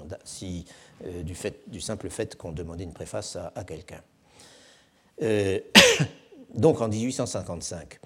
euh, 1.05 1.23
du, 1.23 1.81
simple 1.81 2.09
fait 2.11 2.37
qu'on 2.37 2.53
demandait 2.53 2.85
une 2.85 2.93
préface 2.93 3.37
à, 3.37 3.65
quelqu'un. 3.65 4.03
donc 6.55 6.81
en 6.81 6.89
1855. 6.89 7.99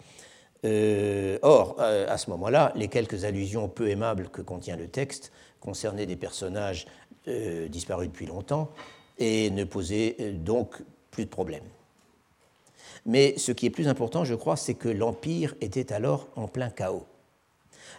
or, 1.42 1.80
à 1.80 2.18
ce 2.18 2.30
moment-là, 2.30 2.72
les 2.74 2.88
quelques 2.88 3.24
allusions 3.24 3.68
peu 3.68 3.88
aimables 3.90 4.28
que 4.30 4.42
contient 4.42 4.76
le 4.76 4.88
texte 4.88 5.32
concernaient 5.60 6.06
des 6.06 6.16
personnages 6.16 6.86
disparus 7.68 8.08
depuis 8.08 8.26
longtemps 8.26 8.70
et 9.18 9.50
ne 9.50 9.64
posait 9.64 10.16
euh, 10.20 10.32
donc 10.32 10.82
plus 11.10 11.24
de 11.24 11.30
problème. 11.30 11.64
Mais 13.06 13.34
ce 13.36 13.52
qui 13.52 13.66
est 13.66 13.70
plus 13.70 13.88
important, 13.88 14.24
je 14.24 14.34
crois, 14.34 14.56
c'est 14.56 14.74
que 14.74 14.88
l'Empire 14.88 15.54
était 15.60 15.92
alors 15.92 16.28
en 16.36 16.48
plein 16.48 16.70
chaos. 16.70 17.06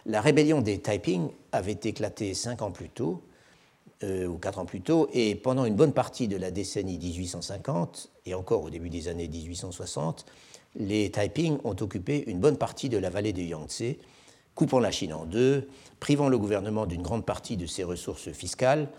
La 0.06 0.20
rébellion 0.20 0.60
des 0.60 0.80
Taiping 0.80 1.30
avait 1.52 1.80
éclaté 1.82 2.34
cinq 2.34 2.60
ans 2.60 2.70
plus 2.70 2.90
tôt, 2.90 3.22
euh, 4.02 4.26
ou 4.26 4.36
quatre 4.36 4.58
ans 4.58 4.66
plus 4.66 4.82
tôt, 4.82 5.08
et 5.14 5.34
pendant 5.34 5.64
une 5.64 5.76
bonne 5.76 5.94
partie 5.94 6.28
de 6.28 6.36
la 6.36 6.50
décennie 6.50 6.98
1850, 6.98 8.10
et 8.26 8.34
encore 8.34 8.64
au 8.64 8.70
début 8.70 8.90
des 8.90 9.08
années 9.08 9.28
1860, 9.28 10.26
les 10.76 11.10
Taiping 11.10 11.56
ont 11.64 11.76
occupé 11.80 12.22
une 12.26 12.38
bonne 12.38 12.58
partie 12.58 12.90
de 12.90 12.98
la 12.98 13.08
vallée 13.08 13.32
du 13.32 13.44
Yangtze, 13.44 13.96
coupant 14.54 14.78
la 14.78 14.90
Chine 14.90 15.14
en 15.14 15.24
deux, 15.24 15.68
privant 16.00 16.28
le 16.28 16.36
gouvernement 16.36 16.84
d'une 16.84 17.02
grande 17.02 17.24
partie 17.24 17.56
de 17.56 17.64
ses 17.64 17.84
ressources 17.84 18.30
fiscales, 18.30 18.90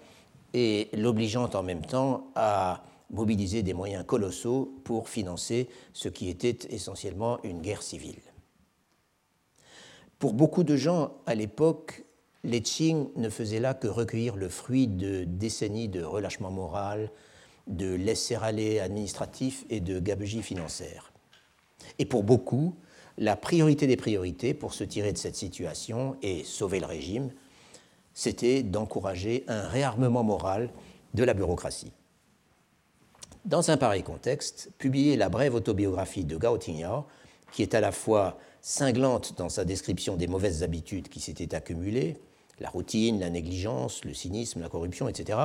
et 0.56 0.90
l'obligeant 0.94 1.52
en 1.54 1.62
même 1.62 1.86
temps 1.86 2.32
à 2.34 2.84
mobiliser 3.12 3.62
des 3.62 3.76
moyens 3.76 4.06
colossaux 4.08 4.74
pour 4.84 5.08
financer 5.08 5.70
ce 5.94 6.10
qui 6.10 6.30
était 6.30 6.58
essentiellement 6.72 7.38
une 7.44 7.62
guerre 7.62 7.84
civile. 7.84 8.22
Pour 10.20 10.34
beaucoup 10.34 10.64
de 10.64 10.76
gens 10.76 11.14
à 11.26 11.36
l'époque, 11.36 12.04
les 12.44 12.62
Qing 12.62 13.10
ne 13.16 13.30
faisaient 13.30 13.60
là 13.60 13.74
que 13.74 13.88
recueillir 13.88 14.36
le 14.36 14.50
fruit 14.50 14.88
de 14.88 15.24
décennies 15.24 15.88
de 15.88 16.04
relâchement 16.04 16.52
moral, 16.52 17.10
de 17.68 17.94
laisser-aller 17.94 18.80
administratif 18.80 19.66
et 19.70 19.80
de 19.80 20.00
gabegie 20.00 20.44
financière. 20.44 21.12
Et 22.00 22.06
pour 22.06 22.24
beaucoup, 22.24 22.76
la 23.18 23.36
priorité 23.36 23.88
des 23.88 23.98
priorités 23.98 24.54
pour 24.54 24.74
se 24.74 24.84
tirer 24.84 25.12
de 25.14 25.18
cette 25.18 25.36
situation 25.36 26.16
et 26.22 26.44
sauver 26.44 26.80
le 26.80 26.86
régime 26.86 27.32
c'était 28.16 28.64
d'encourager 28.64 29.44
un 29.48 29.68
réarmement 29.68 30.24
moral 30.24 30.70
de 31.14 31.24
la 31.24 31.36
bureaucratie. 31.36 31.92
Dans 33.44 33.70
un 33.70 33.78
pareil 33.78 34.02
contexte, 34.02 34.72
publier 34.80 35.18
la 35.18 35.30
brève 35.30 35.54
autobiographie 35.54 36.24
de 36.24 36.38
Gao 36.38 36.58
Tingyao, 36.58 37.06
qui 37.52 37.62
est 37.62 37.76
à 37.76 37.82
la 37.82 37.92
fois 37.92 38.40
cinglante 38.68 39.36
dans 39.38 39.50
sa 39.50 39.64
description 39.64 40.16
des 40.16 40.26
mauvaises 40.26 40.64
habitudes 40.64 41.08
qui 41.08 41.20
s'étaient 41.20 41.54
accumulées, 41.54 42.18
la 42.60 42.68
routine, 42.68 43.20
la 43.20 43.30
négligence, 43.30 44.04
le 44.04 44.16
cynisme, 44.16 44.60
la 44.60 44.70
corruption, 44.70 45.08
etc., 45.08 45.38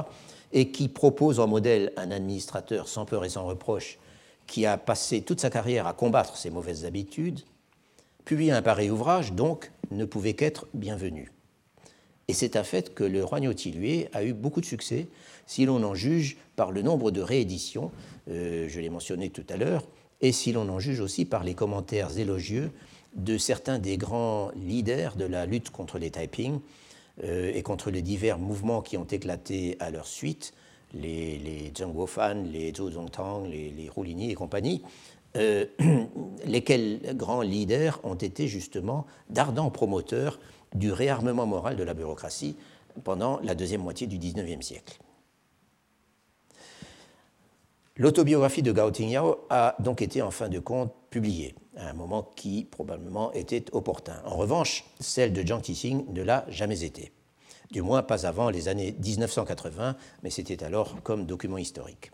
et 0.54 0.70
qui 0.70 0.88
propose 0.88 1.38
en 1.38 1.46
modèle 1.46 1.92
un 1.98 2.12
administrateur 2.12 2.88
sans 2.88 3.04
peur 3.04 3.26
et 3.26 3.28
sans 3.28 3.44
reproche 3.44 3.98
qui 4.46 4.64
a 4.64 4.78
passé 4.78 5.20
toute 5.20 5.38
sa 5.38 5.50
carrière 5.50 5.86
à 5.86 5.92
combattre 5.92 6.38
ces 6.38 6.48
mauvaises 6.48 6.86
habitudes, 6.86 7.40
publier 8.24 8.52
un 8.52 8.62
pareil 8.62 8.88
ouvrage, 8.88 9.34
donc, 9.34 9.70
ne 9.90 10.06
pouvait 10.06 10.32
qu'être 10.32 10.66
bienvenu. 10.72 11.30
Et 12.26 12.32
c'est 12.32 12.56
un 12.56 12.64
fait 12.64 12.94
que 12.94 13.04
le 13.04 13.22
roi 13.22 13.38
Tilue 13.54 14.06
a 14.14 14.24
eu 14.24 14.32
beaucoup 14.32 14.62
de 14.62 14.66
succès, 14.66 15.08
si 15.46 15.66
l'on 15.66 15.82
en 15.82 15.94
juge 15.94 16.38
par 16.56 16.72
le 16.72 16.80
nombre 16.80 17.10
de 17.10 17.20
rééditions, 17.20 17.92
euh, 18.30 18.66
je 18.66 18.80
l'ai 18.80 18.88
mentionné 18.88 19.28
tout 19.28 19.44
à 19.50 19.58
l'heure, 19.58 19.86
et 20.22 20.32
si 20.32 20.52
l'on 20.52 20.70
en 20.70 20.78
juge 20.78 21.00
aussi 21.00 21.26
par 21.26 21.44
les 21.44 21.54
commentaires 21.54 22.16
élogieux 22.16 22.70
de 23.14 23.38
certains 23.38 23.78
des 23.78 23.96
grands 23.96 24.50
leaders 24.54 25.16
de 25.16 25.24
la 25.24 25.46
lutte 25.46 25.70
contre 25.70 25.98
les 25.98 26.10
Taiping 26.10 26.60
euh, 27.24 27.50
et 27.54 27.62
contre 27.62 27.90
les 27.90 28.02
divers 28.02 28.38
mouvements 28.38 28.82
qui 28.82 28.96
ont 28.96 29.04
éclaté 29.04 29.76
à 29.80 29.90
leur 29.90 30.06
suite, 30.06 30.54
les, 30.94 31.38
les 31.38 31.72
Zheng 31.76 31.94
Wofan, 31.94 32.44
les 32.50 32.72
Zhou 32.72 32.90
Zongtang, 32.90 33.44
les, 33.46 33.70
les 33.70 34.30
et 34.30 34.34
compagnie, 34.34 34.82
euh, 35.36 35.66
lesquels 36.46 37.16
grands 37.16 37.42
leaders 37.42 38.00
ont 38.04 38.14
été 38.14 38.48
justement 38.48 39.06
d'ardents 39.28 39.70
promoteurs 39.70 40.40
du 40.74 40.92
réarmement 40.92 41.46
moral 41.46 41.76
de 41.76 41.82
la 41.82 41.94
bureaucratie 41.94 42.56
pendant 43.04 43.40
la 43.40 43.54
deuxième 43.54 43.82
moitié 43.82 44.06
du 44.06 44.18
XIXe 44.18 44.64
siècle. 44.64 44.98
L'autobiographie 47.96 48.62
de 48.62 48.72
Gao 48.72 48.90
Tingyao 48.90 49.44
a 49.50 49.76
donc 49.78 50.00
été 50.00 50.22
en 50.22 50.30
fin 50.30 50.48
de 50.48 50.58
compte 50.58 50.92
publiée, 51.10 51.54
un 51.88 51.92
moment 51.92 52.30
qui 52.36 52.64
probablement 52.64 53.32
était 53.32 53.64
opportun. 53.72 54.20
En 54.24 54.36
revanche, 54.36 54.84
celle 55.00 55.32
de 55.32 55.42
Jiang 55.42 55.60
Tixing 55.60 56.12
ne 56.12 56.22
l'a 56.22 56.44
jamais 56.48 56.84
été, 56.84 57.12
du 57.70 57.82
moins 57.82 58.02
pas 58.02 58.26
avant 58.26 58.50
les 58.50 58.68
années 58.68 58.94
1980, 59.02 59.96
mais 60.22 60.30
c'était 60.30 60.62
alors 60.62 61.02
comme 61.02 61.26
document 61.26 61.58
historique. 61.58 62.10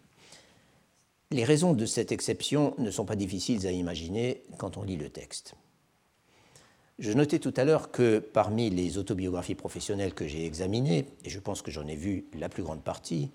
Les 1.33 1.45
raisons 1.45 1.73
de 1.73 1.87
cette 1.87 2.13
exception 2.13 2.75
ne 2.79 2.91
sont 2.91 3.05
pas 3.05 3.17
difficiles 3.17 3.67
à 3.67 3.73
imaginer 3.73 4.43
quand 4.59 4.77
on 4.77 4.85
lit 4.85 4.97
le 4.97 5.11
texte. 5.11 5.55
Je 6.99 7.13
notais 7.13 7.41
tout 7.41 7.53
à 7.57 7.65
l'heure 7.65 7.91
que 7.91 8.21
parmi 8.21 8.71
les 8.71 8.97
autobiographies 8.97 9.55
professionnelles 9.55 10.15
que 10.15 10.27
j'ai 10.27 10.47
examinées, 10.47 11.07
et 11.25 11.31
je 11.31 11.41
pense 11.41 11.61
que 11.61 11.71
j'en 11.71 11.87
ai 11.87 11.97
vu 11.97 12.27
la 12.39 12.49
plus 12.49 12.63
grande 12.63 12.83
partie, 12.83 13.31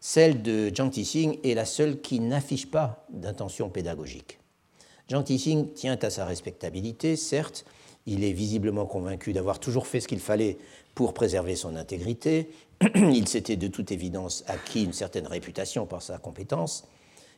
celle 0.00 0.42
de 0.42 0.68
Jiang 0.74 0.90
Tixing 0.90 1.38
est 1.42 1.54
la 1.54 1.64
seule 1.64 2.00
qui 2.00 2.20
n'affiche 2.20 2.70
pas 2.70 3.06
d'intention 3.08 3.70
pédagogique. 3.70 4.38
Jiang 5.12 5.24
Tixing 5.24 5.74
tient 5.74 5.98
à 6.00 6.08
sa 6.08 6.24
respectabilité, 6.24 7.16
certes, 7.16 7.66
il 8.06 8.24
est 8.24 8.32
visiblement 8.32 8.86
convaincu 8.86 9.34
d'avoir 9.34 9.60
toujours 9.60 9.86
fait 9.86 10.00
ce 10.00 10.08
qu'il 10.08 10.20
fallait 10.20 10.56
pour 10.94 11.12
préserver 11.12 11.54
son 11.54 11.76
intégrité, 11.76 12.48
il 12.94 13.28
s'était 13.28 13.56
de 13.56 13.68
toute 13.68 13.92
évidence 13.92 14.42
acquis 14.46 14.84
une 14.84 14.94
certaine 14.94 15.26
réputation 15.26 15.84
par 15.84 16.00
sa 16.00 16.16
compétence, 16.16 16.88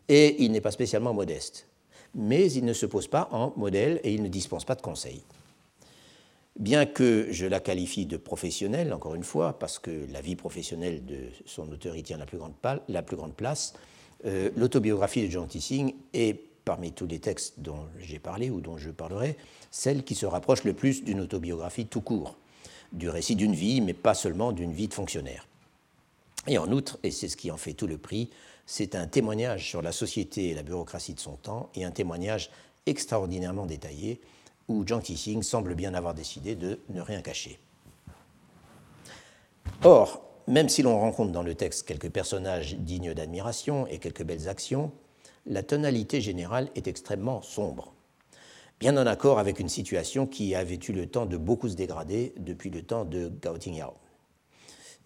et 0.08 0.40
il 0.44 0.52
n'est 0.52 0.60
pas 0.60 0.70
spécialement 0.70 1.12
modeste. 1.12 1.66
Mais 2.14 2.48
il 2.52 2.64
ne 2.64 2.74
se 2.74 2.86
pose 2.86 3.08
pas 3.08 3.28
en 3.32 3.52
modèle 3.56 4.00
et 4.04 4.14
il 4.14 4.22
ne 4.22 4.28
dispense 4.28 4.64
pas 4.64 4.76
de 4.76 4.82
conseils. 4.82 5.24
Bien 6.56 6.86
que 6.86 7.26
je 7.32 7.44
la 7.44 7.58
qualifie 7.58 8.06
de 8.06 8.16
professionnelle, 8.16 8.92
encore 8.92 9.16
une 9.16 9.24
fois, 9.24 9.58
parce 9.58 9.80
que 9.80 10.06
la 10.12 10.20
vie 10.20 10.36
professionnelle 10.36 11.04
de 11.04 11.16
son 11.44 11.68
auteur 11.72 11.96
y 11.96 12.04
tient 12.04 12.18
la 12.18 12.26
plus 12.26 12.38
grande, 12.38 13.34
place, 13.34 13.74
euh, 14.26 14.50
l'autobiographie 14.56 15.26
de 15.26 15.30
John 15.32 15.48
Tissing 15.48 15.92
est, 16.12 16.53
parmi 16.64 16.92
tous 16.92 17.06
les 17.06 17.18
textes 17.18 17.54
dont 17.58 17.86
j'ai 17.98 18.18
parlé 18.18 18.50
ou 18.50 18.60
dont 18.60 18.78
je 18.78 18.90
parlerai, 18.90 19.36
celle 19.70 20.04
qui 20.04 20.14
se 20.14 20.26
rapproche 20.26 20.64
le 20.64 20.72
plus 20.72 21.04
d'une 21.04 21.20
autobiographie 21.20 21.86
tout 21.86 22.00
court, 22.00 22.36
du 22.92 23.08
récit 23.08 23.36
d'une 23.36 23.54
vie, 23.54 23.80
mais 23.80 23.92
pas 23.92 24.14
seulement 24.14 24.52
d'une 24.52 24.72
vie 24.72 24.88
de 24.88 24.94
fonctionnaire. 24.94 25.46
Et 26.46 26.58
en 26.58 26.70
outre, 26.70 26.98
et 27.02 27.10
c'est 27.10 27.28
ce 27.28 27.36
qui 27.36 27.50
en 27.50 27.56
fait 27.56 27.72
tout 27.72 27.86
le 27.86 27.98
prix, 27.98 28.30
c'est 28.66 28.94
un 28.94 29.06
témoignage 29.06 29.68
sur 29.68 29.82
la 29.82 29.92
société 29.92 30.48
et 30.48 30.54
la 30.54 30.62
bureaucratie 30.62 31.14
de 31.14 31.20
son 31.20 31.36
temps, 31.36 31.70
et 31.74 31.84
un 31.84 31.90
témoignage 31.90 32.50
extraordinairement 32.86 33.66
détaillé, 33.66 34.20
où 34.68 34.86
Jiang 34.86 35.00
Tixing 35.00 35.42
semble 35.42 35.74
bien 35.74 35.94
avoir 35.94 36.14
décidé 36.14 36.54
de 36.54 36.78
ne 36.88 37.00
rien 37.00 37.20
cacher. 37.20 37.58
Or, 39.82 40.22
même 40.46 40.68
si 40.68 40.82
l'on 40.82 40.98
rencontre 40.98 41.32
dans 41.32 41.42
le 41.42 41.54
texte 41.54 41.86
quelques 41.86 42.10
personnages 42.10 42.76
dignes 42.76 43.14
d'admiration 43.14 43.86
et 43.86 43.98
quelques 43.98 44.24
belles 44.24 44.48
actions, 44.48 44.92
la 45.46 45.62
tonalité 45.62 46.20
générale 46.20 46.70
est 46.74 46.86
extrêmement 46.86 47.42
sombre, 47.42 47.92
bien 48.80 48.96
en 48.96 49.06
accord 49.06 49.38
avec 49.38 49.60
une 49.60 49.68
situation 49.68 50.26
qui 50.26 50.54
avait 50.54 50.78
eu 50.88 50.92
le 50.92 51.06
temps 51.06 51.26
de 51.26 51.36
beaucoup 51.36 51.68
se 51.68 51.74
dégrader 51.74 52.32
depuis 52.38 52.70
le 52.70 52.82
temps 52.82 53.04
de 53.04 53.30
Gao 53.42 53.58
Tingyao. 53.58 53.94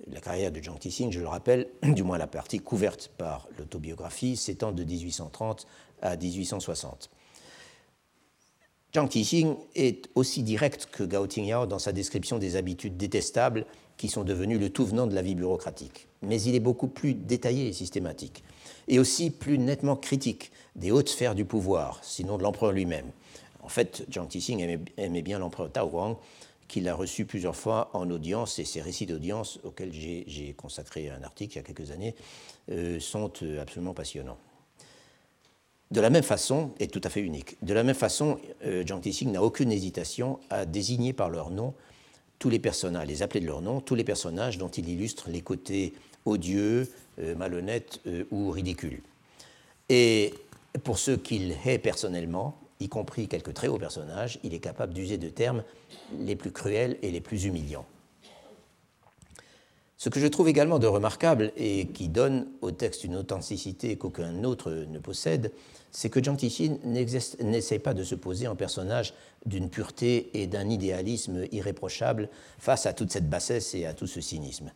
La 0.06 0.20
carrière 0.20 0.52
de 0.52 0.60
Jiang 0.62 0.78
Tixing, 0.78 1.10
je 1.10 1.18
le 1.18 1.26
rappelle, 1.26 1.68
du 1.82 2.04
moins 2.04 2.18
la 2.18 2.28
partie 2.28 2.60
couverte 2.60 3.10
par 3.18 3.48
l'autobiographie, 3.58 4.36
s'étend 4.36 4.70
de 4.70 4.84
1830 4.84 5.66
à 6.02 6.16
1860. 6.16 7.10
Jiang 8.92 9.08
Tixing 9.08 9.56
est 9.74 10.08
aussi 10.14 10.44
direct 10.44 10.86
que 10.92 11.02
Gao 11.02 11.26
Tingyao 11.26 11.66
dans 11.66 11.80
sa 11.80 11.92
description 11.92 12.38
des 12.38 12.54
habitudes 12.54 12.96
détestables 12.96 13.66
qui 13.96 14.08
sont 14.08 14.22
devenues 14.22 14.58
le 14.58 14.70
tout 14.70 14.86
venant 14.86 15.08
de 15.08 15.14
la 15.14 15.22
vie 15.22 15.34
bureaucratique. 15.34 16.06
Mais 16.22 16.40
il 16.40 16.54
est 16.54 16.60
beaucoup 16.60 16.86
plus 16.86 17.14
détaillé 17.14 17.66
et 17.66 17.72
systématique, 17.72 18.44
et 18.88 18.98
aussi 18.98 19.30
plus 19.30 19.58
nettement 19.58 19.96
critique 19.96 20.50
des 20.76 20.90
hautes 20.90 21.08
sphères 21.08 21.34
du 21.34 21.44
pouvoir, 21.44 22.00
sinon 22.02 22.38
de 22.38 22.42
l'empereur 22.42 22.72
lui-même. 22.72 23.10
En 23.62 23.68
fait, 23.68 24.04
Jiang 24.08 24.26
Tixing 24.26 24.78
aimait, 24.96 25.22
bien 25.22 25.38
l'empereur 25.38 25.70
Tao 25.70 25.88
Wang, 25.88 26.16
qu'il 26.68 26.88
a 26.88 26.94
reçu 26.94 27.24
plusieurs 27.24 27.56
fois 27.56 27.90
en 27.92 28.10
audience, 28.10 28.58
et 28.58 28.64
ses 28.64 28.80
récits 28.80 29.06
d'audience, 29.06 29.58
auxquels 29.64 29.92
j'ai 29.92 30.54
consacré 30.56 31.10
un 31.10 31.22
article 31.22 31.54
il 31.54 31.56
y 31.56 31.60
a 31.60 31.62
quelques 31.62 31.90
années, 31.90 32.14
euh, 32.70 33.00
sont 33.00 33.32
euh, 33.42 33.60
absolument 33.60 33.94
passionnants. 33.94 34.38
De 35.90 36.02
la 36.02 36.10
même 36.10 36.22
façon, 36.22 36.72
et 36.78 36.86
tout 36.86 37.00
à 37.04 37.08
fait 37.08 37.20
unique, 37.20 37.56
de 37.62 37.72
la 37.72 37.82
même 37.82 37.94
façon, 37.94 38.38
euh, 38.64 38.84
Jiang 38.86 39.00
Tixing 39.00 39.32
n'a 39.32 39.42
aucune 39.42 39.72
hésitation 39.72 40.38
à 40.50 40.66
désigner 40.66 41.14
par 41.14 41.30
leur 41.30 41.50
nom 41.50 41.74
tous 42.38 42.50
les 42.50 42.58
personnages, 42.58 43.08
les 43.08 43.22
appeler 43.22 43.40
de 43.40 43.46
leur 43.46 43.62
nom, 43.62 43.80
tous 43.80 43.94
les 43.94 44.04
personnages 44.04 44.58
dont 44.58 44.68
il 44.68 44.88
illustre 44.88 45.28
les 45.28 45.40
côtés 45.40 45.94
odieux, 46.24 46.88
euh, 47.20 47.34
malhonnêtes 47.34 48.00
euh, 48.06 48.24
ou 48.30 48.50
ridicules. 48.50 49.02
Et 49.88 50.34
pour 50.84 50.98
ceux 50.98 51.16
qu'il 51.16 51.54
hait 51.64 51.78
personnellement, 51.78 52.58
y 52.80 52.88
compris 52.88 53.28
quelques 53.28 53.54
très 53.54 53.68
hauts 53.68 53.78
personnages, 53.78 54.38
il 54.44 54.54
est 54.54 54.60
capable 54.60 54.94
d'user 54.94 55.18
de 55.18 55.28
termes 55.28 55.64
les 56.18 56.36
plus 56.36 56.52
cruels 56.52 56.98
et 57.02 57.10
les 57.10 57.20
plus 57.20 57.44
humiliants. 57.44 57.86
Ce 59.96 60.08
que 60.08 60.20
je 60.20 60.28
trouve 60.28 60.48
également 60.48 60.78
de 60.78 60.86
remarquable 60.86 61.52
et 61.56 61.88
qui 61.88 62.08
donne 62.08 62.46
au 62.60 62.70
texte 62.70 63.02
une 63.02 63.16
authenticité 63.16 63.96
qu'aucun 63.96 64.44
autre 64.44 64.70
ne 64.70 65.00
possède, 65.00 65.52
c'est 65.90 66.08
que 66.08 66.20
Tixin 66.20 66.76
n'essaie 66.84 67.80
pas 67.80 67.94
de 67.94 68.04
se 68.04 68.14
poser 68.14 68.46
en 68.46 68.54
personnage 68.54 69.14
d'une 69.44 69.68
pureté 69.68 70.30
et 70.34 70.46
d'un 70.46 70.68
idéalisme 70.68 71.46
irréprochable 71.50 72.28
face 72.58 72.86
à 72.86 72.92
toute 72.92 73.10
cette 73.10 73.28
bassesse 73.28 73.74
et 73.74 73.86
à 73.86 73.94
tout 73.94 74.06
ce 74.06 74.20
cynisme, 74.20 74.70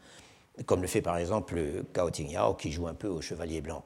comme 0.66 0.82
le 0.82 0.88
fait 0.88 1.02
par 1.02 1.16
exemple 1.16 1.60
Gao 1.94 2.10
Tingyao 2.10 2.54
qui 2.54 2.72
joue 2.72 2.86
un 2.86 2.94
peu 2.94 3.08
au 3.08 3.20
chevalier 3.20 3.60
blanc. 3.60 3.84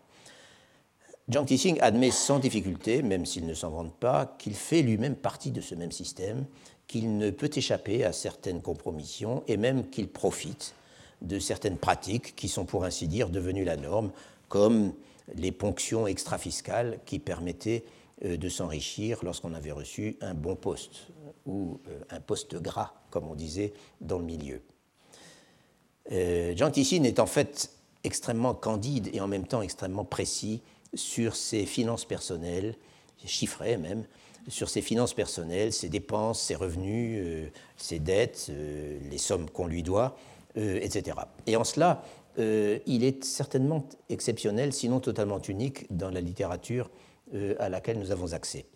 Jiang 1.29 1.45
Tixing 1.45 1.81
admet 1.81 2.12
sans 2.12 2.39
difficulté, 2.39 3.03
même 3.03 3.27
s'il 3.27 3.47
ne 3.47 3.55
s'en 3.55 3.71
vante 3.71 3.95
pas, 3.95 4.37
qu'il 4.39 4.55
fait 4.55 4.83
lui-même 4.83 5.17
partie 5.17 5.51
de 5.51 5.61
ce 5.61 5.75
même 5.75 5.91
système, 5.91 6.45
qu'il 6.87 7.19
ne 7.19 7.31
peut 7.31 7.51
échapper 7.53 8.05
à 8.05 8.12
certaines 8.12 8.62
compromissions 8.62 9.43
et 9.49 9.57
même 9.57 9.91
qu'il 9.91 10.09
profite 10.09 10.75
de 11.23 11.41
certaines 11.41 11.79
pratiques 11.79 12.37
qui 12.37 12.49
sont 12.49 12.64
pour 12.64 12.85
ainsi 12.85 13.09
dire 13.09 13.29
devenues 13.29 13.64
la 13.64 13.77
norme, 13.77 14.12
comme 14.49 14.93
les 15.35 15.51
ponctions 15.51 16.07
extra-fiscales 16.07 17.01
qui 17.05 17.19
permettaient 17.19 17.85
euh, 18.25 18.37
de 18.37 18.49
s'enrichir 18.49 19.19
lorsqu'on 19.25 19.55
avait 19.55 19.73
reçu 19.73 20.17
un 20.21 20.35
bon 20.35 20.55
poste 20.55 21.09
ou 21.45 21.81
euh, 21.89 21.99
un 22.11 22.21
poste 22.21 22.55
gras, 22.55 22.95
comme 23.11 23.29
on 23.29 23.35
disait 23.35 23.73
dans 24.01 24.19
le 24.19 24.25
milieu. 24.25 24.62
Euh, 26.13 26.55
Jean 26.57 26.71
Tissine 26.71 27.05
est 27.05 27.19
en 27.19 27.27
fait 27.27 27.71
extrêmement 28.05 28.55
candide 28.55 29.11
et 29.13 29.21
en 29.21 29.27
même 29.27 29.47
temps 29.47 29.63
extrêmement 29.63 30.05
précis 30.05 30.63
sur 30.95 31.37
ses 31.37 31.67
finances 31.67 32.05
personnelles, 32.05 32.75
chiffrées 33.25 33.77
même, 33.77 34.05
sur 34.49 34.69
ses 34.69 34.81
finances 34.83 35.15
personnelles, 35.15 35.73
ses 35.73 35.89
dépenses, 35.89 36.41
ses 36.41 36.55
revenus, 36.55 37.51
ses 37.77 37.99
dettes, 37.99 38.53
les 39.11 39.19
sommes 39.19 39.51
qu'on 39.51 39.67
lui 39.67 39.83
doit, 39.83 40.17
etc. 40.55 41.17
Et 41.49 41.57
en 41.57 41.65
cela, 41.65 42.05
euh, 42.39 42.79
il 42.87 43.05
est 43.05 43.25
certainement 43.25 43.85
exceptionnel, 44.09 44.73
sinon 44.73 45.01
totalement 45.01 45.41
unique, 45.41 45.87
dans 45.91 46.11
la 46.11 46.21
littérature 46.21 46.91
euh, 47.35 47.55
à 47.59 47.69
laquelle 47.69 47.99
nous 47.99 48.11
avons 48.11 48.33
accès. 48.33 48.67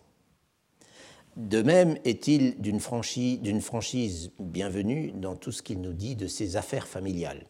De 1.37 1.61
même 1.61 1.97
est-il 2.03 2.59
d'une 2.59 2.81
franchise, 2.81 4.31
bienvenue 4.39 5.13
dans 5.15 5.35
tout 5.35 5.53
ce 5.53 5.61
qu'il 5.61 5.79
nous 5.79 5.93
dit 5.93 6.15
de 6.15 6.27
ses 6.27 6.57
affaires 6.57 6.87
familiales? 6.87 7.45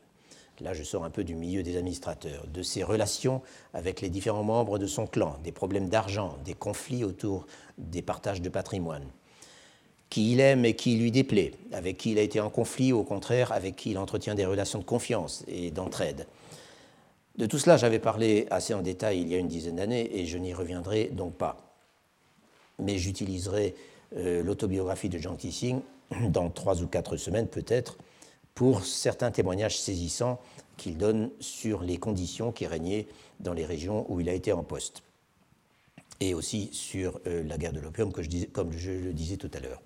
Là, 0.59 0.73
je 0.73 0.83
sors 0.83 1.03
un 1.03 1.09
peu 1.09 1.23
du 1.23 1.33
milieu 1.33 1.63
des 1.63 1.75
administrateurs, 1.75 2.45
de 2.45 2.61
ses 2.61 2.83
relations 2.83 3.41
avec 3.73 4.01
les 4.01 4.09
différents 4.09 4.43
membres 4.43 4.77
de 4.77 4.85
son 4.85 5.07
clan, 5.07 5.39
des 5.43 5.51
problèmes 5.51 5.89
d'argent, 5.89 6.37
des 6.45 6.53
conflits 6.53 7.03
autour 7.03 7.47
des 7.79 8.03
partages 8.03 8.41
de 8.41 8.49
patrimoine 8.49 9.07
qui 10.11 10.33
il 10.33 10.41
aime 10.41 10.65
et 10.65 10.75
qui 10.75 10.97
lui 10.97 11.09
déplaît, 11.09 11.53
avec 11.71 11.97
qui 11.97 12.11
il 12.11 12.19
a 12.19 12.21
été 12.21 12.41
en 12.41 12.49
conflit, 12.49 12.91
ou 12.91 12.99
au 12.99 13.03
contraire, 13.03 13.53
avec 13.53 13.77
qui 13.77 13.91
il 13.91 13.97
entretient 13.97 14.35
des 14.35 14.45
relations 14.45 14.77
de 14.77 14.83
confiance 14.83 15.45
et 15.47 15.71
d'entraide. 15.71 16.27
De 17.37 17.45
tout 17.45 17.57
cela, 17.57 17.77
j'avais 17.77 17.97
parlé 17.97 18.45
assez 18.51 18.73
en 18.73 18.81
détail 18.81 19.21
il 19.21 19.29
y 19.29 19.35
a 19.35 19.37
une 19.37 19.47
dizaine 19.47 19.77
d'années 19.77 20.19
et 20.19 20.25
je 20.25 20.37
n'y 20.37 20.53
reviendrai 20.53 21.05
donc 21.05 21.35
pas. 21.35 21.70
Mais 22.81 22.97
j'utiliserai 22.97 23.75
euh, 24.17 24.43
l'autobiographie 24.43 25.09
de 25.09 25.17
Jean 25.17 25.35
Tissing 25.35 25.81
dans 26.29 26.49
trois 26.49 26.81
ou 26.81 26.87
quatre 26.87 27.17
semaines 27.17 27.47
peut-être 27.47 27.97
pour 28.53 28.83
certains 28.83 29.31
témoignages 29.31 29.79
saisissants 29.79 30.39
qu'il 30.77 30.97
donne 30.97 31.29
sur 31.39 31.81
les 31.83 31.97
conditions 31.97 32.51
qui 32.51 32.67
régnaient 32.67 33.07
dans 33.39 33.53
les 33.53 33.65
régions 33.65 34.05
où 34.09 34.19
il 34.19 34.27
a 34.27 34.33
été 34.33 34.51
en 34.51 34.63
poste 34.63 35.03
et 36.19 36.33
aussi 36.33 36.69
sur 36.71 37.19
euh, 37.27 37.43
la 37.43 37.57
guerre 37.57 37.73
de 37.73 37.79
l'opium, 37.79 38.11
comme 38.11 38.71
je 38.71 38.91
le 38.91 39.13
disais 39.13 39.37
tout 39.37 39.49
à 39.53 39.59
l'heure. 39.59 39.81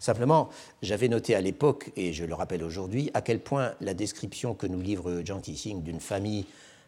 Simplement, 0.00 0.48
j'avais 0.82 1.08
noté 1.08 1.34
à 1.34 1.40
l'époque, 1.40 1.92
et 1.96 2.12
je 2.12 2.24
le 2.24 2.34
rappelle 2.34 2.64
aujourd'hui, 2.64 3.10
à 3.14 3.20
quel 3.20 3.40
point 3.40 3.74
la 3.80 3.94
description 3.94 4.54
que 4.54 4.66
nous 4.66 4.80
livre 4.80 5.22
Jean 5.24 5.40
Tissing 5.40 5.82
d'une 5.82 6.00
famille 6.00 6.46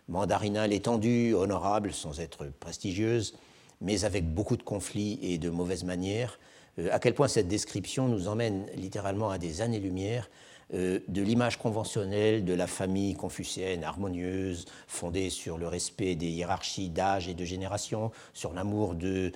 mandarinale 0.09 0.73
étendue, 0.73 1.35
honorable, 1.35 1.93
sans 1.93 2.21
être 2.21 2.47
prestigieuse, 2.59 3.35
mais 3.81 4.05
avec 4.05 4.33
beaucoup 4.33 4.57
de 4.57 4.63
conflits 4.63 5.19
et 5.23 5.39
de 5.39 5.51
mauvaises 5.51 5.85
manières, 5.85 6.39
euh, 6.79 6.89
à 6.93 6.99
quel 6.99 7.15
point 7.15 7.29
cette 7.29 7.49
description 7.49 8.09
nous 8.09 8.29
emmène 8.29 8.67
littéralement 8.77 9.31
à 9.31 9.39
des 9.39 9.61
années-lumière 9.61 10.29
euh, 10.75 10.99
de 11.07 11.23
l'image 11.23 11.59
conventionnelle 11.59 12.45
de 12.45 12.53
la 12.53 12.67
famille 12.67 13.15
confucéenne 13.15 13.85
harmonieuse, 13.85 14.65
fondée 14.89 15.31
sur 15.31 15.59
le 15.59 15.69
respect 15.69 16.17
des 16.17 16.27
hiérarchies 16.27 16.89
d'âge 16.89 17.29
et 17.29 17.35
de 17.35 17.45
génération, 17.45 18.11
sur 18.35 18.53
l'amour 18.53 18.97
de, 18.97 19.31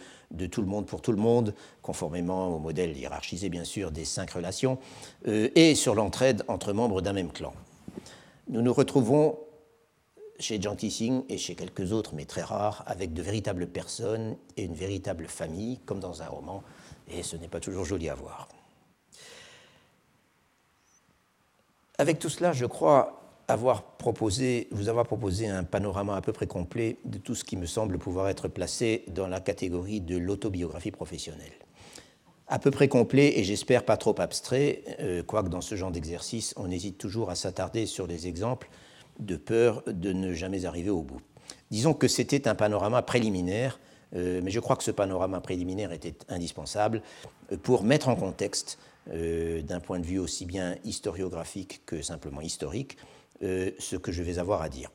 tout 0.50 0.60
le 0.60 0.66
monde 0.66 0.86
pour 0.86 1.00
tout 1.02 1.12
le 1.12 1.18
monde, 1.18 1.54
conformément 1.82 2.56
au 2.56 2.58
modèle 2.58 2.96
hiérarchisé 2.96 3.48
bien 3.48 3.62
sûr 3.62 3.92
des 3.92 4.04
cinq 4.04 4.32
relations, 4.32 4.78
euh, 5.28 5.50
et 5.54 5.76
sur 5.76 5.94
l'entraide 5.94 6.42
entre 6.48 6.72
membres 6.72 7.00
d'un 7.00 7.12
même 7.12 7.30
clan. 7.30 7.52
Nous 8.48 8.62
nous 8.62 8.72
retrouvons 8.72 9.38
chez 10.40 10.60
Jean 10.60 10.74
Tissing 10.74 11.22
et 11.28 11.38
chez 11.38 11.54
quelques 11.54 11.92
autres, 11.92 12.14
mais 12.14 12.24
très 12.24 12.42
rares, 12.42 12.82
avec 12.86 13.12
de 13.12 13.22
véritables 13.22 13.66
personnes 13.66 14.36
et 14.56 14.64
une 14.64 14.74
véritable 14.74 15.26
famille, 15.26 15.78
comme 15.86 16.00
dans 16.00 16.22
un 16.22 16.26
roman, 16.26 16.62
et 17.08 17.22
ce 17.22 17.36
n'est 17.36 17.48
pas 17.48 17.60
toujours 17.60 17.84
joli 17.84 18.08
à 18.08 18.14
voir. 18.14 18.48
Avec 21.98 22.18
tout 22.18 22.30
cela, 22.30 22.52
je 22.52 22.64
crois 22.64 23.20
avoir 23.46 23.82
proposé, 23.82 24.68
vous 24.70 24.88
avoir 24.88 25.04
proposé 25.04 25.48
un 25.48 25.64
panorama 25.64 26.16
à 26.16 26.20
peu 26.20 26.32
près 26.32 26.46
complet 26.46 26.98
de 27.04 27.18
tout 27.18 27.34
ce 27.34 27.44
qui 27.44 27.56
me 27.56 27.66
semble 27.66 27.98
pouvoir 27.98 28.28
être 28.28 28.48
placé 28.48 29.04
dans 29.08 29.26
la 29.26 29.40
catégorie 29.40 30.00
de 30.00 30.16
l'autobiographie 30.16 30.92
professionnelle. 30.92 31.52
à 32.52 32.58
peu 32.58 32.72
près 32.72 32.88
complet 32.88 33.38
et 33.38 33.44
j'espère 33.44 33.84
pas 33.84 33.96
trop 33.96 34.20
abstrait, 34.20 34.82
euh, 34.98 35.22
quoique 35.22 35.48
dans 35.48 35.60
ce 35.60 35.76
genre 35.76 35.92
d'exercice, 35.92 36.52
on 36.56 36.68
hésite 36.68 36.98
toujours 36.98 37.30
à 37.30 37.36
s'attarder 37.36 37.86
sur 37.86 38.08
les 38.08 38.26
exemples 38.26 38.68
de 39.20 39.36
peur 39.36 39.82
de 39.86 40.12
ne 40.12 40.32
jamais 40.32 40.64
arriver 40.64 40.90
au 40.90 41.02
bout. 41.02 41.20
Disons 41.70 41.94
que 41.94 42.08
c'était 42.08 42.48
un 42.48 42.54
panorama 42.54 43.02
préliminaire, 43.02 43.78
euh, 44.14 44.40
mais 44.42 44.50
je 44.50 44.60
crois 44.60 44.76
que 44.76 44.82
ce 44.82 44.90
panorama 44.90 45.40
préliminaire 45.40 45.92
était 45.92 46.14
indispensable 46.28 47.02
euh, 47.52 47.56
pour 47.56 47.84
mettre 47.84 48.08
en 48.08 48.16
contexte, 48.16 48.78
d'un 49.06 49.80
point 49.80 49.98
de 49.98 50.04
vue 50.04 50.18
aussi 50.18 50.44
bien 50.44 50.76
historiographique 50.84 51.80
que 51.84 52.00
simplement 52.00 52.42
historique, 52.42 52.96
ce 53.40 53.96
que 53.96 54.12
je 54.12 54.22
vais 54.22 54.38
avoir 54.38 54.62
à 54.62 54.68
dire. 54.68 54.90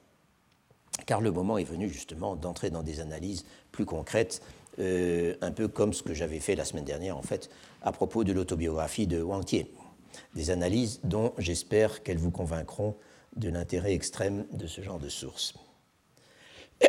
Car 1.05 1.21
le 1.21 1.31
moment 1.31 1.57
est 1.57 1.65
venu 1.65 1.89
justement 1.89 2.35
d'entrer 2.35 2.69
dans 2.69 2.83
des 2.83 3.01
analyses 3.01 3.45
plus 3.71 3.83
concrètes 3.83 4.41
euh, 4.79 5.35
un 5.41 5.51
peu 5.51 5.67
comme 5.67 5.93
ce 5.93 6.03
que 6.03 6.13
j'avais 6.13 6.39
fait 6.39 6.55
la 6.55 6.65
semaine 6.65 6.83
dernière, 6.83 7.17
en 7.17 7.21
fait, 7.21 7.49
à 7.81 7.91
propos 7.91 8.23
de 8.23 8.33
l'autobiographie 8.33 9.07
de 9.07 9.21
Wang 9.21 9.45
Tie. 9.45 9.67
Des 10.35 10.49
analyses 10.49 10.99
dont 11.03 11.33
j'espère 11.37 12.03
qu'elles 12.03 12.17
vous 12.17 12.31
convaincront 12.31 12.95
de 13.35 13.49
l'intérêt 13.49 13.93
extrême 13.93 14.45
de 14.51 14.67
ce 14.67 14.81
genre 14.81 14.99
de 14.99 15.09
sources. 15.09 15.53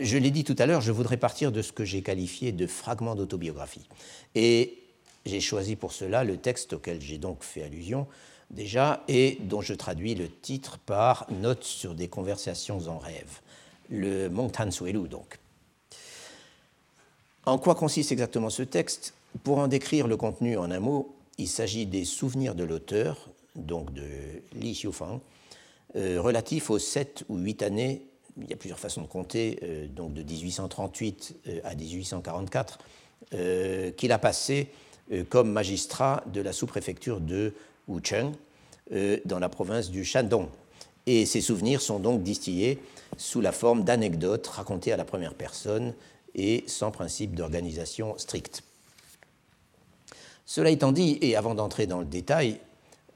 Je 0.00 0.18
l'ai 0.18 0.30
dit 0.30 0.44
tout 0.44 0.56
à 0.58 0.66
l'heure, 0.66 0.82
je 0.82 0.92
voudrais 0.92 1.16
partir 1.16 1.52
de 1.52 1.62
ce 1.62 1.72
que 1.72 1.86
j'ai 1.86 2.02
qualifié 2.02 2.52
de 2.52 2.66
fragment 2.66 3.14
d'autobiographie. 3.14 3.88
Et 4.34 4.82
j'ai 5.24 5.40
choisi 5.40 5.74
pour 5.74 5.92
cela 5.92 6.22
le 6.22 6.36
texte 6.36 6.74
auquel 6.74 7.00
j'ai 7.00 7.16
donc 7.16 7.42
fait 7.42 7.62
allusion 7.62 8.06
déjà 8.50 9.02
et 9.08 9.38
dont 9.40 9.62
je 9.62 9.72
traduis 9.72 10.14
le 10.14 10.28
titre 10.28 10.78
par 10.78 11.26
Notes 11.30 11.64
sur 11.64 11.94
des 11.94 12.08
conversations 12.08 12.86
en 12.88 12.98
rêve, 12.98 13.40
le 13.90 14.28
Montan 14.28 14.70
Suelu 14.70 15.08
donc. 15.08 15.38
En 17.46 17.58
quoi 17.58 17.74
consiste 17.74 18.12
exactement 18.12 18.50
ce 18.50 18.62
texte? 18.62 19.14
Pour 19.44 19.58
en 19.58 19.68
décrire 19.68 20.08
le 20.08 20.16
contenu 20.16 20.56
en 20.58 20.70
un 20.70 20.80
mot, 20.80 21.14
il 21.38 21.48
s'agit 21.48 21.86
des 21.86 22.04
souvenirs 22.04 22.54
de 22.54 22.64
l'auteur, 22.64 23.28
donc 23.56 23.92
de 23.92 24.02
Li 24.54 24.72
Xiufang, 24.72 25.20
euh, 25.96 26.20
relatifs 26.20 26.70
aux 26.70 26.78
sept 26.78 27.24
ou 27.28 27.38
huit 27.38 27.62
années, 27.62 28.06
il 28.38 28.50
y 28.50 28.52
a 28.52 28.56
plusieurs 28.56 28.78
façons 28.78 29.02
de 29.02 29.06
compter, 29.06 29.58
euh, 29.62 29.86
donc 29.88 30.12
de 30.12 30.22
1838 30.22 31.36
euh, 31.48 31.60
à 31.64 31.74
1844, 31.74 32.78
qu'il 33.96 34.12
a 34.12 34.18
passé 34.18 34.68
comme 35.30 35.50
magistrat 35.50 36.22
de 36.32 36.40
la 36.40 36.52
sous-préfecture 36.52 37.20
de 37.20 37.54
Wucheng, 37.88 38.32
dans 39.24 39.38
la 39.40 39.48
province 39.48 39.90
du 39.90 40.04
Shandong. 40.04 40.46
Et 41.06 41.26
ces 41.26 41.40
souvenirs 41.40 41.80
sont 41.80 41.98
donc 41.98 42.22
distillés 42.22 42.78
sous 43.16 43.40
la 43.40 43.52
forme 43.52 43.84
d'anecdotes 43.84 44.46
racontées 44.46 44.92
à 44.92 44.96
la 44.96 45.04
première 45.04 45.34
personne 45.34 45.94
et 46.34 46.62
sans 46.68 46.90
principe 46.92 47.34
d'organisation 47.34 48.16
stricte. 48.18 48.62
Cela 50.44 50.70
étant 50.70 50.92
dit, 50.92 51.18
et 51.22 51.34
avant 51.34 51.56
d'entrer 51.56 51.86
dans 51.86 51.98
le 51.98 52.06
détail, 52.06 52.60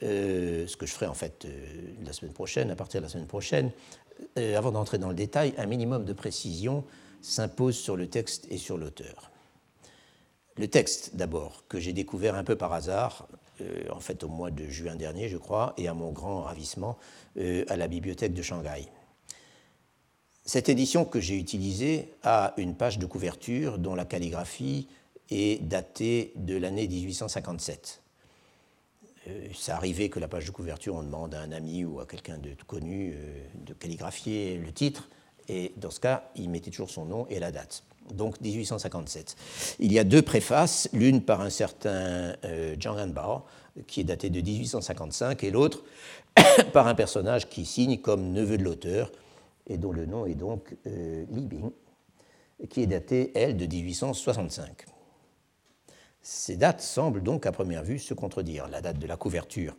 euh, 0.02 0.66
ce 0.66 0.76
que 0.76 0.86
je 0.86 0.92
ferai 0.92 1.06
en 1.06 1.14
fait 1.14 1.44
euh, 1.44 1.94
la 2.04 2.12
semaine 2.12 2.32
prochaine, 2.32 2.70
à 2.70 2.76
partir 2.76 3.00
de 3.00 3.06
la 3.06 3.10
semaine 3.10 3.26
prochaine, 3.26 3.70
euh, 4.38 4.56
avant 4.56 4.72
d'entrer 4.72 4.98
dans 4.98 5.08
le 5.08 5.14
détail, 5.14 5.54
un 5.58 5.66
minimum 5.66 6.04
de 6.04 6.12
précision 6.12 6.84
s'impose 7.22 7.76
sur 7.76 7.96
le 7.96 8.08
texte 8.08 8.46
et 8.50 8.56
sur 8.56 8.78
l'auteur. 8.78 9.30
Le 10.56 10.68
texte, 10.68 11.16
d'abord, 11.16 11.64
que 11.68 11.78
j'ai 11.78 11.92
découvert 11.92 12.34
un 12.34 12.44
peu 12.44 12.56
par 12.56 12.72
hasard, 12.72 13.28
en 13.90 14.00
fait 14.00 14.24
au 14.24 14.28
mois 14.28 14.50
de 14.50 14.66
juin 14.68 14.94
dernier, 14.96 15.28
je 15.28 15.36
crois, 15.36 15.74
et 15.76 15.86
à 15.86 15.94
mon 15.94 16.12
grand 16.12 16.42
ravissement, 16.42 16.98
à 17.36 17.76
la 17.76 17.88
bibliothèque 17.88 18.34
de 18.34 18.42
Shanghai. 18.42 18.88
Cette 20.44 20.68
édition 20.68 21.04
que 21.04 21.20
j'ai 21.20 21.38
utilisée 21.38 22.12
a 22.22 22.54
une 22.56 22.74
page 22.74 22.98
de 22.98 23.06
couverture 23.06 23.78
dont 23.78 23.94
la 23.94 24.04
calligraphie 24.04 24.88
est 25.30 25.62
datée 25.62 26.32
de 26.36 26.56
l'année 26.56 26.88
1857. 26.88 28.02
Euh, 29.28 29.48
ça 29.54 29.76
arrivait 29.76 30.08
que 30.08 30.18
la 30.18 30.28
page 30.28 30.46
de 30.46 30.50
couverture, 30.50 30.94
on 30.94 31.02
demande 31.02 31.34
à 31.34 31.40
un 31.40 31.52
ami 31.52 31.84
ou 31.84 32.00
à 32.00 32.06
quelqu'un 32.06 32.38
de 32.38 32.54
connu 32.66 33.12
euh, 33.14 33.44
de 33.66 33.74
calligraphier 33.74 34.56
le 34.56 34.72
titre, 34.72 35.08
et 35.48 35.72
dans 35.76 35.90
ce 35.90 36.00
cas, 36.00 36.30
il 36.36 36.48
mettait 36.48 36.70
toujours 36.70 36.90
son 36.90 37.04
nom 37.04 37.26
et 37.28 37.40
la 37.40 37.50
date. 37.50 37.82
Donc 38.14 38.40
1857. 38.40 39.36
Il 39.78 39.92
y 39.92 39.98
a 39.98 40.04
deux 40.04 40.22
préfaces, 40.22 40.88
l'une 40.92 41.22
par 41.22 41.40
un 41.40 41.50
certain 41.50 42.34
euh, 42.44 42.76
Hanbao, 42.84 43.42
qui 43.86 44.00
est 44.00 44.04
daté 44.04 44.30
de 44.30 44.40
1855, 44.40 45.42
et 45.44 45.50
l'autre 45.50 45.84
par 46.72 46.86
un 46.86 46.94
personnage 46.94 47.48
qui 47.48 47.66
signe 47.66 47.98
comme 47.98 48.32
neveu 48.32 48.58
de 48.58 48.64
l'auteur, 48.64 49.10
et 49.66 49.76
dont 49.76 49.92
le 49.92 50.06
nom 50.06 50.26
est 50.26 50.34
donc 50.34 50.76
euh, 50.86 51.24
Li 51.30 51.46
Bing, 51.46 51.70
qui 52.68 52.82
est 52.82 52.86
datée, 52.86 53.32
elle, 53.34 53.56
de 53.56 53.66
1865. 53.66 54.86
Ces 56.22 56.56
dates 56.56 56.80
semblent 56.80 57.22
donc 57.22 57.46
à 57.46 57.52
première 57.52 57.82
vue 57.82 57.98
se 57.98 58.14
contredire. 58.14 58.68
La 58.68 58.80
date 58.80 58.98
de 58.98 59.06
la 59.06 59.16
couverture 59.16 59.76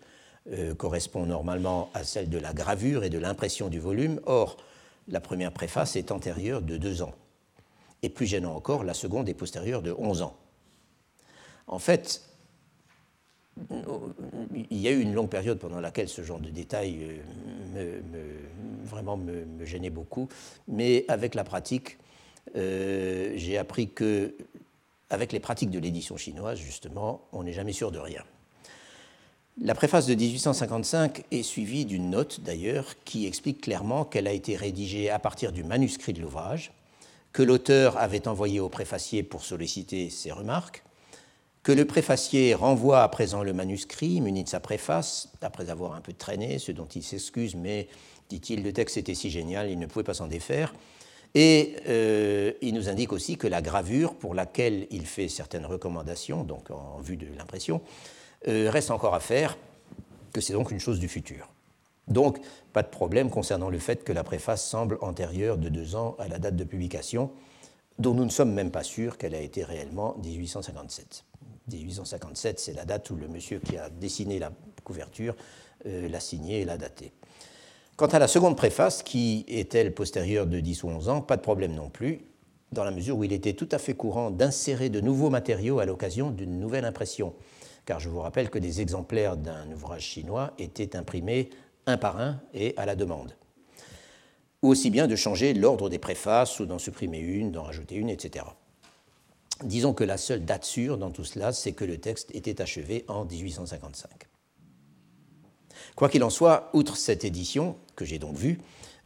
euh, 0.51 0.73
correspond 0.73 1.25
normalement 1.25 1.89
à 1.93 2.03
celle 2.03 2.29
de 2.29 2.37
la 2.37 2.53
gravure 2.53 3.03
et 3.03 3.09
de 3.09 3.19
l'impression 3.19 3.69
du 3.69 3.79
volume, 3.79 4.19
or 4.25 4.57
la 5.07 5.21
première 5.21 5.51
préface 5.51 5.95
est 5.95 6.11
antérieure 6.11 6.61
de 6.61 6.77
deux 6.77 7.01
ans. 7.01 7.13
Et 8.01 8.09
plus 8.09 8.25
gênant 8.25 8.55
encore, 8.55 8.83
la 8.83 8.93
seconde 8.95 9.29
est 9.29 9.33
postérieure 9.33 9.81
de 9.81 9.93
onze 9.97 10.23
ans. 10.23 10.35
En 11.67 11.79
fait, 11.79 12.23
il 13.69 14.77
y 14.77 14.87
a 14.87 14.91
eu 14.91 14.99
une 14.99 15.13
longue 15.13 15.29
période 15.29 15.59
pendant 15.59 15.79
laquelle 15.79 16.09
ce 16.09 16.23
genre 16.23 16.39
de 16.39 16.49
détails 16.49 17.21
euh, 17.75 18.01
me, 18.01 18.85
vraiment 18.85 19.17
me, 19.17 19.65
gênait 19.65 19.89
beaucoup, 19.89 20.27
mais 20.67 21.05
avec 21.07 21.35
la 21.35 21.43
pratique, 21.43 21.97
euh, 22.55 23.33
j'ai 23.35 23.57
appris 23.57 23.89
que, 23.89 24.35
avec 25.11 25.33
les 25.33 25.39
pratiques 25.39 25.69
de 25.69 25.79
l'édition 25.79 26.17
chinoise, 26.17 26.57
justement, 26.57 27.21
on 27.33 27.43
n'est 27.43 27.53
jamais 27.53 27.73
sûr 27.73 27.91
de 27.91 27.99
rien. 27.99 28.23
La 29.61 29.75
préface 29.75 30.07
de 30.07 30.15
1855 30.15 31.25
est 31.29 31.43
suivie 31.43 31.85
d'une 31.85 32.09
note, 32.09 32.39
d'ailleurs, 32.41 32.95
qui 33.03 33.27
explique 33.27 33.61
clairement 33.61 34.05
qu'elle 34.05 34.27
a 34.27 34.31
été 34.31 34.55
rédigée 34.55 35.09
à 35.09 35.19
partir 35.19 35.51
du 35.51 35.63
manuscrit 35.65 36.13
de 36.13 36.21
l'ouvrage, 36.21 36.71
que 37.33 37.43
l'auteur 37.43 37.97
avait 37.97 38.27
envoyé 38.27 38.61
au 38.61 38.69
préfacier 38.69 39.23
pour 39.23 39.43
solliciter 39.43 40.09
ses 40.09 40.31
remarques, 40.31 40.83
que 41.63 41.73
le 41.73 41.85
préfacier 41.85 42.55
renvoie 42.55 43.03
à 43.03 43.09
présent 43.09 43.43
le 43.43 43.53
manuscrit 43.53 44.21
muni 44.21 44.45
de 44.45 44.49
sa 44.49 44.61
préface, 44.61 45.29
après 45.41 45.69
avoir 45.69 45.93
un 45.93 46.01
peu 46.01 46.13
traîné, 46.13 46.57
ce 46.57 46.71
dont 46.71 46.87
il 46.87 47.03
s'excuse, 47.03 47.55
mais, 47.55 47.89
dit-il, 48.29 48.63
le 48.63 48.71
texte 48.71 48.97
était 48.97 49.13
si 49.13 49.29
génial, 49.29 49.69
il 49.69 49.77
ne 49.77 49.85
pouvait 49.85 50.03
pas 50.03 50.13
s'en 50.13 50.27
défaire. 50.27 50.73
Et 51.33 51.75
euh, 51.87 52.51
il 52.61 52.73
nous 52.73 52.89
indique 52.89 53.13
aussi 53.13 53.37
que 53.37 53.47
la 53.47 53.61
gravure, 53.61 54.15
pour 54.15 54.33
laquelle 54.33 54.87
il 54.91 55.05
fait 55.05 55.29
certaines 55.29 55.65
recommandations, 55.65 56.43
donc 56.43 56.71
en 56.71 56.99
vue 56.99 57.17
de 57.17 57.27
l'impression, 57.37 57.81
euh, 58.47 58.69
reste 58.69 58.91
encore 58.91 59.15
à 59.15 59.19
faire, 59.19 59.57
que 60.33 60.41
c'est 60.41 60.53
donc 60.53 60.71
une 60.71 60.79
chose 60.79 60.99
du 60.99 61.07
futur. 61.07 61.49
Donc, 62.07 62.39
pas 62.73 62.83
de 62.83 62.89
problème 62.89 63.29
concernant 63.29 63.69
le 63.69 63.79
fait 63.79 64.03
que 64.03 64.11
la 64.11 64.23
préface 64.23 64.67
semble 64.67 64.97
antérieure 65.01 65.57
de 65.57 65.69
deux 65.69 65.95
ans 65.95 66.15
à 66.19 66.27
la 66.27 66.39
date 66.39 66.55
de 66.55 66.63
publication, 66.63 67.31
dont 67.99 68.13
nous 68.13 68.25
ne 68.25 68.29
sommes 68.29 68.53
même 68.53 68.71
pas 68.71 68.83
sûrs 68.83 69.17
qu'elle 69.17 69.35
a 69.35 69.39
été 69.39 69.63
réellement 69.63 70.15
1857. 70.23 71.23
1857, 71.71 72.59
c'est 72.59 72.73
la 72.73 72.85
date 72.85 73.09
où 73.11 73.15
le 73.15 73.27
monsieur 73.27 73.59
qui 73.59 73.77
a 73.77 73.89
dessiné 73.89 74.39
la 74.39 74.51
couverture 74.83 75.35
euh, 75.85 76.09
l'a 76.09 76.19
signée 76.19 76.61
et 76.61 76.65
l'a 76.65 76.77
datée. 76.77 77.13
Quant 78.01 78.07
à 78.07 78.17
la 78.17 78.27
seconde 78.27 78.57
préface, 78.57 79.03
qui 79.03 79.45
est-elle 79.47 79.93
postérieure 79.93 80.47
de 80.47 80.59
10 80.59 80.85
ou 80.85 80.87
11 80.87 81.09
ans, 81.09 81.21
pas 81.21 81.37
de 81.37 81.43
problème 81.43 81.75
non 81.75 81.91
plus, 81.91 82.21
dans 82.71 82.83
la 82.83 82.89
mesure 82.89 83.15
où 83.15 83.23
il 83.23 83.31
était 83.31 83.53
tout 83.53 83.69
à 83.71 83.77
fait 83.77 83.93
courant 83.93 84.31
d'insérer 84.31 84.89
de 84.89 85.01
nouveaux 85.01 85.29
matériaux 85.29 85.77
à 85.77 85.85
l'occasion 85.85 86.31
d'une 86.31 86.59
nouvelle 86.59 86.85
impression. 86.85 87.35
Car 87.85 87.99
je 87.99 88.09
vous 88.09 88.19
rappelle 88.19 88.49
que 88.49 88.57
des 88.57 88.81
exemplaires 88.81 89.37
d'un 89.37 89.71
ouvrage 89.71 90.01
chinois 90.01 90.53
étaient 90.57 90.95
imprimés 90.95 91.51
un 91.85 91.97
par 91.97 92.19
un 92.19 92.41
et 92.55 92.73
à 92.75 92.87
la 92.87 92.95
demande. 92.95 93.35
Ou 94.63 94.69
aussi 94.69 94.89
bien 94.89 95.07
de 95.07 95.15
changer 95.15 95.53
l'ordre 95.53 95.87
des 95.87 95.99
préfaces 95.99 96.59
ou 96.59 96.65
d'en 96.65 96.79
supprimer 96.79 97.19
une, 97.19 97.51
d'en 97.51 97.61
rajouter 97.61 97.93
une, 97.93 98.09
etc. 98.09 98.45
Disons 99.63 99.93
que 99.93 100.03
la 100.03 100.17
seule 100.17 100.43
date 100.43 100.65
sûre 100.65 100.97
dans 100.97 101.11
tout 101.11 101.23
cela, 101.23 101.53
c'est 101.53 101.73
que 101.73 101.85
le 101.85 101.99
texte 101.99 102.33
était 102.33 102.63
achevé 102.63 103.05
en 103.07 103.25
1855. 103.25 104.30
Quoi 106.01 106.09
qu'il 106.09 106.23
en 106.23 106.31
soit, 106.31 106.71
outre 106.73 106.97
cette 106.97 107.25
édition, 107.25 107.75
que 107.95 108.05
j'ai 108.05 108.17
donc 108.17 108.35
vue, 108.35 108.57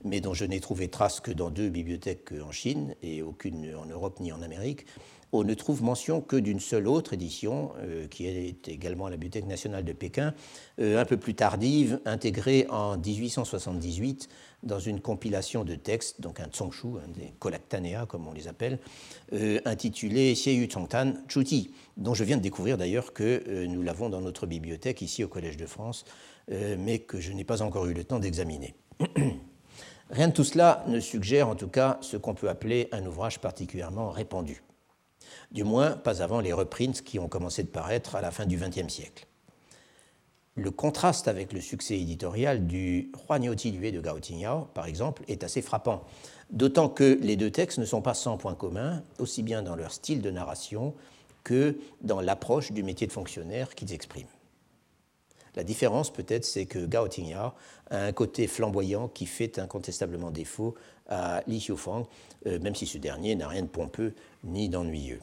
mais 0.06 0.22
dont 0.22 0.34
je 0.34 0.46
n'ai 0.46 0.62
trouvé 0.62 0.88
trace 0.88 1.20
que 1.20 1.32
dans 1.32 1.50
deux 1.50 1.68
bibliothèques 1.68 2.32
en 2.42 2.54
Chine 2.54 2.96
et 3.04 3.22
aucune 3.22 3.76
en 3.76 3.86
Europe 3.86 4.22
ni 4.22 4.32
en 4.32 4.42
Amérique, 4.42 4.86
on 5.34 5.44
ne 5.44 5.54
trouve 5.56 5.84
mention 5.84 6.22
que 6.22 6.38
d'une 6.38 6.62
seule 6.62 6.88
autre 6.88 7.12
édition, 7.12 7.74
euh, 7.80 8.08
qui 8.08 8.28
est 8.28 8.70
également 8.70 9.10
la 9.10 9.18
Bibliothèque 9.18 9.46
nationale 9.46 9.84
de 9.84 9.92
Pékin, 9.92 10.34
euh, 10.80 10.98
un 10.98 11.04
peu 11.04 11.18
plus 11.18 11.34
tardive, 11.34 12.00
intégrée 12.06 12.66
en 12.70 12.98
1878 12.98 14.30
dans 14.64 14.80
une 14.80 15.02
compilation 15.02 15.66
de 15.66 15.76
textes, 15.76 16.22
donc 16.22 16.40
un 16.40 16.48
Tsongshu, 16.48 16.88
un 17.04 17.10
des 17.10 17.34
Colactanea 17.40 18.06
comme 18.06 18.26
on 18.26 18.32
les 18.32 18.48
appelle, 18.48 18.80
euh, 19.34 19.60
intitulé 19.66 20.32
Xieyu 20.32 20.70
Chongtan 20.72 21.16
Chuti, 21.28 21.72
dont 21.98 22.14
je 22.14 22.24
viens 22.24 22.38
de 22.38 22.42
découvrir 22.42 22.78
d'ailleurs 22.78 23.12
que 23.12 23.66
nous 23.66 23.82
l'avons 23.82 24.10
dans 24.10 24.22
notre 24.22 24.48
bibliothèque 24.48 25.02
ici 25.02 25.24
au 25.26 25.28
Collège 25.28 25.58
de 25.58 25.66
France, 25.66 26.06
mais 26.50 27.00
que 27.00 27.20
je 27.20 27.32
n'ai 27.32 27.44
pas 27.44 27.62
encore 27.62 27.88
eu 27.88 27.94
le 27.94 28.04
temps 28.04 28.20
d'examiner. 28.20 28.76
Rien 30.12 30.28
de 30.28 30.34
tout 30.34 30.44
cela 30.44 30.84
ne 30.88 31.00
suggère 31.00 31.48
en 31.48 31.56
tout 31.56 31.68
cas 31.68 31.98
ce 32.02 32.16
qu'on 32.16 32.36
peut 32.36 32.50
appeler 32.50 32.88
un 32.92 33.06
ouvrage 33.06 33.40
particulièrement 33.40 34.12
répandu. 34.12 34.62
du 35.52 35.64
moins 35.64 35.92
pas 35.92 36.22
avant 36.22 36.42
les 36.42 36.54
reprints 36.54 37.02
qui 37.02 37.18
ont 37.18 37.28
commencé 37.28 37.64
de 37.64 37.70
paraître 37.70 38.16
à 38.16 38.22
la 38.22 38.30
fin 38.30 38.46
du 38.46 38.58
XXe 38.58 38.94
siècle. 38.94 39.26
Le 40.58 40.72
contraste 40.72 41.28
avec 41.28 41.52
le 41.52 41.60
succès 41.60 42.00
éditorial 42.00 42.66
du 42.66 43.12
Roi 43.14 43.40
Tilué 43.56 43.92
de 43.92 44.00
Gao 44.00 44.20
par 44.74 44.86
exemple, 44.86 45.24
est 45.28 45.44
assez 45.44 45.62
frappant, 45.62 46.06
d'autant 46.50 46.88
que 46.88 47.18
les 47.22 47.36
deux 47.36 47.52
textes 47.52 47.80
ne 47.80 47.86
sont 47.86 48.02
pas 48.02 48.14
sans 48.14 48.38
point 48.38 48.56
commun, 48.56 49.04
aussi 49.20 49.44
bien 49.44 49.64
dans 49.64 49.76
leur 49.76 49.92
style 49.92 50.22
de 50.22 50.32
narration 50.32 50.94
que 51.44 51.78
dans 52.02 52.22
l'approche 52.22 52.72
du 52.72 52.84
métier 52.84 53.06
de 53.06 53.12
fonctionnaire 53.12 53.76
qu'ils 53.76 53.92
expriment. 53.92 54.28
La 55.56 55.64
différence 55.64 56.12
peut-être, 56.12 56.46
c'est 56.46 56.66
que 56.66 56.86
Gao 56.86 57.08
Tingyao 57.08 57.52
a 57.90 57.98
un 58.06 58.12
côté 58.12 58.48
flamboyant 58.48 59.08
qui 59.08 59.26
fait 59.26 59.58
incontestablement 59.60 60.32
défaut 60.32 60.76
à 61.08 61.44
Li 61.48 61.60
Xiufang, 61.60 62.06
euh, 62.46 62.60
même 62.60 62.76
si 62.76 62.86
ce 62.86 62.98
dernier 62.98 63.36
n'a 63.36 63.48
rien 63.48 63.62
de 63.62 63.68
pompeux 63.68 64.14
ni 64.44 64.70
d'ennuyeux. 64.70 65.20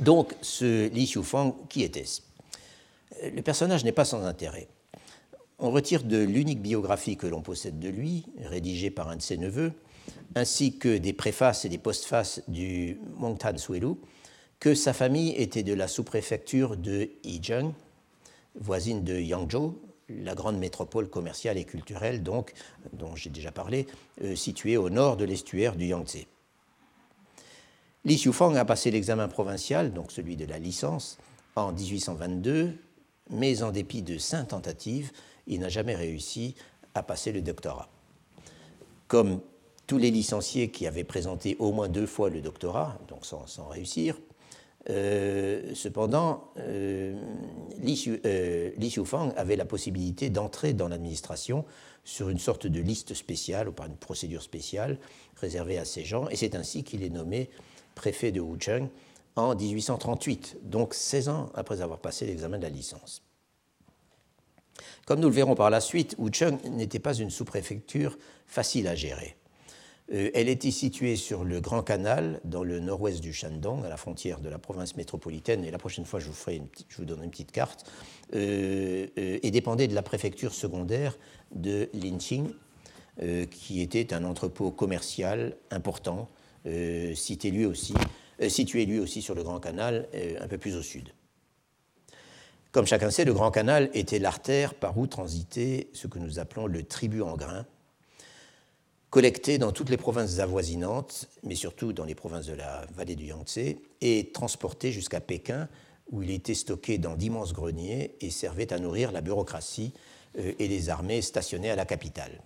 Donc, 0.00 0.34
ce 0.40 0.88
Li 0.88 1.04
Xiufang, 1.04 1.54
qui 1.68 1.82
était-ce? 1.82 2.22
Le 3.22 3.42
personnage 3.42 3.84
n'est 3.84 3.92
pas 3.92 4.04
sans 4.04 4.24
intérêt. 4.24 4.68
On 5.58 5.70
retire 5.70 6.04
de 6.04 6.18
l'unique 6.18 6.62
biographie 6.62 7.16
que 7.16 7.26
l'on 7.26 7.42
possède 7.42 7.78
de 7.78 7.88
lui, 7.88 8.24
rédigée 8.44 8.90
par 8.90 9.08
un 9.08 9.16
de 9.16 9.22
ses 9.22 9.36
neveux, 9.36 9.72
ainsi 10.34 10.78
que 10.78 10.98
des 10.98 11.12
préfaces 11.12 11.64
et 11.64 11.68
des 11.68 11.78
postfaces 11.78 12.42
du 12.48 12.98
Mongtan 13.16 13.58
Suelu, 13.58 13.94
que 14.60 14.74
sa 14.74 14.92
famille 14.92 15.34
était 15.36 15.62
de 15.62 15.74
la 15.74 15.88
sous-préfecture 15.88 16.76
de 16.76 17.10
Yizheng, 17.24 17.72
voisine 18.54 19.04
de 19.04 19.18
Yangzhou, 19.18 19.80
la 20.08 20.34
grande 20.34 20.58
métropole 20.58 21.08
commerciale 21.08 21.58
et 21.58 21.64
culturelle 21.64 22.22
donc, 22.22 22.52
dont 22.92 23.14
j'ai 23.14 23.30
déjà 23.30 23.52
parlé, 23.52 23.86
euh, 24.22 24.34
située 24.34 24.76
au 24.76 24.90
nord 24.90 25.16
de 25.16 25.24
l'estuaire 25.24 25.76
du 25.76 25.86
Yangtze. 25.86 26.26
Li 28.04 28.16
Xiufang 28.16 28.54
a 28.56 28.64
passé 28.64 28.90
l'examen 28.90 29.28
provincial, 29.28 29.92
donc 29.92 30.12
celui 30.12 30.36
de 30.36 30.46
la 30.46 30.58
licence, 30.58 31.18
en 31.56 31.72
1822, 31.72 32.72
mais 33.30 33.62
en 33.62 33.70
dépit 33.70 34.02
de 34.02 34.16
cinq 34.16 34.48
tentatives, 34.48 35.12
il 35.46 35.60
n'a 35.60 35.68
jamais 35.68 35.94
réussi 35.94 36.54
à 36.94 37.02
passer 37.02 37.32
le 37.32 37.42
doctorat. 37.42 37.88
Comme 39.08 39.40
tous 39.86 39.98
les 39.98 40.10
licenciés 40.10 40.70
qui 40.70 40.86
avaient 40.86 41.04
présenté 41.04 41.56
au 41.58 41.72
moins 41.72 41.88
deux 41.88 42.06
fois 42.06 42.30
le 42.30 42.40
doctorat, 42.40 42.98
donc 43.08 43.26
sans, 43.26 43.46
sans 43.46 43.66
réussir, 43.68 44.16
euh, 44.90 45.74
cependant, 45.74 46.52
euh, 46.58 47.14
euh, 48.24 48.70
Li, 48.76 48.88
Xiufang 48.88 49.32
avait 49.36 49.56
la 49.56 49.64
possibilité 49.64 50.30
d'entrer 50.30 50.72
dans 50.72 50.88
l'administration 50.88 51.64
sur 52.04 52.30
une 52.30 52.38
sorte 52.38 52.66
de 52.66 52.80
liste 52.80 53.12
spéciale 53.14 53.68
ou 53.68 53.72
par 53.72 53.86
une 53.86 53.96
procédure 53.96 54.42
spéciale 54.42 54.98
réservée 55.36 55.78
à 55.78 55.84
ces 55.84 56.04
gens, 56.04 56.28
et 56.28 56.36
c'est 56.36 56.54
ainsi 56.54 56.84
qu'il 56.84 57.02
est 57.02 57.10
nommé 57.10 57.50
préfet 57.94 58.32
de 58.32 58.40
Wucheng 58.40 58.88
en 59.36 59.54
1838, 59.54 60.58
donc 60.62 60.94
16 60.94 61.28
ans 61.28 61.50
après 61.54 61.82
avoir 61.82 61.98
passé 61.98 62.24
l'examen 62.26 62.56
de 62.56 62.62
la 62.62 62.70
licence. 62.70 63.22
Comme 65.06 65.20
nous 65.20 65.28
le 65.28 65.34
verrons 65.34 65.54
par 65.54 65.70
la 65.70 65.80
suite, 65.80 66.14
Wucheng 66.18 66.58
n'était 66.70 66.98
pas 66.98 67.14
une 67.14 67.30
sous-préfecture 67.30 68.16
facile 68.46 68.88
à 68.88 68.94
gérer. 68.94 69.36
Euh, 70.10 70.30
elle 70.32 70.48
était 70.48 70.70
située 70.70 71.16
sur 71.16 71.44
le 71.44 71.60
Grand 71.60 71.82
Canal, 71.82 72.40
dans 72.44 72.64
le 72.64 72.80
nord-ouest 72.80 73.20
du 73.20 73.32
Shandong, 73.32 73.84
à 73.84 73.88
la 73.88 73.98
frontière 73.98 74.40
de 74.40 74.48
la 74.48 74.58
province 74.58 74.96
métropolitaine, 74.96 75.64
et 75.64 75.70
la 75.70 75.78
prochaine 75.78 76.06
fois 76.06 76.18
je 76.18 76.28
vous, 76.28 76.32
ferai 76.32 76.62
je 76.88 76.96
vous 76.96 77.04
donnerai 77.04 77.26
une 77.26 77.30
petite 77.30 77.52
carte, 77.52 77.90
euh, 78.34 79.06
euh, 79.18 79.38
et 79.42 79.50
dépendait 79.50 79.86
de 79.86 79.94
la 79.94 80.02
préfecture 80.02 80.54
secondaire 80.54 81.18
de 81.54 81.88
Linqing, 81.94 82.48
qui 83.50 83.80
était 83.80 84.14
un 84.14 84.22
entrepôt 84.22 84.70
commercial 84.70 85.56
important, 85.72 86.28
lui, 86.64 87.66
aussi, 87.66 87.94
situé 88.46 88.86
lui 88.86 89.00
aussi 89.00 89.22
sur 89.22 89.34
le 89.34 89.42
Grand 89.42 89.58
Canal, 89.58 90.06
un 90.40 90.46
peu 90.46 90.56
plus 90.56 90.76
au 90.76 90.82
sud. 90.82 91.08
Comme 92.70 92.86
chacun 92.86 93.10
sait, 93.10 93.24
le 93.24 93.34
Grand 93.34 93.50
Canal 93.50 93.90
était 93.92 94.20
l'artère 94.20 94.72
par 94.74 94.96
où 94.98 95.08
transitait 95.08 95.88
ce 95.94 96.06
que 96.06 96.20
nous 96.20 96.38
appelons 96.38 96.68
le 96.68 96.84
tribut 96.84 97.22
en 97.22 97.36
grain, 97.36 97.66
collecté 99.10 99.58
dans 99.58 99.72
toutes 99.72 99.88
les 99.88 99.96
provinces 99.96 100.38
avoisinantes, 100.38 101.28
mais 101.42 101.54
surtout 101.54 101.92
dans 101.92 102.04
les 102.04 102.14
provinces 102.14 102.46
de 102.46 102.54
la 102.54 102.84
vallée 102.94 103.16
du 103.16 103.26
Yangtze, 103.26 103.76
et 104.00 104.30
transporté 104.32 104.92
jusqu'à 104.92 105.20
Pékin, 105.20 105.68
où 106.10 106.22
il 106.22 106.30
était 106.30 106.54
stocké 106.54 106.98
dans 106.98 107.16
d'immenses 107.16 107.52
greniers 107.52 108.14
et 108.20 108.30
servait 108.30 108.72
à 108.72 108.78
nourrir 108.78 109.12
la 109.12 109.20
bureaucratie 109.20 109.92
euh, 110.38 110.52
et 110.58 110.68
les 110.68 110.88
armées 110.90 111.22
stationnées 111.22 111.70
à 111.70 111.76
la 111.76 111.84
capitale. 111.86 112.40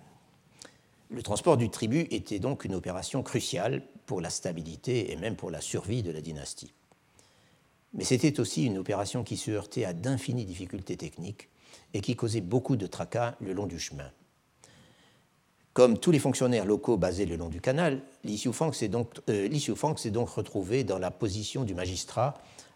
Le 1.10 1.22
transport 1.22 1.56
du 1.56 1.68
tribut 1.68 2.06
était 2.10 2.38
donc 2.38 2.64
une 2.64 2.74
opération 2.74 3.22
cruciale 3.22 3.82
pour 4.06 4.20
la 4.20 4.30
stabilité 4.30 5.12
et 5.12 5.16
même 5.16 5.36
pour 5.36 5.50
la 5.50 5.60
survie 5.60 6.02
de 6.02 6.10
la 6.10 6.20
dynastie. 6.20 6.72
Mais 7.92 8.04
c'était 8.04 8.40
aussi 8.40 8.64
une 8.64 8.78
opération 8.78 9.22
qui 9.22 9.36
se 9.36 9.50
heurtait 9.50 9.84
à 9.84 9.92
d'infinies 9.92 10.46
difficultés 10.46 10.96
techniques 10.96 11.50
et 11.92 12.00
qui 12.00 12.16
causait 12.16 12.40
beaucoup 12.40 12.76
de 12.76 12.86
tracas 12.86 13.36
le 13.40 13.52
long 13.52 13.66
du 13.66 13.78
chemin. 13.78 14.10
Comme 15.74 15.98
tous 15.98 16.10
les 16.10 16.18
fonctionnaires 16.18 16.66
locaux 16.66 16.98
basés 16.98 17.24
le 17.24 17.36
long 17.36 17.48
du 17.48 17.62
canal, 17.62 18.02
Li 18.24 18.36
Xiufang 18.36 18.72
s'est 18.72 18.88
donc, 18.88 19.08
euh, 19.30 19.48
retrouvé 20.26 20.84
dans 20.84 20.98
la 20.98 21.10
position 21.10 21.64
du 21.64 21.74
magistrat 21.74 22.34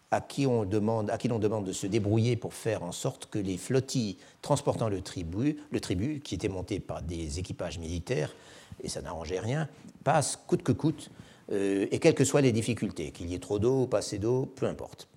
à 0.09 0.19
qui, 0.19 0.47
on 0.47 0.63
demande, 0.63 1.11
l'on 1.29 1.37
demande 1.37 1.65
de 1.65 1.73
se 1.73 1.85
débrouiller 1.85 2.37
pour 2.37 2.53
faire 2.53 2.81
en 2.81 2.91
sorte 2.91 3.27
que 3.27 3.37
les 3.37 3.57
flottilles 3.57 4.17
transportant 4.41 4.89
le 4.89 5.01
tribut, 5.01 6.21
qui 6.23 6.33
était 6.33 6.47
monté 6.47 6.79
par 6.79 7.03
des 7.03 7.37
équipages 7.37 7.77
militaires, 7.77 8.33
et 8.83 8.89
ça 8.89 9.01
n'arrangeait 9.01 9.39
rien, 9.39 9.69
passent 10.03 10.39
coûte 10.47 10.63
que 10.63 10.71
coûte, 10.71 11.11
euh, 11.51 11.85
et 11.91 11.99
quelles 11.99 12.15
que 12.15 12.25
soient 12.25 12.41
les 12.41 12.51
difficultés, 12.51 13.11
qu'il 13.11 13.27
y 13.27 13.35
ait 13.35 13.39
trop 13.39 13.59
d'eau, 13.59 13.85
pas 13.85 13.99
assez 13.99 14.17
d'eau, 14.17 14.45
peu 14.55 14.65
importe 14.65 15.07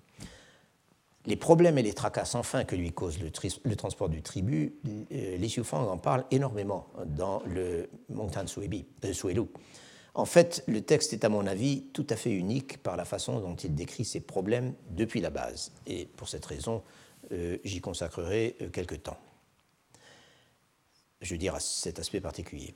les 1.25 1.35
problèmes 1.35 1.77
et 1.77 1.83
les 1.83 1.93
tracas 1.93 2.25
sans 2.25 2.43
fin 2.43 2.63
que 2.63 2.75
lui 2.75 2.91
cause 2.91 3.19
le, 3.19 3.75
transport 3.75 4.09
du 4.09 4.21
tribut, 4.21 4.75
euh, 5.11 5.37
Li 5.37 5.47
Xiufang 5.47 5.87
en 5.87 5.97
parle 5.97 6.25
énormément 6.31 6.87
dans 7.05 7.43
le 7.45 7.89
Mongtan 8.09 8.45
euh, 8.45 9.13
Suelu. 9.13 9.41
En 10.13 10.25
fait, 10.25 10.63
le 10.67 10.81
texte 10.81 11.13
est 11.13 11.23
à 11.23 11.29
mon 11.29 11.45
avis 11.45 11.85
tout 11.93 12.07
à 12.09 12.15
fait 12.15 12.31
unique 12.31 12.81
par 12.83 12.97
la 12.97 13.05
façon 13.05 13.39
dont 13.39 13.55
il 13.55 13.75
décrit 13.75 14.03
ses 14.03 14.19
problèmes 14.19 14.73
depuis 14.89 15.21
la 15.21 15.29
base. 15.29 15.71
Et 15.85 16.05
pour 16.05 16.27
cette 16.27 16.45
raison, 16.45 16.83
euh, 17.31 17.57
j'y 17.63 17.79
consacrerai 17.79 18.57
quelques 18.73 19.03
temps. 19.03 19.17
Je 21.21 21.33
veux 21.33 21.37
dire 21.37 21.55
à 21.55 21.59
cet 21.59 21.99
aspect 21.99 22.19
particulier. 22.19 22.73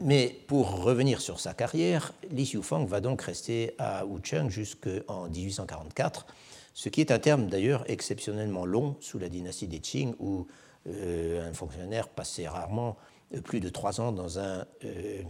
Mais 0.00 0.34
pour 0.48 0.82
revenir 0.82 1.20
sur 1.20 1.38
sa 1.38 1.52
carrière, 1.52 2.14
Li 2.30 2.44
Xiufang 2.44 2.86
va 2.86 3.00
donc 3.00 3.20
rester 3.20 3.74
à 3.78 4.06
Wucheng 4.06 4.48
jusqu'en 4.48 5.28
1844 5.28 6.26
ce 6.74 6.88
qui 6.88 7.00
est 7.00 7.10
un 7.10 7.18
terme 7.18 7.48
d'ailleurs 7.48 7.84
exceptionnellement 7.90 8.64
long 8.64 8.96
sous 9.00 9.18
la 9.18 9.28
dynastie 9.28 9.66
des 9.66 9.80
Qing, 9.80 10.14
où 10.18 10.46
euh, 10.88 11.48
un 11.48 11.52
fonctionnaire 11.52 12.08
passait 12.08 12.48
rarement 12.48 12.96
euh, 13.34 13.40
plus 13.40 13.60
de 13.60 13.68
trois 13.68 14.00
ans 14.00 14.10
dans 14.10 14.38
un, 14.38 14.64
euh, 14.84 15.22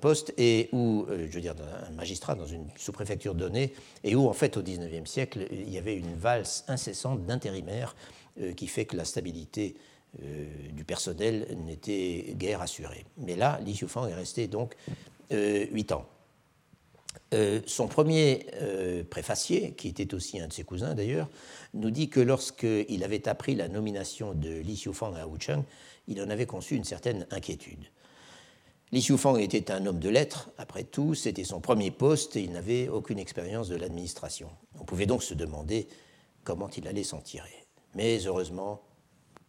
poste, 0.00 0.32
et 0.38 0.68
où, 0.72 1.06
je 1.08 1.32
veux 1.32 1.40
dire, 1.40 1.54
un 1.88 1.92
magistrat 1.92 2.34
dans 2.34 2.46
une 2.46 2.66
sous-préfecture 2.76 3.34
donnée, 3.34 3.72
et 4.04 4.14
où 4.14 4.28
en 4.28 4.32
fait 4.32 4.56
au 4.56 4.62
XIXe 4.62 5.08
siècle, 5.08 5.46
il 5.50 5.70
y 5.70 5.78
avait 5.78 5.96
une 5.96 6.14
valse 6.14 6.64
incessante 6.68 7.24
d'intérimaires 7.24 7.94
qui 8.56 8.66
fait 8.66 8.84
que 8.84 8.96
la 8.96 9.04
stabilité 9.04 9.76
du 10.72 10.84
personnel 10.84 11.56
n'était 11.66 12.34
guère 12.36 12.62
assurée. 12.62 13.04
Mais 13.18 13.36
là, 13.36 13.60
Li 13.64 13.74
Xiufang 13.74 14.08
est 14.08 14.14
resté 14.14 14.48
donc 14.48 14.74
huit 15.30 15.92
ans. 15.92 16.06
Euh, 17.34 17.60
son 17.66 17.88
premier 17.88 18.46
euh, 18.60 19.04
préfacier, 19.04 19.72
qui 19.72 19.88
était 19.88 20.14
aussi 20.14 20.38
un 20.38 20.48
de 20.48 20.52
ses 20.52 20.64
cousins 20.64 20.94
d'ailleurs, 20.94 21.28
nous 21.72 21.90
dit 21.90 22.08
que 22.10 22.20
lorsqu'il 22.20 23.04
avait 23.04 23.26
appris 23.28 23.54
la 23.54 23.68
nomination 23.68 24.34
de 24.34 24.50
Li 24.50 24.74
Xiufang 24.74 25.14
à 25.14 25.26
Wucheng, 25.26 25.62
il 26.08 26.20
en 26.20 26.28
avait 26.28 26.46
conçu 26.46 26.74
une 26.74 26.84
certaine 26.84 27.26
inquiétude. 27.30 27.84
Li 28.92 29.00
Xiufang 29.00 29.38
était 29.38 29.70
un 29.70 29.86
homme 29.86 29.98
de 29.98 30.10
lettres, 30.10 30.50
après 30.58 30.84
tout, 30.84 31.14
c'était 31.14 31.44
son 31.44 31.60
premier 31.60 31.90
poste 31.90 32.36
et 32.36 32.42
il 32.42 32.52
n'avait 32.52 32.88
aucune 32.88 33.18
expérience 33.18 33.68
de 33.68 33.76
l'administration. 33.76 34.50
On 34.78 34.84
pouvait 34.84 35.06
donc 35.06 35.22
se 35.22 35.32
demander 35.32 35.88
comment 36.44 36.68
il 36.76 36.86
allait 36.86 37.02
s'en 37.02 37.20
tirer. 37.20 37.66
Mais 37.94 38.18
heureusement, 38.26 38.82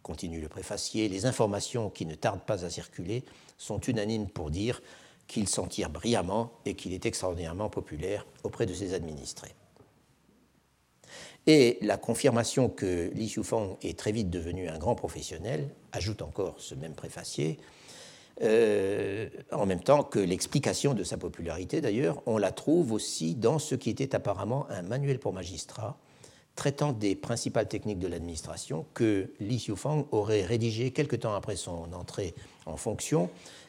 continue 0.02 0.40
le 0.40 0.48
préfacier, 0.48 1.08
les 1.10 1.26
informations 1.26 1.90
qui 1.90 2.06
ne 2.06 2.14
tardent 2.14 2.44
pas 2.44 2.64
à 2.64 2.70
circuler 2.70 3.24
sont 3.58 3.80
unanimes 3.80 4.28
pour 4.28 4.50
dire 4.50 4.80
qu'il 5.26 5.48
s'en 5.48 5.66
tire 5.66 5.90
brillamment 5.90 6.52
et 6.64 6.74
qu'il 6.74 6.92
est 6.92 7.06
extraordinairement 7.06 7.70
populaire 7.70 8.26
auprès 8.42 8.66
de 8.66 8.74
ses 8.74 8.94
administrés. 8.94 9.54
Et 11.46 11.78
la 11.82 11.96
confirmation 11.96 12.68
que 12.68 13.10
Li 13.14 13.26
Xiufang 13.26 13.76
est 13.82 13.98
très 13.98 14.12
vite 14.12 14.30
devenu 14.30 14.68
un 14.68 14.78
grand 14.78 14.94
professionnel, 14.94 15.68
ajoute 15.92 16.22
encore 16.22 16.54
ce 16.58 16.74
même 16.74 16.94
préfacier, 16.94 17.58
euh, 18.42 19.28
en 19.52 19.66
même 19.66 19.82
temps 19.82 20.02
que 20.02 20.18
l'explication 20.18 20.94
de 20.94 21.04
sa 21.04 21.16
popularité 21.16 21.80
d'ailleurs, 21.80 22.20
on 22.26 22.38
la 22.38 22.50
trouve 22.50 22.92
aussi 22.92 23.34
dans 23.34 23.58
ce 23.58 23.74
qui 23.74 23.90
était 23.90 24.14
apparemment 24.14 24.66
un 24.70 24.82
manuel 24.82 25.18
pour 25.18 25.32
magistrats 25.32 25.98
traitant 26.56 26.92
des 26.92 27.14
principales 27.16 27.68
techniques 27.68 27.98
de 27.98 28.06
l'administration 28.06 28.86
que 28.94 29.32
Li 29.40 29.56
Xiufang 29.56 30.06
aurait 30.12 30.44
rédigé 30.44 30.92
quelque 30.92 31.16
temps 31.16 31.34
après 31.34 31.56
son 31.56 31.92
entrée 31.92 32.34
en 32.66 32.76
fonction 32.76 33.28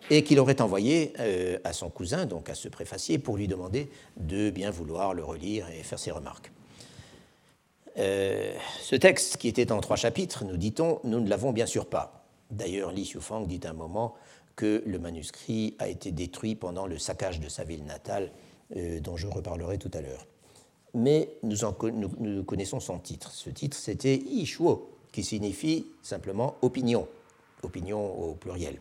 et 0.09 0.23
qu'il 0.23 0.39
aurait 0.39 0.61
envoyé 0.61 1.13
euh, 1.19 1.57
à 1.63 1.73
son 1.73 1.89
cousin, 1.89 2.25
donc 2.25 2.49
à 2.49 2.55
ce 2.55 2.67
préfacier, 2.67 3.17
pour 3.17 3.37
lui 3.37 3.47
demander 3.47 3.89
de 4.17 4.49
bien 4.49 4.69
vouloir 4.69 5.13
le 5.13 5.23
relire 5.23 5.67
et 5.69 5.83
faire 5.83 5.99
ses 5.99 6.11
remarques. 6.11 6.51
Euh, 7.97 8.53
ce 8.81 8.95
texte, 8.95 9.37
qui 9.37 9.47
était 9.47 9.71
en 9.71 9.79
trois 9.79 9.95
chapitres, 9.95 10.43
nous 10.43 10.57
dit-on, 10.57 10.99
nous 11.03 11.19
ne 11.19 11.29
l'avons 11.29 11.51
bien 11.51 11.65
sûr 11.65 11.85
pas. 11.85 12.25
D'ailleurs, 12.51 12.91
Li 12.91 13.03
Xiufang 13.03 13.45
dit 13.45 13.61
un 13.63 13.73
moment 13.73 14.15
que 14.55 14.83
le 14.85 14.99
manuscrit 14.99 15.75
a 15.79 15.87
été 15.87 16.11
détruit 16.11 16.55
pendant 16.55 16.87
le 16.87 16.97
saccage 16.97 17.39
de 17.39 17.49
sa 17.49 17.63
ville 17.63 17.85
natale, 17.85 18.31
euh, 18.75 18.99
dont 18.99 19.17
je 19.17 19.27
reparlerai 19.27 19.77
tout 19.77 19.91
à 19.93 20.01
l'heure. 20.01 20.27
Mais 20.93 21.29
nous, 21.43 22.43
connaissons 22.43 22.79
son 22.79 22.99
titre. 22.99 23.31
Ce 23.31 23.49
titre, 23.49 23.75
c'était 23.75 24.15
Ishuo, 24.15 24.89
qui 25.11 25.23
signifie 25.23 25.85
simplement 26.01 26.55
opinion, 26.61 27.07
opinion 27.63 28.17
au 28.17 28.33
pluriel. 28.33 28.77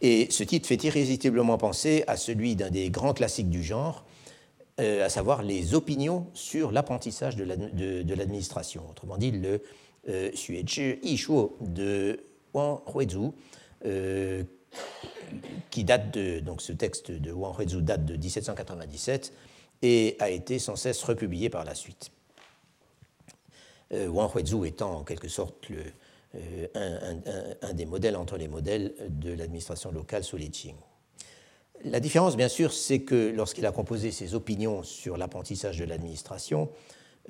Et 0.00 0.28
ce 0.30 0.44
titre 0.44 0.66
fait 0.66 0.82
irrésistiblement 0.84 1.58
penser 1.58 2.04
à 2.06 2.16
celui 2.16 2.56
d'un 2.56 2.70
des 2.70 2.90
grands 2.90 3.14
classiques 3.14 3.50
du 3.50 3.62
genre, 3.62 4.04
euh, 4.80 5.04
à 5.04 5.08
savoir 5.08 5.42
les 5.42 5.74
opinions 5.74 6.26
sur 6.34 6.72
l'apprentissage 6.72 7.36
de 7.36 8.14
l'administration. 8.14 8.82
Autrement 8.90 9.16
dit, 9.16 9.30
le 9.30 9.62
euh, 10.08 10.30
Ishuo 11.02 11.56
de 11.60 12.20
Wang 12.52 12.80
Huizhu, 12.92 13.30
euh, 13.86 14.42
qui 15.70 15.84
date 15.84 16.12
de. 16.12 16.40
Donc 16.40 16.60
ce 16.60 16.72
texte 16.72 17.12
de 17.12 17.30
Wang 17.30 17.56
Huizhu 17.56 17.82
date 17.82 18.04
de 18.04 18.16
1797 18.16 19.32
et 19.82 20.16
a 20.18 20.30
été 20.30 20.58
sans 20.58 20.76
cesse 20.76 21.02
republié 21.04 21.50
par 21.50 21.64
la 21.64 21.74
suite. 21.74 22.10
Wang 23.92 24.30
Huizhu 24.34 24.66
étant 24.66 24.98
en 24.98 25.04
quelque 25.04 25.28
sorte 25.28 25.68
le, 25.68 25.84
un, 26.74 27.72
des 27.72 27.86
modèles 27.86 28.16
entre 28.16 28.36
les 28.36 28.48
modèles 28.48 28.94
de 29.08 29.32
l'administration 29.32 29.92
locale 29.92 30.24
sous 30.24 30.36
les 30.36 30.48
Qing. 30.48 30.74
La 31.84 32.00
différence, 32.00 32.36
bien 32.36 32.48
sûr, 32.48 32.72
c'est 32.72 33.00
que 33.00 33.30
lorsqu'il 33.34 33.66
a 33.66 33.72
composé 33.72 34.10
ses 34.10 34.34
opinions 34.34 34.82
sur 34.82 35.16
l'apprentissage 35.16 35.78
de 35.78 35.84
l'administration, 35.84 36.70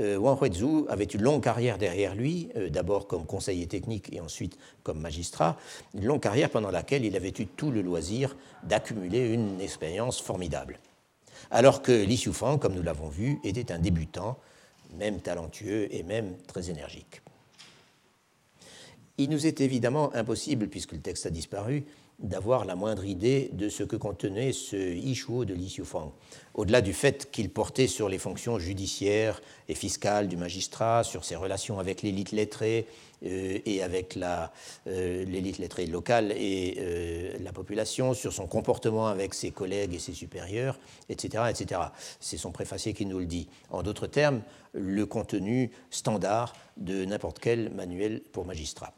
euh, 0.01 0.17
Wang 0.17 0.39
Huizhu 0.41 0.87
avait 0.89 1.05
une 1.05 1.23
longue 1.23 1.43
carrière 1.43 1.79
derrière 1.79 2.15
lui, 2.15 2.51
euh, 2.57 2.69
d'abord 2.69 3.07
comme 3.07 3.27
conseiller 3.27 3.67
technique 3.67 4.13
et 4.13 4.21
ensuite 4.21 4.59
comme 4.83 5.01
magistrat, 5.01 5.57
une 5.95 6.05
longue 6.05 6.21
carrière 6.21 6.51
pendant 6.51 6.71
laquelle 6.71 7.05
il 7.05 7.17
avait 7.17 7.33
eu 7.39 7.47
tout 7.47 7.71
le 7.71 7.81
loisir 7.81 8.37
d'accumuler 8.65 9.33
une 9.33 9.61
expérience 9.61 10.21
formidable. 10.21 10.79
Alors 11.51 11.83
que 11.83 11.93
Li 11.93 12.17
Xiufang, 12.17 12.59
comme 12.59 12.75
nous 12.75 12.83
l'avons 12.83 13.09
vu, 13.09 13.39
était 13.45 13.73
un 13.73 13.79
débutant, 13.79 14.39
même 14.97 15.21
talentueux 15.21 15.93
et 15.95 16.03
même 16.03 16.37
très 16.47 16.71
énergique. 16.71 17.24
Il 19.17 19.31
nous 19.31 19.47
est 19.47 19.61
évidemment 19.61 20.13
impossible, 20.15 20.69
puisque 20.69 20.93
le 20.93 21.01
texte 21.01 21.27
a 21.27 21.31
disparu, 21.31 21.85
d'avoir 22.19 22.65
la 22.65 22.77
moindre 22.77 23.05
idée 23.05 23.51
de 23.53 23.69
ce 23.69 23.83
que 23.83 23.97
contenait 23.97 24.53
ce 24.53 24.77
Ishuo 24.77 25.45
de 25.45 25.55
Li 25.55 25.67
Xiufang, 25.67 26.13
au-delà 26.55 26.81
du 26.81 26.93
fait 26.93 27.31
qu'il 27.31 27.51
portait 27.51 27.89
sur 27.89 28.09
les 28.09 28.19
fonctions 28.19 28.59
judiciaires 28.59 29.41
et 29.69 29.75
fiscales 29.75 30.29
du 30.29 30.37
magistrat, 30.37 31.03
sur 31.03 31.25
ses 31.25 31.37
relations 31.37 31.79
avec 31.79 32.03
l'élite 32.03 32.33
lettrée 32.33 32.87
euh, 33.25 33.59
et 33.65 33.83
avec 33.83 34.17
euh, 34.17 35.25
l'élite 35.25 35.59
lettrée 35.59 35.87
locale 35.87 36.33
et 36.33 36.77
euh, 36.79 37.37
la 37.41 37.53
population, 37.53 38.15
sur 38.15 38.33
son 38.33 38.47
comportement 38.47 39.09
avec 39.09 39.35
ses 39.35 39.51
collègues 39.51 39.95
et 39.95 39.99
ses 39.99 40.13
supérieurs, 40.13 40.79
etc. 41.09 41.45
etc. 41.51 41.81
C'est 42.21 42.39
son 42.39 42.53
préfacier 42.53 42.95
qui 42.95 43.07
nous 43.07 43.19
le 43.19 43.27
dit. 43.27 43.49
En 43.71 43.83
d'autres 43.83 44.07
termes, 44.07 44.43
le 44.73 45.07
contenu 45.07 45.71
standard 45.91 46.55
de 46.77 47.05
n'importe 47.05 47.39
quel 47.41 47.71
manuel 47.71 48.23
pour 48.33 48.45
magistrat. 48.45 48.93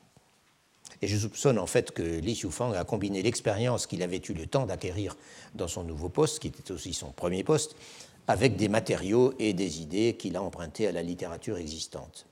Et 1.03 1.09
je 1.09 1.17
soupçonne 1.17 1.59
en 1.59 1.67
fait 1.67 1.93
que 1.93 2.03
Li 2.03 2.35
Xiufang 2.35 2.73
a 2.73 2.85
combiné 2.85 3.23
l'expérience 3.23 3.87
qu'il 3.87 4.03
avait 4.03 4.23
eu 4.29 4.33
le 4.33 4.47
temps 4.47 4.67
d'acquérir 4.67 5.17
dans 5.55 5.69
son 5.69 5.85
nouveau 5.85 6.09
poste, 6.09 6.39
qui 6.39 6.49
était 6.49 6.73
aussi 6.73 6.95
son 6.95 7.11
premier 7.11 7.45
poste, 7.45 7.77
avec 8.29 8.57
des 8.57 8.69
matériaux 8.69 9.35
et 9.39 9.53
des 9.53 9.81
idées 9.81 10.17
qu'il 10.19 10.37
a 10.37 10.43
empruntés 10.43 10.87
à 10.87 10.93
la 10.93 11.03
littérature 11.03 11.59
existante. 11.59 12.27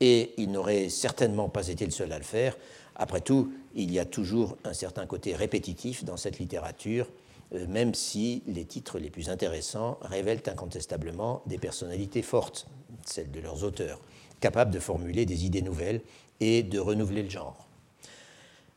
Et 0.00 0.34
il 0.36 0.50
n'aurait 0.50 0.88
certainement 0.88 1.48
pas 1.48 1.68
été 1.68 1.84
le 1.84 1.92
seul 1.92 2.12
à 2.12 2.18
le 2.18 2.24
faire. 2.24 2.56
Après 2.96 3.20
tout, 3.20 3.52
il 3.74 3.92
y 3.92 3.98
a 3.98 4.04
toujours 4.04 4.56
un 4.64 4.74
certain 4.74 5.06
côté 5.06 5.34
répétitif 5.34 6.04
dans 6.04 6.16
cette 6.16 6.38
littérature, 6.38 7.08
euh, 7.54 7.66
même 7.68 7.94
si 7.94 8.42
les 8.46 8.64
titres 8.64 8.98
les 8.98 9.10
plus 9.10 9.28
intéressants 9.28 9.98
révèlent 10.02 10.42
incontestablement 10.46 11.42
des 11.46 11.58
personnalités 11.58 12.22
fortes, 12.22 12.66
celles 13.06 13.30
de 13.30 13.40
leurs 13.40 13.64
auteurs, 13.64 14.00
capables 14.40 14.72
de 14.72 14.80
formuler 14.80 15.26
des 15.26 15.46
idées 15.46 15.62
nouvelles 15.62 16.00
et 16.40 16.62
de 16.62 16.78
renouveler 16.78 17.22
le 17.22 17.30
genre. 17.30 17.63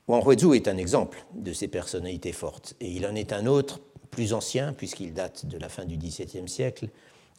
Wang 0.07 0.23
Huizhu 0.25 0.55
est 0.55 0.69
un 0.69 0.77
exemple 0.77 1.25
de 1.35 1.51
ces 1.51 1.67
personnalités 1.67 2.31
fortes, 2.31 2.75
et 2.79 2.89
il 2.89 3.05
en 3.05 3.13
est 3.13 3.33
un 3.33 3.45
autre, 3.45 3.81
plus 4.09 4.33
ancien, 4.33 4.71
puisqu'il 4.71 5.13
date 5.13 5.45
de 5.45 5.57
la 5.57 5.67
fin 5.67 5.83
du 5.83 5.97
XVIIe 5.97 6.47
siècle, 6.47 6.87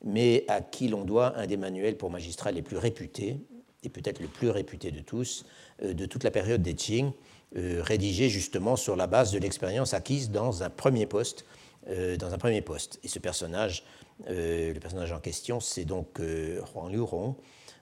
mais 0.05 0.45
à 0.49 0.61
qui 0.61 0.89
l'on 0.89 1.05
doit 1.05 1.37
un 1.39 1.47
des 1.47 1.57
manuels 1.57 1.97
pour 1.97 2.11
magistrats 2.11 2.53
les 2.53 2.61
plus 2.61 2.77
réputés, 2.77 3.39
et 3.85 3.89
peut-être 3.89 4.21
le 4.21 4.29
plus 4.29 4.51
réputé 4.51 4.91
de 4.91 5.01
tous, 5.01 5.47
euh, 5.83 5.95
de 5.95 6.05
toute 6.05 6.25
la 6.25 6.31
période 6.31 6.61
des 6.61 6.75
Qing, 6.75 7.13
euh, 7.57 7.81
rédigé 7.83 8.29
justement 8.29 8.77
sur 8.77 8.97
la 8.97 9.07
base 9.07 9.33
de 9.33 9.39
l'expérience 9.39 9.95
acquise 9.95 10.31
dans 10.31 10.63
un 10.63 10.69
premier 10.69 11.07
poste. 11.07 11.47
Euh, 11.89 12.19
dans 12.19 12.35
un 12.35 12.39
premier 12.39 12.61
poste. 12.61 13.01
Et 13.03 13.09
ce 13.09 13.19
personnage, 13.19 13.83
le 14.27 14.79
personnage 14.79 15.13
en 15.13 15.21
question, 15.21 15.59
c'est 15.59 15.87
donc 15.87 16.19
Huang 16.19 16.91
Liurong, 16.91 17.35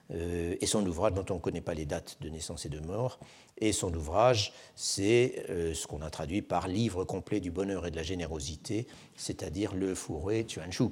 et 0.09 0.65
son 0.65 0.85
ouvrage 0.85 1.13
dont 1.13 1.25
on 1.29 1.35
ne 1.35 1.39
connaît 1.39 1.61
pas 1.61 1.73
les 1.73 1.85
dates 1.85 2.17
de 2.21 2.29
naissance 2.29 2.65
et 2.65 2.69
de 2.69 2.79
mort, 2.79 3.19
et 3.59 3.71
son 3.71 3.93
ouvrage, 3.93 4.53
c'est 4.75 5.45
euh, 5.49 5.73
ce 5.73 5.87
qu'on 5.87 6.01
a 6.01 6.09
traduit 6.09 6.41
par 6.41 6.67
Livre 6.67 7.03
complet 7.03 7.39
du 7.39 7.49
bonheur 7.51 7.87
et 7.87 7.91
de 7.91 7.95
la 7.95 8.03
générosité, 8.03 8.87
c'est-à-dire 9.15 9.73
le 9.73 9.95
fourré 9.95 10.45
Tuanshu. 10.45 10.89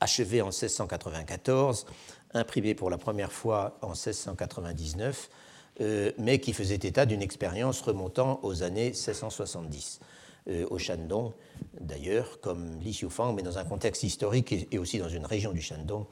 Achevé 0.00 0.40
en 0.40 0.46
1694, 0.46 1.86
imprimé 2.32 2.74
pour 2.74 2.88
la 2.88 2.96
première 2.96 3.30
fois 3.30 3.78
en 3.82 3.90
1699, 3.90 5.28
euh, 5.80 6.12
mais 6.18 6.40
qui 6.40 6.54
faisait 6.54 6.76
état 6.76 7.04
d'une 7.04 7.22
expérience 7.22 7.82
remontant 7.82 8.40
aux 8.42 8.62
années 8.62 8.86
1670. 8.86 10.00
Euh, 10.46 10.66
au 10.70 10.78
Shandong, 10.78 11.32
d'ailleurs, 11.80 12.38
comme 12.40 12.78
Li 12.80 12.90
Xiufang, 12.90 13.34
mais 13.34 13.42
dans 13.42 13.56
un 13.56 13.64
contexte 13.64 14.02
historique 14.02 14.68
et, 14.70 14.78
aussi 14.78 14.98
dans 14.98 15.08
une 15.08 15.24
région 15.24 15.52
du 15.52 15.62
Shandong 15.62 16.04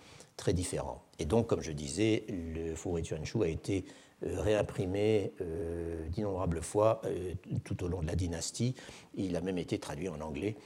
très 0.43 0.53
différent. 0.53 1.05
Et 1.20 1.24
donc, 1.24 1.47
comme 1.47 1.61
je 1.61 1.70
disais, 1.70 2.24
le 2.28 2.74
fourré 2.74 3.03
Tuanshu 3.03 3.45
a 3.45 3.47
été 3.47 3.84
euh, 4.26 4.40
réimprimé 4.40 5.32
euh, 5.40 6.09
d'innombrables 6.09 6.61
fois 6.61 7.01
euh, 7.05 7.34
tout 7.62 7.84
au 7.84 7.86
long 7.86 8.03
de 8.03 8.09
la 8.09 8.16
dynastie. 8.16 8.74
Il 9.14 9.36
a 9.36 9.40
même 9.40 9.57
été 9.57 9.78
traduit 9.78 10.09
en 10.09 10.20
anglais, 10.20 10.57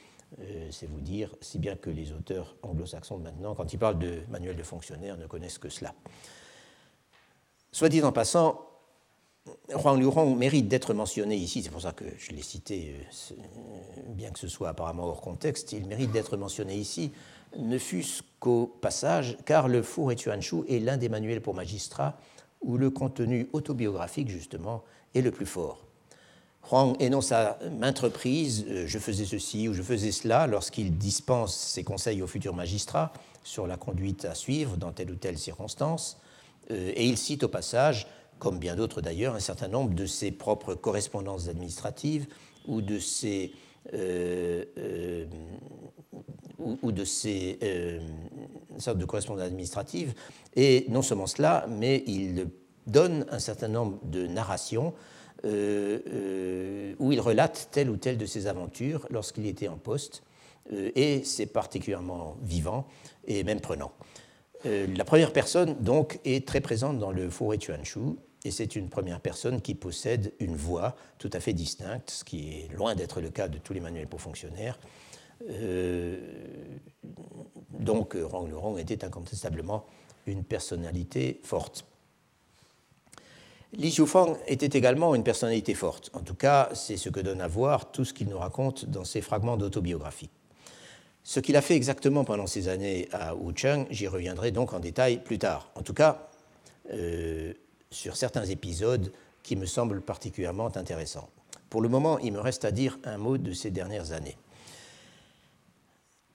c'est 0.71 0.87
vous 0.87 1.01
dire, 1.01 1.35
si 1.43 1.59
bien 1.59 1.77
que 1.77 1.91
les 1.91 2.13
auteurs 2.13 2.57
anglo-saxons 2.63 3.19
maintenant, 3.19 3.55
quand 3.55 3.75
ils 3.75 3.79
parlent 3.79 3.99
de 3.99 4.21
manuel 4.31 4.57
de 4.57 4.63
fonctionnaire, 4.63 5.19
ne 5.19 5.27
connaissent 5.27 5.59
que 5.59 5.69
cela. 5.69 5.95
Soit 7.71 7.91
dit 7.91 8.03
en 8.03 8.13
passant, 8.13 8.67
Huang 9.69 9.99
Liurong 9.99 10.37
mérite 10.37 10.69
d'être 10.69 10.95
mentionné 10.95 11.37
ici, 11.37 11.63
c'est 11.63 11.71
pour 11.71 11.83
ça 11.83 11.93
que 11.93 12.05
je 12.19 12.33
l'ai 12.33 12.43
cité, 12.43 12.97
bien 14.09 14.31
que 14.31 14.39
ce 14.39 14.49
soit 14.49 14.71
apparemment 14.71 15.05
hors 15.05 15.21
contexte, 15.21 15.73
il 15.73 15.87
mérite 15.87 16.11
d'être 16.11 16.37
mentionné 16.37 16.75
ici, 16.75 17.13
ne 17.59 17.79
fût-ce 17.79 18.23
qu'au 18.41 18.67
passage, 18.67 19.37
car 19.45 19.69
le 19.69 19.83
Four 19.83 20.13
et 20.13 20.17
est 20.69 20.79
l'un 20.81 20.97
des 20.97 21.09
manuels 21.09 21.41
pour 21.41 21.55
magistrats 21.55 22.19
où 22.61 22.77
le 22.79 22.91
contenu 22.91 23.49
autobiographique, 23.53 24.29
justement, 24.29 24.83
est 25.15 25.23
le 25.23 25.31
plus 25.31 25.47
fort. 25.47 25.87
Huang 26.71 26.97
énonce 27.01 27.31
à 27.31 27.59
maintes 27.79 28.01
reprises 28.01 28.67
euh, 28.69 28.87
je 28.87 28.99
faisais 28.99 29.25
ceci 29.25 29.69
ou 29.69 29.75
je 29.75 29.83
faisais 29.83 30.11
cela 30.11 30.49
lorsqu'il 30.49 30.99
dispense 30.99 31.55
ses 31.55 31.85
conseils 31.85 32.23
aux 32.23 32.27
futurs 32.27 32.55
magistrats 32.55 33.13
sur 33.45 33.69
la 33.69 33.77
conduite 33.77 34.25
à 34.25 34.35
suivre 34.35 34.77
dans 34.77 34.91
telle 34.91 35.13
ou 35.13 35.15
telle 35.15 35.39
circonstance. 35.39 36.19
Euh, 36.73 36.93
et 36.97 37.07
il 37.07 37.17
cite 37.19 37.45
au 37.45 37.49
passage, 37.49 38.09
comme 38.41 38.59
bien 38.59 38.75
d'autres 38.75 39.01
d'ailleurs, 39.01 39.37
un 39.37 39.41
certain 39.41 39.69
nombre 39.69 39.95
de 39.95 40.07
ses 40.07 40.33
propres 40.33 40.75
correspondances 40.75 41.49
administratives 41.49 42.27
ou 42.67 42.83
de 42.83 42.99
ses 42.99 43.53
euh, 43.95 45.27
ou, 46.59 46.93
de 46.93 47.05
ces 47.05 47.59
euh, 47.63 48.01
sortes 48.79 48.99
de 48.99 49.05
correspondances 49.05 49.47
administratives. 49.47 50.15
Et 50.55 50.87
non 50.89 51.03
seulement 51.03 51.27
cela, 51.27 51.67
mais 51.69 52.03
il 52.07 52.49
donne 52.87 53.27
un 53.31 53.39
certain 53.39 53.69
nombre 53.69 53.99
de 54.05 54.27
narrations 54.27 54.95
euh, 55.45 55.99
euh, 56.09 56.95
où 56.99 57.13
il 57.13 57.21
relate 57.21 57.69
telle 57.71 57.91
ou 57.91 57.97
telle 57.97 58.17
de 58.17 58.27
ses 58.27 58.47
aventures 58.47 59.07
lorsqu'il 59.11 59.47
était 59.47 59.69
en 59.69 59.77
poste, 59.77 60.23
et 60.73 61.23
c'est 61.23 61.47
particulièrement 61.47 62.37
vivant 62.43 62.89
et 63.25 63.45
même 63.45 63.61
prenant. 63.61 63.93
la 64.65 65.05
première 65.05 65.33
personne, 65.33 65.77
donc, 65.79 66.19
est 66.25 66.45
très 66.45 66.61
présente 66.61 66.99
dans 66.99 67.13
le 67.13 67.31
Forêt 67.31 67.61
Chuanshu, 67.61 68.17
et 68.47 68.53
c'est 68.53 68.77
une 68.77 68.89
première 68.89 69.21
personne 69.21 69.61
qui 69.61 69.75
possède 69.75 70.33
une 70.39 70.55
voix 70.55 70.95
tout 71.19 71.31
à 71.33 71.41
fait 71.41 71.53
distincte, 71.53 72.11
ce 72.11 72.25
qui 72.25 72.51
est 72.51 72.73
loin 72.73 72.95
d'être 72.95 73.21
le 73.21 73.31
cas 73.31 73.49
de 73.49 73.59
tous 73.59 73.73
les 73.73 73.81
manuels 73.81 74.07
pour 74.07 74.21
fonctionnaires, 74.21 74.79
euh, 75.51 76.17
donc 77.71 78.17
Rang 78.17 78.49
Rong 78.53 78.79
était 78.79 79.05
incontestablement 79.05 79.85
une 80.27 80.45
personnalité 80.45 81.41
forte. 81.43 81.85
Li 83.73 83.91
Xiufang 83.91 84.37
était 84.47 84.79
également 84.79 85.15
une 85.17 85.25
personnalité 85.25 85.75
forte. 85.75 86.11
En 86.15 86.21
tout 86.21 86.35
cas, 86.35 86.71
c'est 86.73 86.97
ce 86.97 87.09
que 87.09 87.21
donne 87.21 87.41
à 87.41 87.49
voir 87.49 87.91
tout 87.91 88.05
ce 88.05 88.15
qu'il 88.15 88.29
nous 88.29 88.39
raconte 88.39 88.87
dans 88.87 89.05
ses 89.05 89.21
fragments 89.21 89.57
d'autobiographie. 89.57 90.31
Ce 91.25 91.41
qu'il 91.41 91.57
a 91.57 91.63
fait 91.63 91.75
exactement 91.75 92.25
pendant 92.25 92.47
ces 92.47 92.69
années 92.69 93.09
à 93.13 93.35
Wucheng, 93.35 93.87
j'y 93.91 94.07
reviendrai 94.07 94.53
donc 94.53 94.73
en 94.73 94.79
détail 94.79 95.19
plus 95.19 95.39
tard. 95.39 95.71
En 95.75 95.83
tout 95.83 95.95
cas, 95.95 96.29
euh, 96.93 97.53
sur 97.91 98.17
certains 98.17 98.45
épisodes 98.45 99.13
qui 99.43 99.57
me 99.57 99.67
semblent 99.67 100.01
particulièrement 100.01 100.77
intéressants. 100.77 101.29
Pour 101.71 101.81
le 101.81 101.89
moment, 101.89 102.19
il 102.19 102.33
me 102.33 102.41
reste 102.41 102.65
à 102.65 102.71
dire 102.71 102.99
un 103.05 103.19
mot 103.19 103.39
de 103.39 103.53
ces 103.53 103.71
dernières 103.71 104.13
années. 104.13 104.37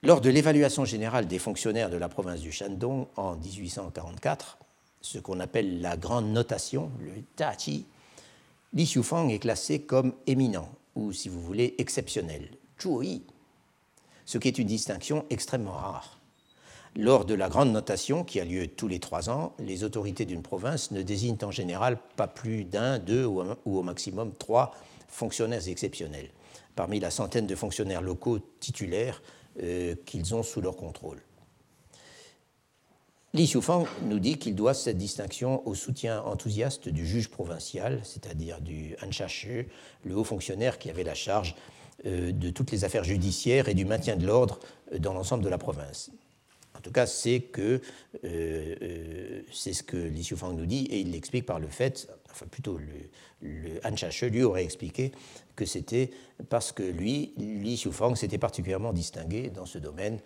Lors 0.02 0.20
de 0.20 0.30
l'évaluation 0.30 0.84
générale 0.84 1.28
des 1.28 1.38
fonctionnaires 1.38 1.90
de 1.90 1.96
la 1.96 2.08
province 2.08 2.40
du 2.40 2.50
Shandong 2.50 3.06
en 3.16 3.36
1844, 3.36 4.58
ce 5.00 5.18
qu'on 5.18 5.40
appelle 5.40 5.80
la 5.80 5.96
grande 5.96 6.32
notation, 6.32 6.90
le 7.00 7.22
Tachi, 7.36 7.86
Li 8.72 8.84
Xiufang 8.84 9.28
est 9.28 9.38
classé 9.38 9.82
comme 9.82 10.14
éminent, 10.26 10.68
ou 10.94 11.12
si 11.12 11.28
vous 11.28 11.40
voulez, 11.40 11.74
exceptionnel, 11.78 12.48
Zhuyi, 12.80 13.22
ce 14.24 14.38
qui 14.38 14.48
est 14.48 14.58
une 14.58 14.66
distinction 14.66 15.26
extrêmement 15.30 15.72
rare. 15.72 16.18
Lors 16.94 17.24
de 17.24 17.32
la 17.32 17.48
grande 17.48 17.72
notation, 17.72 18.22
qui 18.22 18.38
a 18.38 18.44
lieu 18.44 18.66
tous 18.66 18.86
les 18.86 18.98
trois 18.98 19.30
ans, 19.30 19.54
les 19.58 19.82
autorités 19.82 20.26
d'une 20.26 20.42
province 20.42 20.90
ne 20.90 21.00
désignent 21.00 21.38
en 21.42 21.50
général 21.50 21.98
pas 22.16 22.28
plus 22.28 22.64
d'un, 22.64 22.98
deux 22.98 23.24
ou 23.24 23.42
au 23.64 23.82
maximum 23.82 24.34
trois 24.34 24.74
fonctionnaires 25.08 25.66
exceptionnels, 25.68 26.28
parmi 26.76 27.00
la 27.00 27.10
centaine 27.10 27.46
de 27.46 27.54
fonctionnaires 27.54 28.02
locaux 28.02 28.40
titulaires 28.60 29.22
euh, 29.62 29.94
qu'ils 30.04 30.34
ont 30.34 30.42
sous 30.42 30.60
leur 30.60 30.76
contrôle. 30.76 31.22
Li 33.32 33.46
Xiufang 33.46 33.86
nous 34.02 34.18
dit 34.18 34.36
qu'il 34.36 34.54
doit 34.54 34.74
cette 34.74 34.98
distinction 34.98 35.66
au 35.66 35.74
soutien 35.74 36.20
enthousiaste 36.20 36.90
du 36.90 37.06
juge 37.06 37.30
provincial, 37.30 38.00
c'est-à-dire 38.04 38.60
du 38.60 38.94
Anshashi, 39.02 39.64
le 40.04 40.14
haut 40.14 40.24
fonctionnaire 40.24 40.78
qui 40.78 40.90
avait 40.90 41.04
la 41.04 41.14
charge 41.14 41.54
euh, 42.04 42.32
de 42.32 42.50
toutes 42.50 42.70
les 42.70 42.84
affaires 42.84 43.04
judiciaires 43.04 43.70
et 43.70 43.74
du 43.74 43.86
maintien 43.86 44.16
de 44.16 44.26
l'ordre 44.26 44.58
euh, 44.92 44.98
dans 44.98 45.14
l'ensemble 45.14 45.42
de 45.42 45.48
la 45.48 45.56
province. 45.56 46.10
En 46.82 46.84
tout 46.84 46.90
cas, 46.90 47.06
c'est 47.06 47.42
que 47.42 47.80
euh, 48.24 49.42
c'est 49.52 49.72
ce 49.72 49.84
que 49.84 49.96
Li 49.96 50.22
Xiufang 50.22 50.52
nous 50.52 50.66
dit, 50.66 50.86
et 50.86 50.98
il 50.98 51.12
l'explique 51.12 51.46
par 51.46 51.60
le 51.60 51.68
fait, 51.68 52.08
enfin 52.28 52.46
plutôt 52.46 52.76
le, 52.76 53.48
le 53.48 53.80
Han 53.86 53.94
lui 54.28 54.42
aurait 54.42 54.64
expliqué 54.64 55.12
que 55.54 55.64
c'était 55.64 56.10
parce 56.48 56.72
que 56.72 56.82
lui, 56.82 57.34
Li 57.36 57.76
Xiufang, 57.76 58.16
s'était 58.16 58.38
particulièrement 58.38 58.92
distingué 58.92 59.48
dans 59.48 59.64
ce 59.64 59.78
domaine, 59.78 60.18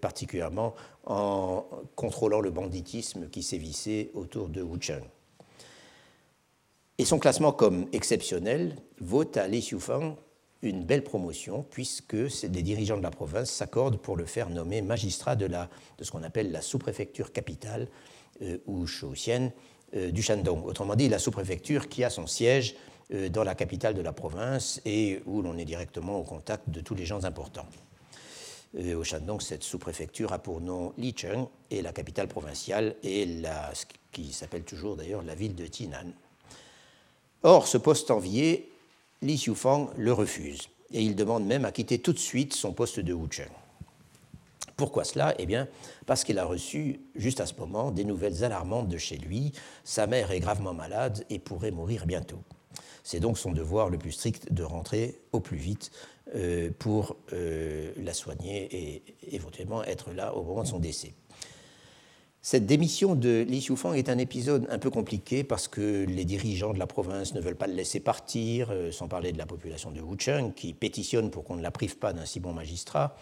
particulièrement 0.00 0.76
en 1.04 1.66
contrôlant 1.96 2.40
le 2.40 2.52
banditisme 2.52 3.28
qui 3.28 3.42
sévissait 3.42 4.10
autour 4.14 4.48
de 4.48 4.62
Wucheng. 4.62 5.02
Et 6.98 7.04
son 7.04 7.18
classement 7.18 7.50
comme 7.50 7.86
exceptionnel 7.92 8.76
vaut 9.00 9.36
à 9.36 9.48
Li 9.48 9.62
Xiufang 9.62 10.16
une 10.62 10.84
belle 10.84 11.04
promotion 11.04 11.64
puisque 11.70 12.14
les 12.14 12.62
dirigeants 12.62 12.96
de 12.96 13.02
la 13.02 13.10
province 13.10 13.50
s'accordent 13.50 13.98
pour 13.98 14.16
le 14.16 14.24
faire 14.24 14.50
nommer 14.50 14.82
magistrat 14.82 15.36
de, 15.36 15.46
la, 15.46 15.68
de 15.98 16.04
ce 16.04 16.10
qu'on 16.10 16.22
appelle 16.22 16.50
la 16.50 16.62
sous-préfecture 16.62 17.32
capitale 17.32 17.88
euh, 18.42 18.58
ou 18.66 18.86
Shouxian 18.86 19.52
euh, 19.94 20.10
du 20.10 20.22
Shandong. 20.22 20.64
Autrement 20.64 20.96
dit, 20.96 21.08
la 21.08 21.18
sous-préfecture 21.18 21.88
qui 21.88 22.04
a 22.04 22.10
son 22.10 22.26
siège 22.26 22.74
euh, 23.12 23.28
dans 23.28 23.44
la 23.44 23.54
capitale 23.54 23.94
de 23.94 24.02
la 24.02 24.12
province 24.12 24.80
et 24.84 25.20
où 25.26 25.42
l'on 25.42 25.58
est 25.58 25.64
directement 25.64 26.18
au 26.18 26.24
contact 26.24 26.70
de 26.70 26.80
tous 26.80 26.94
les 26.94 27.06
gens 27.06 27.24
importants. 27.24 27.68
au 28.74 29.04
Shandong, 29.04 29.40
cette 29.40 29.62
sous-préfecture 29.62 30.32
a 30.32 30.38
pour 30.38 30.60
nom 30.60 30.92
Licheng 30.98 31.46
et 31.70 31.82
la 31.82 31.92
capitale 31.92 32.28
provinciale 32.28 32.96
est 33.04 33.40
la, 33.40 33.74
ce 33.74 33.84
qui 34.10 34.32
s'appelle 34.32 34.64
toujours 34.64 34.96
d'ailleurs 34.96 35.22
la 35.22 35.34
ville 35.34 35.54
de 35.54 35.66
Tinan. 35.66 36.12
Or, 37.42 37.68
ce 37.68 37.78
poste 37.78 38.10
envié 38.10 38.70
Li 39.22 39.36
Xiufang 39.36 39.90
le 39.96 40.12
refuse 40.12 40.68
et 40.92 41.02
il 41.02 41.16
demande 41.16 41.46
même 41.46 41.64
à 41.64 41.72
quitter 41.72 41.98
tout 41.98 42.12
de 42.12 42.18
suite 42.18 42.54
son 42.54 42.72
poste 42.72 43.00
de 43.00 43.12
Wucheng. 43.12 43.50
Pourquoi 44.76 45.04
cela? 45.04 45.34
Eh 45.38 45.46
bien, 45.46 45.68
parce 46.04 46.22
qu'il 46.22 46.38
a 46.38 46.44
reçu, 46.44 47.00
juste 47.14 47.40
à 47.40 47.46
ce 47.46 47.54
moment, 47.54 47.90
des 47.90 48.04
nouvelles 48.04 48.44
alarmantes 48.44 48.88
de 48.88 48.98
chez 48.98 49.16
lui. 49.16 49.52
Sa 49.84 50.06
mère 50.06 50.32
est 50.32 50.40
gravement 50.40 50.74
malade 50.74 51.24
et 51.30 51.38
pourrait 51.38 51.70
mourir 51.70 52.04
bientôt. 52.06 52.42
C'est 53.02 53.20
donc 53.20 53.38
son 53.38 53.52
devoir 53.52 53.88
le 53.88 53.96
plus 53.96 54.12
strict 54.12 54.52
de 54.52 54.62
rentrer 54.62 55.18
au 55.32 55.40
plus 55.40 55.56
vite 55.56 55.92
euh, 56.34 56.70
pour 56.78 57.16
euh, 57.32 57.92
la 57.96 58.12
soigner 58.12 58.68
et 58.70 59.02
éventuellement 59.30 59.82
être 59.84 60.12
là 60.12 60.34
au 60.34 60.42
moment 60.42 60.62
de 60.62 60.68
son 60.68 60.78
décès. 60.78 61.14
Cette 62.48 62.64
démission 62.64 63.16
de 63.16 63.44
Li 63.48 63.58
Xiufang 63.58 63.94
est 63.94 64.08
un 64.08 64.18
épisode 64.18 64.68
un 64.70 64.78
peu 64.78 64.88
compliqué 64.88 65.42
parce 65.42 65.66
que 65.66 66.04
les 66.04 66.24
dirigeants 66.24 66.72
de 66.72 66.78
la 66.78 66.86
province 66.86 67.34
ne 67.34 67.40
veulent 67.40 67.56
pas 67.56 67.66
le 67.66 67.72
laisser 67.72 67.98
partir, 67.98 68.68
euh, 68.70 68.92
sans 68.92 69.08
parler 69.08 69.32
de 69.32 69.38
la 69.38 69.46
population 69.46 69.90
de 69.90 70.00
Wucheng 70.00 70.52
qui 70.54 70.72
pétitionne 70.72 71.32
pour 71.32 71.42
qu'on 71.42 71.56
ne 71.56 71.62
la 71.62 71.72
prive 71.72 71.98
pas 71.98 72.12
d'un 72.12 72.24
si 72.24 72.38
bon 72.38 72.52
magistrat, 72.52 73.16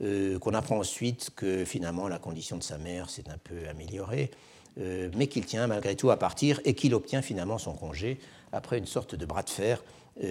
euh, 0.00 0.38
qu'on 0.38 0.54
apprend 0.54 0.78
ensuite 0.78 1.28
que 1.36 1.66
finalement 1.66 2.08
la 2.08 2.18
condition 2.18 2.56
de 2.56 2.62
sa 2.62 2.78
mère 2.78 3.10
s'est 3.10 3.28
un 3.28 3.36
peu 3.36 3.68
améliorée, 3.68 4.30
euh, 4.78 5.10
mais 5.14 5.26
qu'il 5.26 5.44
tient 5.44 5.66
malgré 5.66 5.94
tout 5.94 6.10
à 6.10 6.16
partir 6.16 6.58
et 6.64 6.72
qu'il 6.72 6.94
obtient 6.94 7.20
finalement 7.20 7.58
son 7.58 7.74
congé 7.74 8.18
après 8.50 8.78
une 8.78 8.86
sorte 8.86 9.14
de 9.14 9.26
bras 9.26 9.42
de 9.42 9.50
fer 9.50 9.84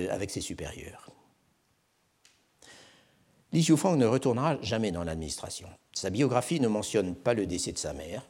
avec 0.10 0.32
ses 0.32 0.42
supérieurs. 0.42 1.12
Li 3.54 3.62
Xiufang 3.62 3.96
ne 3.96 4.08
retournera 4.08 4.58
jamais 4.64 4.92
dans 4.92 5.04
l'administration. 5.04 5.68
Sa 5.94 6.10
biographie 6.10 6.60
ne 6.60 6.68
mentionne 6.68 7.14
pas 7.14 7.36
le 7.36 7.46
décès 7.46 7.72
de 7.72 7.78
sa 7.78 7.94
mère, 7.94 8.28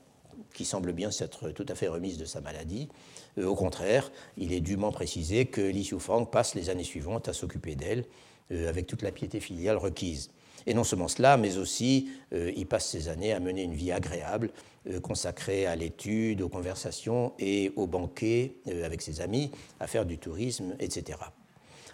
qui 0.53 0.65
semble 0.65 0.91
bien 0.91 1.11
s'être 1.11 1.51
tout 1.51 1.65
à 1.67 1.75
fait 1.75 1.87
remise 1.87 2.17
de 2.17 2.25
sa 2.25 2.41
maladie. 2.41 2.89
Euh, 3.37 3.45
au 3.45 3.55
contraire, 3.55 4.11
il 4.37 4.53
est 4.53 4.59
dûment 4.59 4.91
précisé 4.91 5.45
que 5.45 5.61
Li 5.61 5.83
Xiufang 5.83 6.25
passe 6.25 6.55
les 6.55 6.69
années 6.69 6.83
suivantes 6.83 7.27
à 7.27 7.33
s'occuper 7.33 7.75
d'elle, 7.75 8.05
euh, 8.51 8.69
avec 8.69 8.87
toute 8.87 9.01
la 9.01 9.11
piété 9.11 9.39
filiale 9.39 9.77
requise. 9.77 10.31
Et 10.67 10.73
non 10.73 10.83
seulement 10.83 11.07
cela, 11.07 11.37
mais 11.37 11.57
aussi 11.57 12.09
euh, 12.33 12.51
il 12.55 12.65
passe 12.65 12.89
ses 12.89 13.07
années 13.07 13.33
à 13.33 13.39
mener 13.39 13.63
une 13.63 13.75
vie 13.75 13.91
agréable, 13.91 14.49
consacrée 15.03 15.67
à 15.67 15.75
l'étude, 15.75 16.41
aux 16.41 16.49
conversations 16.49 17.33
et 17.37 17.73
aux 17.75 17.85
banquets 17.85 18.55
avec 18.83 19.01
ses 19.01 19.21
amis, 19.21 19.51
à 19.79 19.87
faire 19.87 20.05
du 20.05 20.17
tourisme, 20.17 20.73
etc. 20.79 21.19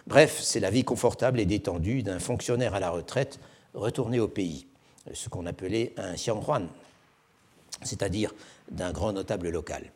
Bref, 0.06 0.38
c'est 0.40 0.60
la 0.60 0.70
vie 0.70 0.84
confortable 0.84 1.40
et 1.40 1.46
détendue 1.46 2.04
d'un 2.04 2.20
fonctionnaire 2.20 2.74
à 2.74 2.80
la 2.80 2.90
retraite 2.90 3.40
retourné 3.74 4.20
au 4.20 4.28
pays, 4.28 4.66
ce 5.12 5.28
qu'on 5.28 5.46
appelait 5.46 5.92
un 5.96 6.14
xianghuan, 6.14 6.68
c'est-à-dire 7.82 8.32
d'un 8.70 8.92
grand 8.92 9.12
notable 9.12 9.50
local. 9.50 9.90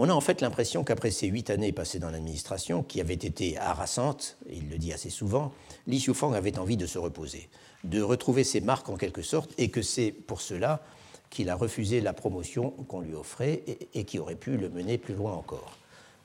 On 0.00 0.08
a 0.08 0.12
en 0.12 0.20
fait 0.20 0.40
l'impression 0.42 0.84
qu'après 0.84 1.10
ces 1.10 1.26
huit 1.26 1.50
années 1.50 1.72
passées 1.72 1.98
dans 1.98 2.10
l'administration, 2.10 2.84
qui 2.84 3.00
avaient 3.00 3.14
été 3.14 3.58
harassantes, 3.58 4.36
il 4.48 4.70
le 4.70 4.78
dit 4.78 4.92
assez 4.92 5.10
souvent, 5.10 5.52
Li 5.88 5.98
Xiufang 5.98 6.34
avait 6.34 6.58
envie 6.58 6.76
de 6.76 6.86
se 6.86 6.98
reposer, 6.98 7.48
de 7.82 8.00
retrouver 8.00 8.44
ses 8.44 8.60
marques 8.60 8.88
en 8.88 8.96
quelque 8.96 9.22
sorte, 9.22 9.52
et 9.58 9.70
que 9.70 9.82
c'est 9.82 10.12
pour 10.12 10.40
cela 10.40 10.82
qu'il 11.30 11.50
a 11.50 11.56
refusé 11.56 12.00
la 12.00 12.12
promotion 12.12 12.70
qu'on 12.86 13.00
lui 13.00 13.14
offrait 13.14 13.64
et, 13.92 14.04
qui 14.04 14.20
aurait 14.20 14.36
pu 14.36 14.56
le 14.56 14.70
mener 14.70 14.98
plus 14.98 15.14
loin 15.14 15.32
encore. 15.32 15.76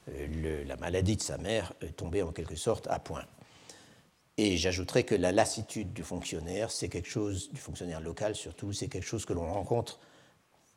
Euh, 0.09 0.63
la 0.65 0.77
maladie 0.77 1.15
de 1.15 1.21
sa 1.21 1.37
mère 1.37 1.73
tombait 1.97 2.21
en 2.21 2.31
quelque 2.31 2.55
sorte 2.55 2.87
à 2.87 2.99
point. 2.99 3.23
Et 4.37 4.57
j'ajouterais 4.57 5.03
que 5.03 5.15
la 5.15 5.31
lassitude 5.31 5.93
du 5.93 6.03
fonctionnaire, 6.03 6.71
c'est 6.71 6.89
quelque 6.89 7.09
chose, 7.09 7.51
du 7.51 7.59
fonctionnaire 7.59 8.01
local 8.01 8.35
surtout, 8.35 8.73
c'est 8.73 8.87
quelque 8.87 9.05
chose 9.05 9.25
que 9.25 9.33
l'on 9.33 9.51
rencontre 9.51 9.99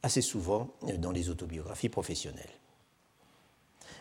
assez 0.03 0.21
souvent 0.21 0.69
dans 0.99 1.11
les 1.11 1.31
autobiographies 1.31 1.89
professionnelles. 1.89 2.51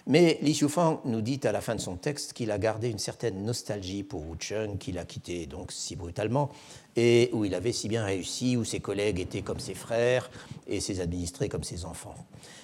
Mais 0.07 0.37
Li 0.43 0.51
Xiufang 0.51 0.99
nous 1.05 1.21
dit 1.21 1.39
à 1.45 1.51
la 1.51 1.61
fin 1.61 1.73
de 1.73 1.81
son 1.81 1.95
texte 1.95 2.33
qu'il 2.33 2.51
a 2.51 2.59
gardé 2.59 2.89
une 2.91 2.99
certaine 2.99 3.43
nostalgie 3.43 4.03
pour 4.03 4.21
Wu 4.21 4.37
Cheng, 4.39 4.77
qu'il 4.77 4.99
a 4.99 5.05
quitté 5.05 5.47
donc 5.47 5.71
si 5.71 5.95
brutalement, 5.95 6.51
et 6.95 7.31
où 7.33 7.43
il 7.43 7.55
avait 7.55 7.71
si 7.71 7.87
bien 7.87 8.05
réussi, 8.05 8.55
où 8.55 8.63
ses 8.63 8.79
collègues 8.79 9.19
étaient 9.19 9.41
comme 9.41 9.59
ses 9.59 9.73
frères 9.73 10.29
et 10.67 10.79
ses 10.79 10.99
administrés 10.99 11.49
comme 11.49 11.63
ses 11.63 11.85
enfants. 11.85 12.13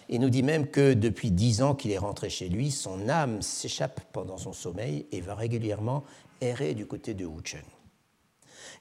Il 0.08 0.22
nous 0.22 0.30
dit 0.30 0.44
même 0.44 0.68
que 0.68 0.94
depuis 0.94 1.32
dix 1.32 1.64
ans 1.64 1.74
qu'il 1.74 1.90
est 1.90 1.98
rentré 1.98 2.30
chez 2.30 2.48
lui, 2.48 2.70
son 2.70 3.10
âme 3.10 3.42
s'échappe 3.42 4.02
pendant 4.12 4.38
son 4.38 4.54
sommeil 4.54 5.08
et 5.12 5.22
va 5.22 5.34
régulièrement 5.34 6.04
errer 6.42 6.74
du 6.74 6.86
côté 6.86 7.14
de 7.14 7.26
Wucheng, 7.26 7.64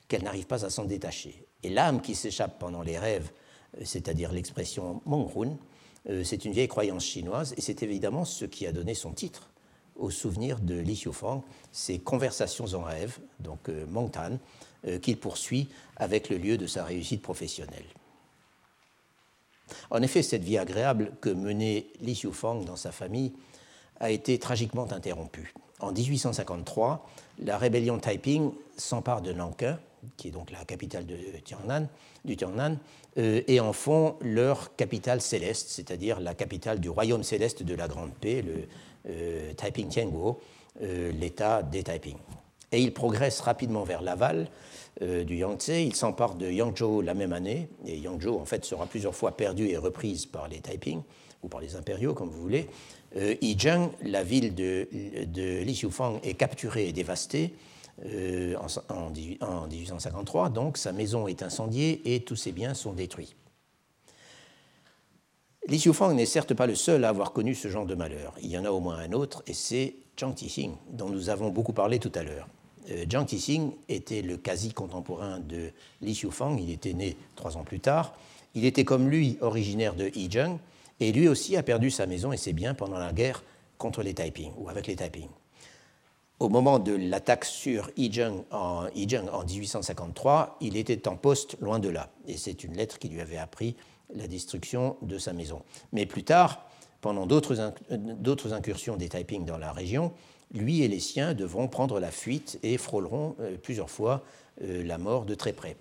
qu'elle 0.08 0.24
n'arrive 0.24 0.46
pas 0.46 0.64
à 0.64 0.70
s'en 0.70 0.84
détacher. 0.84 1.46
Et 1.62 1.68
l'âme 1.70 2.00
qui 2.00 2.14
s'échappe 2.14 2.58
pendant 2.58 2.82
les 2.82 2.98
rêves, 2.98 3.30
euh, 3.78 3.82
c'est-à-dire 3.84 4.32
l'expression 4.32 5.02
Mongrun, 5.04 5.56
euh, 6.08 6.24
c'est 6.24 6.44
une 6.44 6.52
vieille 6.52 6.68
croyance 6.68 7.04
chinoise 7.04 7.54
et 7.56 7.60
c'est 7.60 7.82
évidemment 7.82 8.24
ce 8.24 8.46
qui 8.46 8.66
a 8.66 8.72
donné 8.72 8.94
son 8.94 9.12
titre 9.12 9.50
au 9.96 10.08
souvenir 10.10 10.58
de 10.60 10.78
Li 10.78 10.94
Xiufang, 10.94 11.42
ces 11.72 11.98
conversations 11.98 12.64
en 12.72 12.82
rêve, 12.82 13.18
donc 13.38 13.68
euh, 13.68 13.86
Mongtan, 13.86 14.38
qu'il 15.02 15.20
poursuit 15.20 15.68
avec 15.96 16.30
le 16.30 16.38
lieu 16.38 16.56
de 16.56 16.66
sa 16.66 16.84
réussite 16.84 17.20
professionnelle. 17.20 17.84
En 19.90 20.00
effet, 20.00 20.22
cette 20.22 20.42
vie 20.42 20.56
agréable 20.56 21.12
que 21.20 21.28
menait 21.28 21.88
Li 22.00 22.14
Xiufang 22.14 22.64
dans 22.64 22.76
sa 22.76 22.90
famille 22.90 23.34
a 23.98 24.10
été 24.10 24.38
tragiquement 24.38 24.90
interrompue. 24.90 25.52
En 25.80 25.92
1853, 25.92 27.08
la 27.44 27.58
rébellion 27.58 27.98
Taiping 27.98 28.52
s'empare 28.76 29.22
de 29.22 29.32
Nankin, 29.32 29.78
qui 30.16 30.28
est 30.28 30.30
donc 30.30 30.50
la 30.50 30.64
capitale 30.64 31.06
de 31.06 31.16
Tiangnan, 31.44 31.86
du 32.24 32.36
Tiangnan, 32.36 32.76
et 33.16 33.60
en 33.60 33.72
font 33.72 34.16
leur 34.20 34.76
capitale 34.76 35.20
céleste, 35.20 35.68
c'est-à-dire 35.70 36.20
la 36.20 36.34
capitale 36.34 36.80
du 36.80 36.88
royaume 36.88 37.22
céleste 37.22 37.62
de 37.62 37.74
la 37.74 37.88
Grande 37.88 38.12
Paix, 38.12 38.42
le 38.42 39.52
Taiping 39.54 39.88
Tianguo, 39.88 40.40
l'état 40.80 41.62
des 41.62 41.82
Taiping. 41.82 42.16
Et 42.72 42.80
ils 42.80 42.94
progressent 42.94 43.40
rapidement 43.40 43.82
vers 43.82 44.02
l'aval 44.02 44.48
du 45.00 45.36
Yangtze. 45.36 45.68
Ils 45.68 45.96
s'emparent 45.96 46.36
de 46.36 46.50
Yangzhou 46.50 47.00
la 47.00 47.14
même 47.14 47.32
année, 47.32 47.68
et 47.86 47.98
Yangzhou 47.98 48.38
en 48.38 48.44
fait 48.44 48.64
sera 48.64 48.86
plusieurs 48.86 49.14
fois 49.14 49.36
perdue 49.36 49.68
et 49.68 49.76
reprise 49.76 50.26
par 50.26 50.46
les 50.48 50.60
Taiping 50.60 51.02
ou 51.42 51.48
par 51.48 51.60
les 51.60 51.74
impériaux, 51.74 52.14
comme 52.14 52.28
vous 52.28 52.40
voulez. 52.40 52.68
Euh, 53.16 53.34
Yizheng, 53.40 53.90
la 54.02 54.22
ville 54.22 54.54
de, 54.54 54.88
de 55.26 55.62
Li 55.62 55.72
Xiufang, 55.72 56.20
est 56.22 56.34
capturée 56.34 56.88
et 56.88 56.92
dévastée 56.92 57.54
euh, 58.06 58.54
en, 58.88 59.10
1853. 59.10 60.50
Donc 60.50 60.76
sa 60.76 60.92
maison 60.92 61.26
est 61.26 61.42
incendiée 61.42 62.00
et 62.14 62.20
tous 62.20 62.36
ses 62.36 62.52
biens 62.52 62.74
sont 62.74 62.92
détruits. 62.92 63.34
Li 65.66 65.78
Xiufang 65.78 66.14
n'est 66.14 66.26
certes 66.26 66.54
pas 66.54 66.66
le 66.66 66.74
seul 66.74 67.04
à 67.04 67.08
avoir 67.08 67.32
connu 67.32 67.54
ce 67.54 67.68
genre 67.68 67.86
de 67.86 67.94
malheur. 67.94 68.34
Il 68.42 68.50
y 68.50 68.56
en 68.56 68.64
a 68.64 68.70
au 68.70 68.80
moins 68.80 68.98
un 68.98 69.12
autre, 69.12 69.42
et 69.46 69.54
c'est 69.54 69.94
Zhang 70.18 70.34
Tixing, 70.34 70.74
dont 70.90 71.08
nous 71.08 71.28
avons 71.28 71.50
beaucoup 71.50 71.72
parlé 71.72 71.98
tout 71.98 72.12
à 72.14 72.22
l'heure. 72.22 72.48
Euh, 72.90 73.04
Zhang 73.10 73.26
Tixing 73.26 73.72
était 73.88 74.22
le 74.22 74.36
quasi-contemporain 74.36 75.40
de 75.40 75.70
Li 76.00 76.12
Xiufang, 76.12 76.56
il 76.58 76.70
était 76.70 76.94
né 76.94 77.16
trois 77.36 77.56
ans 77.56 77.64
plus 77.64 77.80
tard. 77.80 78.14
Il 78.54 78.64
était 78.64 78.84
comme 78.84 79.08
lui 79.08 79.36
originaire 79.40 79.94
de 79.94 80.08
Yizheng, 80.08 80.58
et 81.00 81.12
lui 81.12 81.28
aussi 81.28 81.56
a 81.56 81.62
perdu 81.62 81.90
sa 81.90 82.06
maison 82.06 82.32
et 82.32 82.36
ses 82.36 82.52
biens 82.52 82.74
pendant 82.74 82.98
la 82.98 83.12
guerre 83.12 83.42
contre 83.78 84.02
les 84.02 84.14
Taiping, 84.14 84.52
ou 84.58 84.68
avec 84.68 84.86
les 84.86 84.96
Taiping. 84.96 85.28
Au 86.38 86.48
moment 86.48 86.78
de 86.78 86.94
l'attaque 86.94 87.44
sur 87.44 87.90
Yizheng 87.96 88.44
en, 88.50 88.86
en 88.86 89.44
1853, 89.44 90.58
il 90.60 90.76
était 90.76 91.08
en 91.08 91.16
poste 91.16 91.56
loin 91.60 91.78
de 91.78 91.88
là, 91.88 92.10
et 92.26 92.36
c'est 92.36 92.64
une 92.64 92.74
lettre 92.76 92.98
qui 92.98 93.08
lui 93.08 93.20
avait 93.20 93.36
appris 93.36 93.76
la 94.14 94.26
destruction 94.26 94.96
de 95.02 95.18
sa 95.18 95.32
maison. 95.32 95.62
Mais 95.92 96.06
plus 96.06 96.24
tard, 96.24 96.66
pendant 97.00 97.26
d'autres 97.26 98.52
incursions 98.52 98.96
des 98.96 99.08
Taiping 99.08 99.44
dans 99.44 99.58
la 99.58 99.72
région, 99.72 100.12
lui 100.52 100.82
et 100.82 100.88
les 100.88 101.00
siens 101.00 101.34
devront 101.34 101.68
prendre 101.68 102.00
la 102.00 102.10
fuite 102.10 102.58
et 102.62 102.76
frôleront 102.76 103.36
euh, 103.40 103.56
plusieurs 103.56 103.90
fois 103.90 104.22
euh, 104.62 104.82
la 104.82 104.98
mort 104.98 105.24
de 105.24 105.34
très 105.34 105.52
près. 105.52 105.76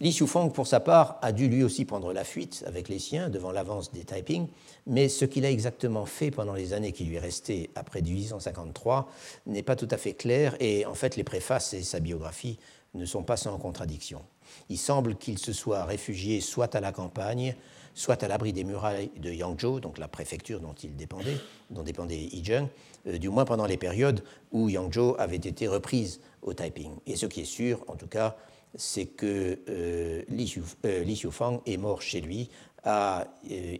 Li 0.00 0.10
Xiufang, 0.10 0.50
pour 0.50 0.66
sa 0.66 0.80
part, 0.80 1.18
a 1.22 1.32
dû 1.32 1.48
lui 1.48 1.62
aussi 1.62 1.84
prendre 1.84 2.12
la 2.12 2.24
fuite 2.24 2.64
avec 2.66 2.88
les 2.88 2.98
siens 2.98 3.28
devant 3.28 3.52
l'avance 3.52 3.92
des 3.92 4.04
Taiping, 4.04 4.48
mais 4.86 5.08
ce 5.08 5.24
qu'il 5.24 5.44
a 5.44 5.50
exactement 5.50 6.04
fait 6.04 6.30
pendant 6.30 6.54
les 6.54 6.72
années 6.72 6.92
qui 6.92 7.04
lui 7.04 7.18
restaient 7.18 7.70
après 7.74 8.02
1853 8.02 9.08
n'est 9.46 9.62
pas 9.62 9.76
tout 9.76 9.88
à 9.90 9.96
fait 9.96 10.14
clair, 10.14 10.56
et 10.60 10.84
en 10.86 10.94
fait 10.94 11.16
les 11.16 11.24
préfaces 11.24 11.74
et 11.74 11.82
sa 11.82 12.00
biographie 12.00 12.58
ne 12.94 13.04
sont 13.04 13.22
pas 13.22 13.36
sans 13.36 13.56
contradiction. 13.58 14.22
Il 14.68 14.78
semble 14.78 15.16
qu'il 15.16 15.38
se 15.38 15.52
soit 15.52 15.84
réfugié 15.84 16.40
soit 16.40 16.74
à 16.74 16.80
la 16.80 16.92
campagne, 16.92 17.54
soit 17.94 18.22
à 18.22 18.28
l'abri 18.28 18.52
des 18.52 18.64
murailles 18.64 19.10
de 19.16 19.30
Yangzhou, 19.32 19.80
donc 19.80 19.98
la 19.98 20.08
préfecture 20.08 20.60
dont 20.60 20.74
il 20.82 20.96
dépendait, 20.96 21.38
dont 21.70 21.82
dépendait 21.82 22.18
Yizheng, 22.18 22.68
euh, 23.06 23.18
du 23.18 23.28
moins 23.28 23.44
pendant 23.44 23.66
les 23.66 23.76
périodes 23.76 24.22
où 24.52 24.68
Yangzhou 24.68 25.14
avait 25.18 25.36
été 25.36 25.68
reprise 25.68 26.20
au 26.42 26.52
Taiping. 26.52 26.92
Et 27.06 27.16
ce 27.16 27.26
qui 27.26 27.42
est 27.42 27.46
sûr, 27.46 27.84
en 27.88 27.94
tout 27.94 28.08
cas, 28.08 28.36
c'est 28.76 29.06
que 29.06 29.58
euh, 29.68 30.22
Li, 30.28 30.54
euh, 30.84 31.04
Xiufang 31.04 31.60
est 31.66 31.76
mort 31.76 32.02
chez 32.02 32.20
lui 32.20 32.50
à 32.82 33.26
euh, 33.50 33.76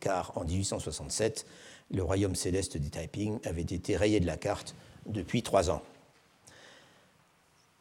car 0.00 0.32
en 0.36 0.44
1867, 0.44 1.46
le 1.90 2.02
royaume 2.02 2.34
céleste 2.34 2.76
du 2.76 2.90
Taiping 2.90 3.38
avait 3.44 3.62
été 3.62 3.96
rayé 3.96 4.20
de 4.20 4.26
la 4.26 4.36
carte 4.36 4.74
depuis 5.06 5.42
trois 5.42 5.70
ans. 5.70 5.82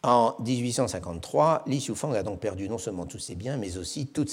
En 0.04 0.36
1853, 0.40 1.64
Li 1.68 1.80
Xiufang 1.80 2.14
a 2.14 2.24
donc 2.24 2.40
perdu 2.40 2.70
non 2.70 2.78
seulement 2.78 3.06
tous 3.06 3.20
ses 3.20 3.36
biens, 3.36 3.58
mais 3.58 3.78
aussi 3.78 4.08
toutes. 4.08 4.30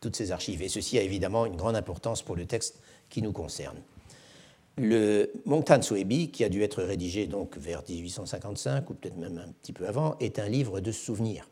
Toutes 0.00 0.16
ses 0.16 0.32
archives. 0.32 0.62
Et 0.62 0.68
ceci 0.68 0.98
a 0.98 1.02
évidemment 1.02 1.46
une 1.46 1.56
grande 1.56 1.76
importance 1.76 2.22
pour 2.22 2.34
le 2.34 2.46
texte 2.46 2.80
qui 3.08 3.22
nous 3.22 3.32
concerne. 3.32 3.76
Le 4.78 5.30
Mongtan 5.44 5.82
Suebi, 5.82 6.30
qui 6.30 6.44
a 6.44 6.48
dû 6.48 6.62
être 6.62 6.82
rédigé 6.82 7.26
donc 7.26 7.58
vers 7.58 7.82
1855 7.86 8.88
ou 8.88 8.94
peut-être 8.94 9.18
même 9.18 9.38
un 9.38 9.52
petit 9.60 9.72
peu 9.72 9.86
avant, 9.86 10.16
est 10.18 10.38
un 10.38 10.48
livre 10.48 10.80
de 10.80 10.92
souvenirs. 10.92 11.48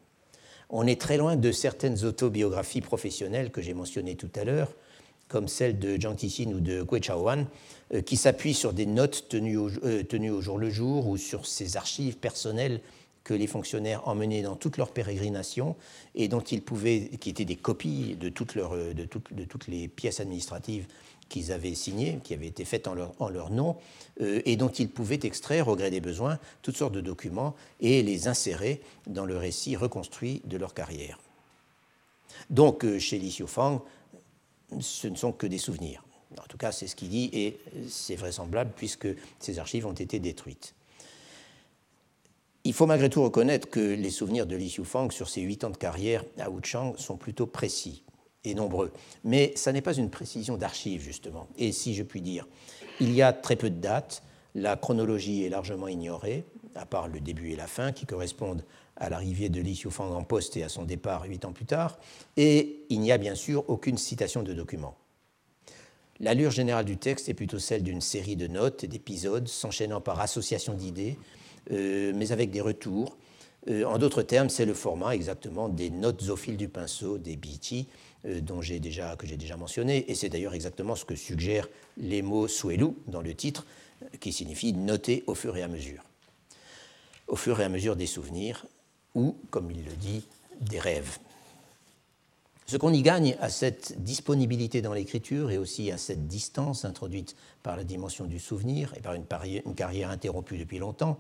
On 0.71 0.87
est 0.87 1.01
très 1.01 1.19
loin 1.19 1.37
de 1.37 1.53
certaines 1.53 2.05
autobiographies 2.05 2.81
professionnelles 2.81 3.51
que 3.51 3.61
j'ai 3.61 3.75
mentionnées 3.75 4.15
tout 4.15 4.31
à 4.37 4.45
l'heure, 4.45 4.73
comme 5.29 5.49
celle 5.49 5.79
de 5.79 6.01
Jiang 6.01 6.15
Tixin 6.15 6.53
ou 6.53 6.61
de 6.61 6.83
Gui 6.83 7.01
Chaoan, 7.03 7.45
euh, 7.93 8.01
qui 8.01 8.17
s'appuient 8.17 8.55
sur 8.55 8.73
des 8.73 8.87
notes 8.87 9.27
tenues 9.29 9.59
au, 9.59 9.69
euh, 9.85 10.03
tenues 10.03 10.31
au, 10.31 10.41
jour 10.41 10.59
le 10.59 10.71
jour 10.71 11.07
ou 11.07 11.17
sur 11.17 11.45
ces 11.45 11.77
archives 11.77 12.17
personnelles 12.17 12.81
que 13.23 13.35
les 13.35 13.47
fonctionnaires 13.47 14.09
emmenaient 14.09 14.43
dans 14.43 14.57
toutes 14.57 14.79
leurs 14.79 14.93
pérégrinations 14.93 15.77
et 16.15 16.29
dont 16.29 16.41
ils 16.41 16.63
pouvaient, 16.63 17.11
qui 17.21 17.31
étaient 17.31 17.45
des 17.45 17.57
copies 17.57 18.17
de 18.19 18.31
toutes, 18.31 18.57
toutes 19.49 19.69
les 19.69 19.89
pièces 19.89 20.21
administratives 20.21 20.87
qu'ils 21.31 21.53
avaient 21.53 21.75
signées, 21.75 22.19
qui 22.23 22.35
avaient 22.35 22.49
été 22.49 22.67
faites 22.67 22.87
en 22.87 22.95
leur, 22.95 23.15
en 23.19 23.31
leur 23.31 23.51
nom, 23.51 23.77
euh, 24.21 24.43
et 24.45 24.57
dont 24.57 24.69
ils 24.69 24.91
pouvaient 24.91 25.21
extraire, 25.23 25.69
au 25.69 25.77
gré 25.77 25.91
des 25.91 26.03
besoins, 26.03 26.39
toutes 26.61 26.77
sortes 26.77 26.93
de 26.93 27.01
documents 27.01 27.55
et 27.81 28.03
les 28.03 28.29
insérer 28.29 28.83
dans 29.07 29.25
le 29.25 29.39
récit 29.39 29.77
reconstruit 29.77 30.43
de 30.45 30.59
leur 30.59 30.75
carrière. 30.75 31.19
Donc, 32.51 32.85
euh, 32.85 32.99
chez 32.99 33.19
Li 33.19 33.31
Xiufang, 33.31 33.83
ce 34.81 35.09
ne 35.09 35.17
sont 35.17 35.33
que 35.33 35.47
des 35.47 35.59
souvenirs. 35.59 36.05
En 36.39 36.47
tout 36.47 36.59
cas, 36.59 36.71
c'est 36.73 36.87
ce 36.87 36.95
qu'il 36.95 37.09
dit, 37.09 37.31
et 37.33 37.59
c'est 37.89 38.17
vraisemblable 38.17 38.73
puisque 38.77 39.09
ces 39.39 39.59
archives 39.59 39.87
ont 39.87 39.93
été 39.93 40.19
détruites. 40.19 40.75
Il 42.65 42.75
faut 42.75 42.87
malgré 42.87 43.09
tout 43.09 43.23
reconnaître 43.23 43.71
que 43.71 43.81
les 43.81 44.11
souvenirs 44.11 44.47
de 44.47 44.55
Li 44.55 44.69
Xiufang 44.69 45.11
sur 45.11 45.29
ses 45.29 45.41
huit 45.41 45.65
ans 45.65 45.71
de 45.71 45.77
carrière 45.77 46.25
à 46.39 46.51
Wuchang 46.51 46.95
sont 46.99 47.17
plutôt 47.17 47.47
précis 47.47 48.03
et 48.45 48.55
nombreux. 48.55 48.93
Mais 49.25 49.53
ça 49.57 49.73
n'est 49.73 49.83
pas 49.83 49.95
une 49.95 50.11
précision 50.11 50.57
d'archives, 50.57 51.03
justement. 51.03 51.47
Et 51.59 51.73
si 51.73 51.95
je 51.95 52.03
puis 52.03 52.23
dire, 52.23 52.47
il 53.01 53.13
y 53.13 53.23
a 53.23 53.33
très 53.33 53.57
peu 53.57 53.71
de 53.71 53.81
dates, 53.81 54.23
la 54.55 54.77
chronologie 54.77 55.45
est 55.45 55.49
largement 55.49 55.89
ignorée, 55.89 56.45
à 56.75 56.87
part 56.87 57.09
le 57.09 57.21
début 57.21 57.51
et 57.51 57.57
la 57.57 57.67
fin, 57.67 57.93
qui 57.93 58.07
correspondent 58.07 58.65
à 58.97 59.09
l'arrivée 59.09 59.49
de 59.49 59.61
Li 59.61 59.73
Xiufang 59.73 60.13
en 60.13 60.25
poste 60.25 60.57
et 60.57 60.63
à 60.63 60.69
son 60.69 60.85
départ 60.85 61.25
huit 61.25 61.45
ans 61.45 61.53
plus 61.53 61.65
tard, 61.65 61.99
et 62.37 62.85
il 62.91 63.01
n'y 63.01 63.13
a 63.13 63.19
bien 63.19 63.35
sûr 63.35 63.65
aucune 63.69 63.97
citation 63.97 64.43
de 64.43 64.53
documents. 64.53 64.97
L'allure 66.21 66.51
générale 66.51 66.85
du 66.85 66.99
texte 66.99 67.31
est 67.31 67.35
plutôt 67.35 67.59
celle 67.59 67.83
d'une 67.83 68.03
série 68.03 68.37
de 68.37 68.47
notes 68.47 68.85
et 68.85 68.89
d'épisodes 68.89 69.49
s'enchaînant 69.49 70.03
par 70.03 70.21
association 70.21 70.75
d'idées, 70.75 71.17
euh, 71.71 72.13
mais 72.15 72.31
avec 72.31 72.51
des 72.51 72.61
retours. 72.61 73.17
Euh, 73.69 73.85
en 73.85 73.97
d'autres 73.97 74.23
termes, 74.23 74.51
c'est 74.51 74.67
le 74.67 74.75
format 74.75 75.15
exactement 75.15 75.71
des 75.71 75.89
notes 75.89 76.29
au 76.29 76.37
fil 76.37 76.59
du 76.59 76.69
pinceau, 76.69 77.17
des 77.17 77.37
BT, 77.37 77.87
dont 78.25 78.61
j'ai 78.61 78.81
déjà, 78.81 79.17
que 79.17 79.27
j'ai 79.27 79.37
déjà 79.37 79.57
mentionné, 79.57 80.11
et 80.11 80.15
c'est 80.15 80.29
d'ailleurs 80.29 80.55
exactement 80.55 80.95
ce 80.95 81.05
que 81.05 81.15
suggèrent 81.15 81.69
les 81.97 82.23
mots 82.23 82.49
suelu 82.49 82.89
dans 83.07 83.23
le 83.23 83.35
titre, 83.35 83.67
euh, 84.03 84.07
qui 84.21 84.33
signifie 84.33 84.73
noter 84.73 85.25
au 85.27 85.35
fur 85.35 85.57
et 85.57 85.63
à 85.63 85.69
mesure. 85.69 86.03
Au 87.29 87.37
fur 87.37 87.61
et 87.61 87.65
à 87.65 87.69
mesure 87.69 87.97
des 87.97 88.07
souvenirs, 88.07 88.67
ou, 89.15 89.37
comme 89.51 89.71
il 89.71 89.85
le 89.85 89.93
dit, 89.93 90.27
des 90.61 90.79
rêves. 90.79 91.19
Ce 92.67 92.77
qu'on 92.77 92.93
y 92.93 93.03
gagne 93.03 93.37
à 93.41 93.49
cette 93.49 94.01
disponibilité 94.03 94.81
dans 94.83 94.93
l'écriture 94.93 95.51
et 95.51 95.59
aussi 95.59 95.91
à 95.91 95.99
cette 95.99 96.29
distance 96.29 96.85
introduite 96.85 97.35
par 97.65 97.77
la 97.77 97.83
dimension 97.83 98.27
du 98.27 98.39
souvenir 98.39 98.95
et 98.97 99.01
par 99.01 99.15
une, 99.15 99.25
une 99.67 99.75
carrière 99.75 100.11
interrompue 100.11 100.57
depuis 100.57 100.79
longtemps, 100.79 101.19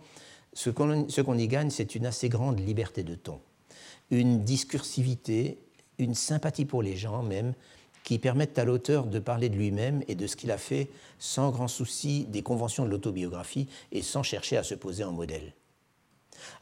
ce 0.52 0.70
qu'on 0.70 1.38
y 1.38 1.48
gagne, 1.48 1.70
c'est 1.70 1.94
une 1.94 2.06
assez 2.06 2.28
grande 2.28 2.60
liberté 2.60 3.02
de 3.02 3.14
ton, 3.14 3.40
une 4.10 4.44
discursivité 4.44 5.58
une 6.00 6.14
sympathie 6.14 6.64
pour 6.64 6.82
les 6.82 6.96
gens 6.96 7.22
même, 7.22 7.54
qui 8.04 8.18
permettent 8.18 8.58
à 8.58 8.64
l'auteur 8.64 9.06
de 9.06 9.18
parler 9.18 9.48
de 9.48 9.56
lui-même 9.56 10.02
et 10.08 10.14
de 10.14 10.26
ce 10.26 10.36
qu'il 10.36 10.50
a 10.50 10.58
fait 10.58 10.88
sans 11.18 11.50
grand 11.50 11.68
souci 11.68 12.24
des 12.28 12.42
conventions 12.42 12.84
de 12.84 12.90
l'autobiographie 12.90 13.68
et 13.92 14.02
sans 14.02 14.22
chercher 14.22 14.56
à 14.56 14.62
se 14.62 14.74
poser 14.74 15.04
en 15.04 15.12
modèle. 15.12 15.52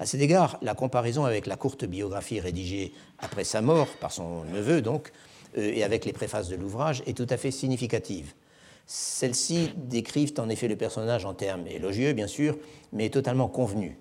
À 0.01 0.07
cet 0.07 0.21
égard, 0.21 0.59
la 0.61 0.75
comparaison 0.75 1.25
avec 1.25 1.47
la 1.47 1.57
courte 1.57 1.85
biographie 1.85 2.41
rédigée 2.41 2.93
après 3.21 3.45
sa 3.45 3.63
mort, 3.63 3.89
par 4.01 4.13
son 4.13 4.45
neveu 4.45 4.83
donc, 4.83 5.13
euh, 5.57 5.73
et 5.73 5.85
avec 5.85 6.05
les 6.05 6.13
préfaces 6.13 6.49
de 6.49 6.57
l'ouvrage 6.57 7.03
est 7.07 7.17
tout 7.17 7.27
à 7.31 7.37
fait 7.37 7.53
significative. 7.53 8.35
Celles-ci 8.87 9.71
décrivent 9.77 10.35
en 10.39 10.49
effet 10.49 10.67
le 10.67 10.77
personnage 10.77 11.25
en 11.25 11.35
termes 11.35 11.67
élogieux, 11.67 12.13
bien 12.15 12.27
sûr, 12.27 12.59
mais 12.93 13.11
totalement 13.11 13.47
convenus 13.47 13.93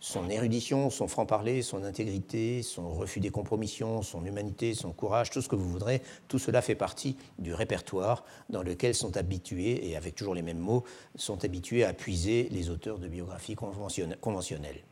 son 0.00 0.28
érudition, 0.28 0.90
son 0.90 1.08
franc-parler, 1.08 1.62
son 1.62 1.82
intégrité, 1.82 2.62
son 2.62 2.92
refus 2.92 3.20
des 3.20 3.30
compromissions, 3.30 4.02
son 4.02 4.24
humanité, 4.24 4.74
son 4.74 4.92
courage, 4.92 5.30
tout 5.30 5.40
ce 5.40 5.48
que 5.48 5.56
vous 5.56 5.68
voudrez, 5.68 6.02
tout 6.28 6.38
cela 6.38 6.60
fait 6.60 6.74
partie 6.74 7.16
du 7.38 7.54
répertoire 7.54 8.24
dans 8.50 8.62
lequel 8.62 8.94
sont 8.94 9.16
habitués, 9.16 9.88
et 9.88 9.96
avec 9.96 10.14
toujours 10.14 10.34
les 10.34 10.42
mêmes 10.42 10.58
mots, 10.58 10.84
sont 11.16 11.44
habitués 11.44 11.84
à 11.84 11.94
puiser 11.94 12.48
les 12.50 12.70
auteurs 12.70 12.98
de 12.98 13.08
biographies 13.08 13.56
conventionnelles. 13.56 14.84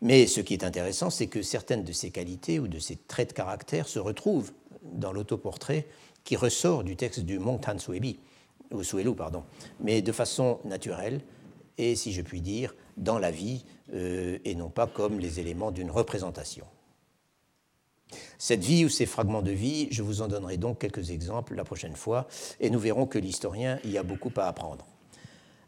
Mais 0.00 0.26
ce 0.26 0.40
qui 0.40 0.54
est 0.54 0.64
intéressant, 0.64 1.10
c'est 1.10 1.28
que 1.28 1.42
certaines 1.42 1.84
de 1.84 1.92
ces 1.92 2.10
qualités 2.10 2.58
ou 2.58 2.68
de 2.68 2.78
ces 2.78 2.96
traits 2.96 3.30
de 3.30 3.34
caractère 3.34 3.88
se 3.88 3.98
retrouvent 3.98 4.52
dans 4.82 5.12
l'autoportrait 5.12 5.86
qui 6.24 6.36
ressort 6.36 6.84
du 6.84 6.96
texte 6.96 7.20
du 7.20 7.38
Han 7.38 7.78
Suebi, 7.78 8.18
ou 8.70 8.82
Suelu, 8.82 9.14
pardon, 9.14 9.44
mais 9.80 10.02
de 10.02 10.12
façon 10.12 10.58
naturelle, 10.64 11.20
et, 11.78 11.96
si 11.96 12.12
je 12.12 12.22
puis 12.22 12.40
dire, 12.40 12.74
dans 12.96 13.18
la 13.18 13.30
vie, 13.30 13.64
euh, 13.92 14.38
et 14.44 14.54
non 14.54 14.70
pas 14.70 14.86
comme 14.86 15.18
les 15.18 15.40
éléments 15.40 15.70
d'une 15.70 15.90
représentation. 15.90 16.66
Cette 18.38 18.62
vie 18.62 18.84
ou 18.84 18.88
ces 18.88 19.06
fragments 19.06 19.42
de 19.42 19.50
vie, 19.50 19.88
je 19.90 20.02
vous 20.02 20.22
en 20.22 20.28
donnerai 20.28 20.56
donc 20.56 20.78
quelques 20.78 21.10
exemples 21.10 21.54
la 21.54 21.64
prochaine 21.64 21.96
fois, 21.96 22.28
et 22.60 22.70
nous 22.70 22.78
verrons 22.78 23.06
que 23.06 23.18
l'historien 23.18 23.78
y 23.84 23.98
a 23.98 24.02
beaucoup 24.02 24.32
à 24.36 24.46
apprendre. 24.46 24.86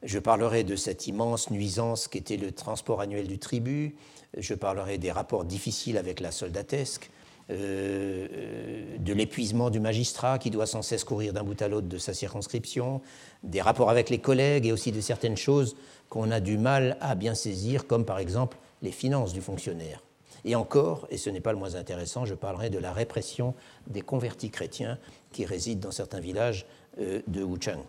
Je 0.03 0.19
parlerai 0.19 0.63
de 0.63 0.77
cette 0.77 1.07
immense 1.07 1.51
nuisance 1.51 2.07
qu'était 2.07 2.37
le 2.37 2.53
transport 2.53 3.01
annuel 3.01 3.27
du 3.27 3.39
tribut, 3.39 3.97
je 4.37 4.55
parlerai 4.55 4.99
des 4.99 5.11
rapports 5.11 5.45
difficiles 5.45 5.97
avec 5.97 6.21
la 6.21 6.31
soldatesque, 6.31 7.11
euh, 7.49 8.97
de 8.99 9.13
l'épuisement 9.13 9.71
du 9.71 9.79
magistrat 9.79 10.39
qui 10.41 10.51
doit 10.51 10.67
sans 10.67 10.83
cesse 10.83 11.05
courir 11.05 11.33
d'un 11.33 11.45
bout 11.45 11.61
à 11.63 11.69
l'autre 11.69 11.87
de 11.87 11.97
sa 11.97 12.13
circonscription, 12.13 13.01
des 13.45 13.61
rapports 13.61 13.89
avec 13.89 14.11
les 14.11 14.19
collègues 14.19 14.67
et 14.67 14.73
aussi 14.73 14.91
de 14.91 15.01
certaines 15.01 15.37
choses 15.37 15.77
qu'on 16.09 16.31
a 16.31 16.41
du 16.41 16.59
mal 16.59 16.97
à 17.01 17.15
bien 17.15 17.35
saisir, 17.35 17.87
comme 17.87 18.05
par 18.05 18.19
exemple 18.19 18.57
les 18.83 18.93
finances 18.93 19.33
du 19.33 19.41
fonctionnaire. 19.41 20.03
Et 20.45 20.55
encore, 20.55 21.07
et 21.11 21.19
ce 21.19 21.29
n'est 21.29 21.41
pas 21.41 21.53
le 21.53 21.59
moins 21.59 21.75
intéressant, 21.75 22.25
je 22.25 22.35
parlerai 22.35 22.71
de 22.71 22.79
la 22.79 22.93
répression 22.93 23.55
des 23.89 24.03
convertis 24.03 24.51
chrétiens 24.51 24.99
qui 25.33 25.45
résident 25.45 25.81
dans 25.81 25.91
certains 25.91 26.21
villages 26.21 26.67
euh, 27.01 27.21
de 27.27 27.43
Wuchang. 27.43 27.83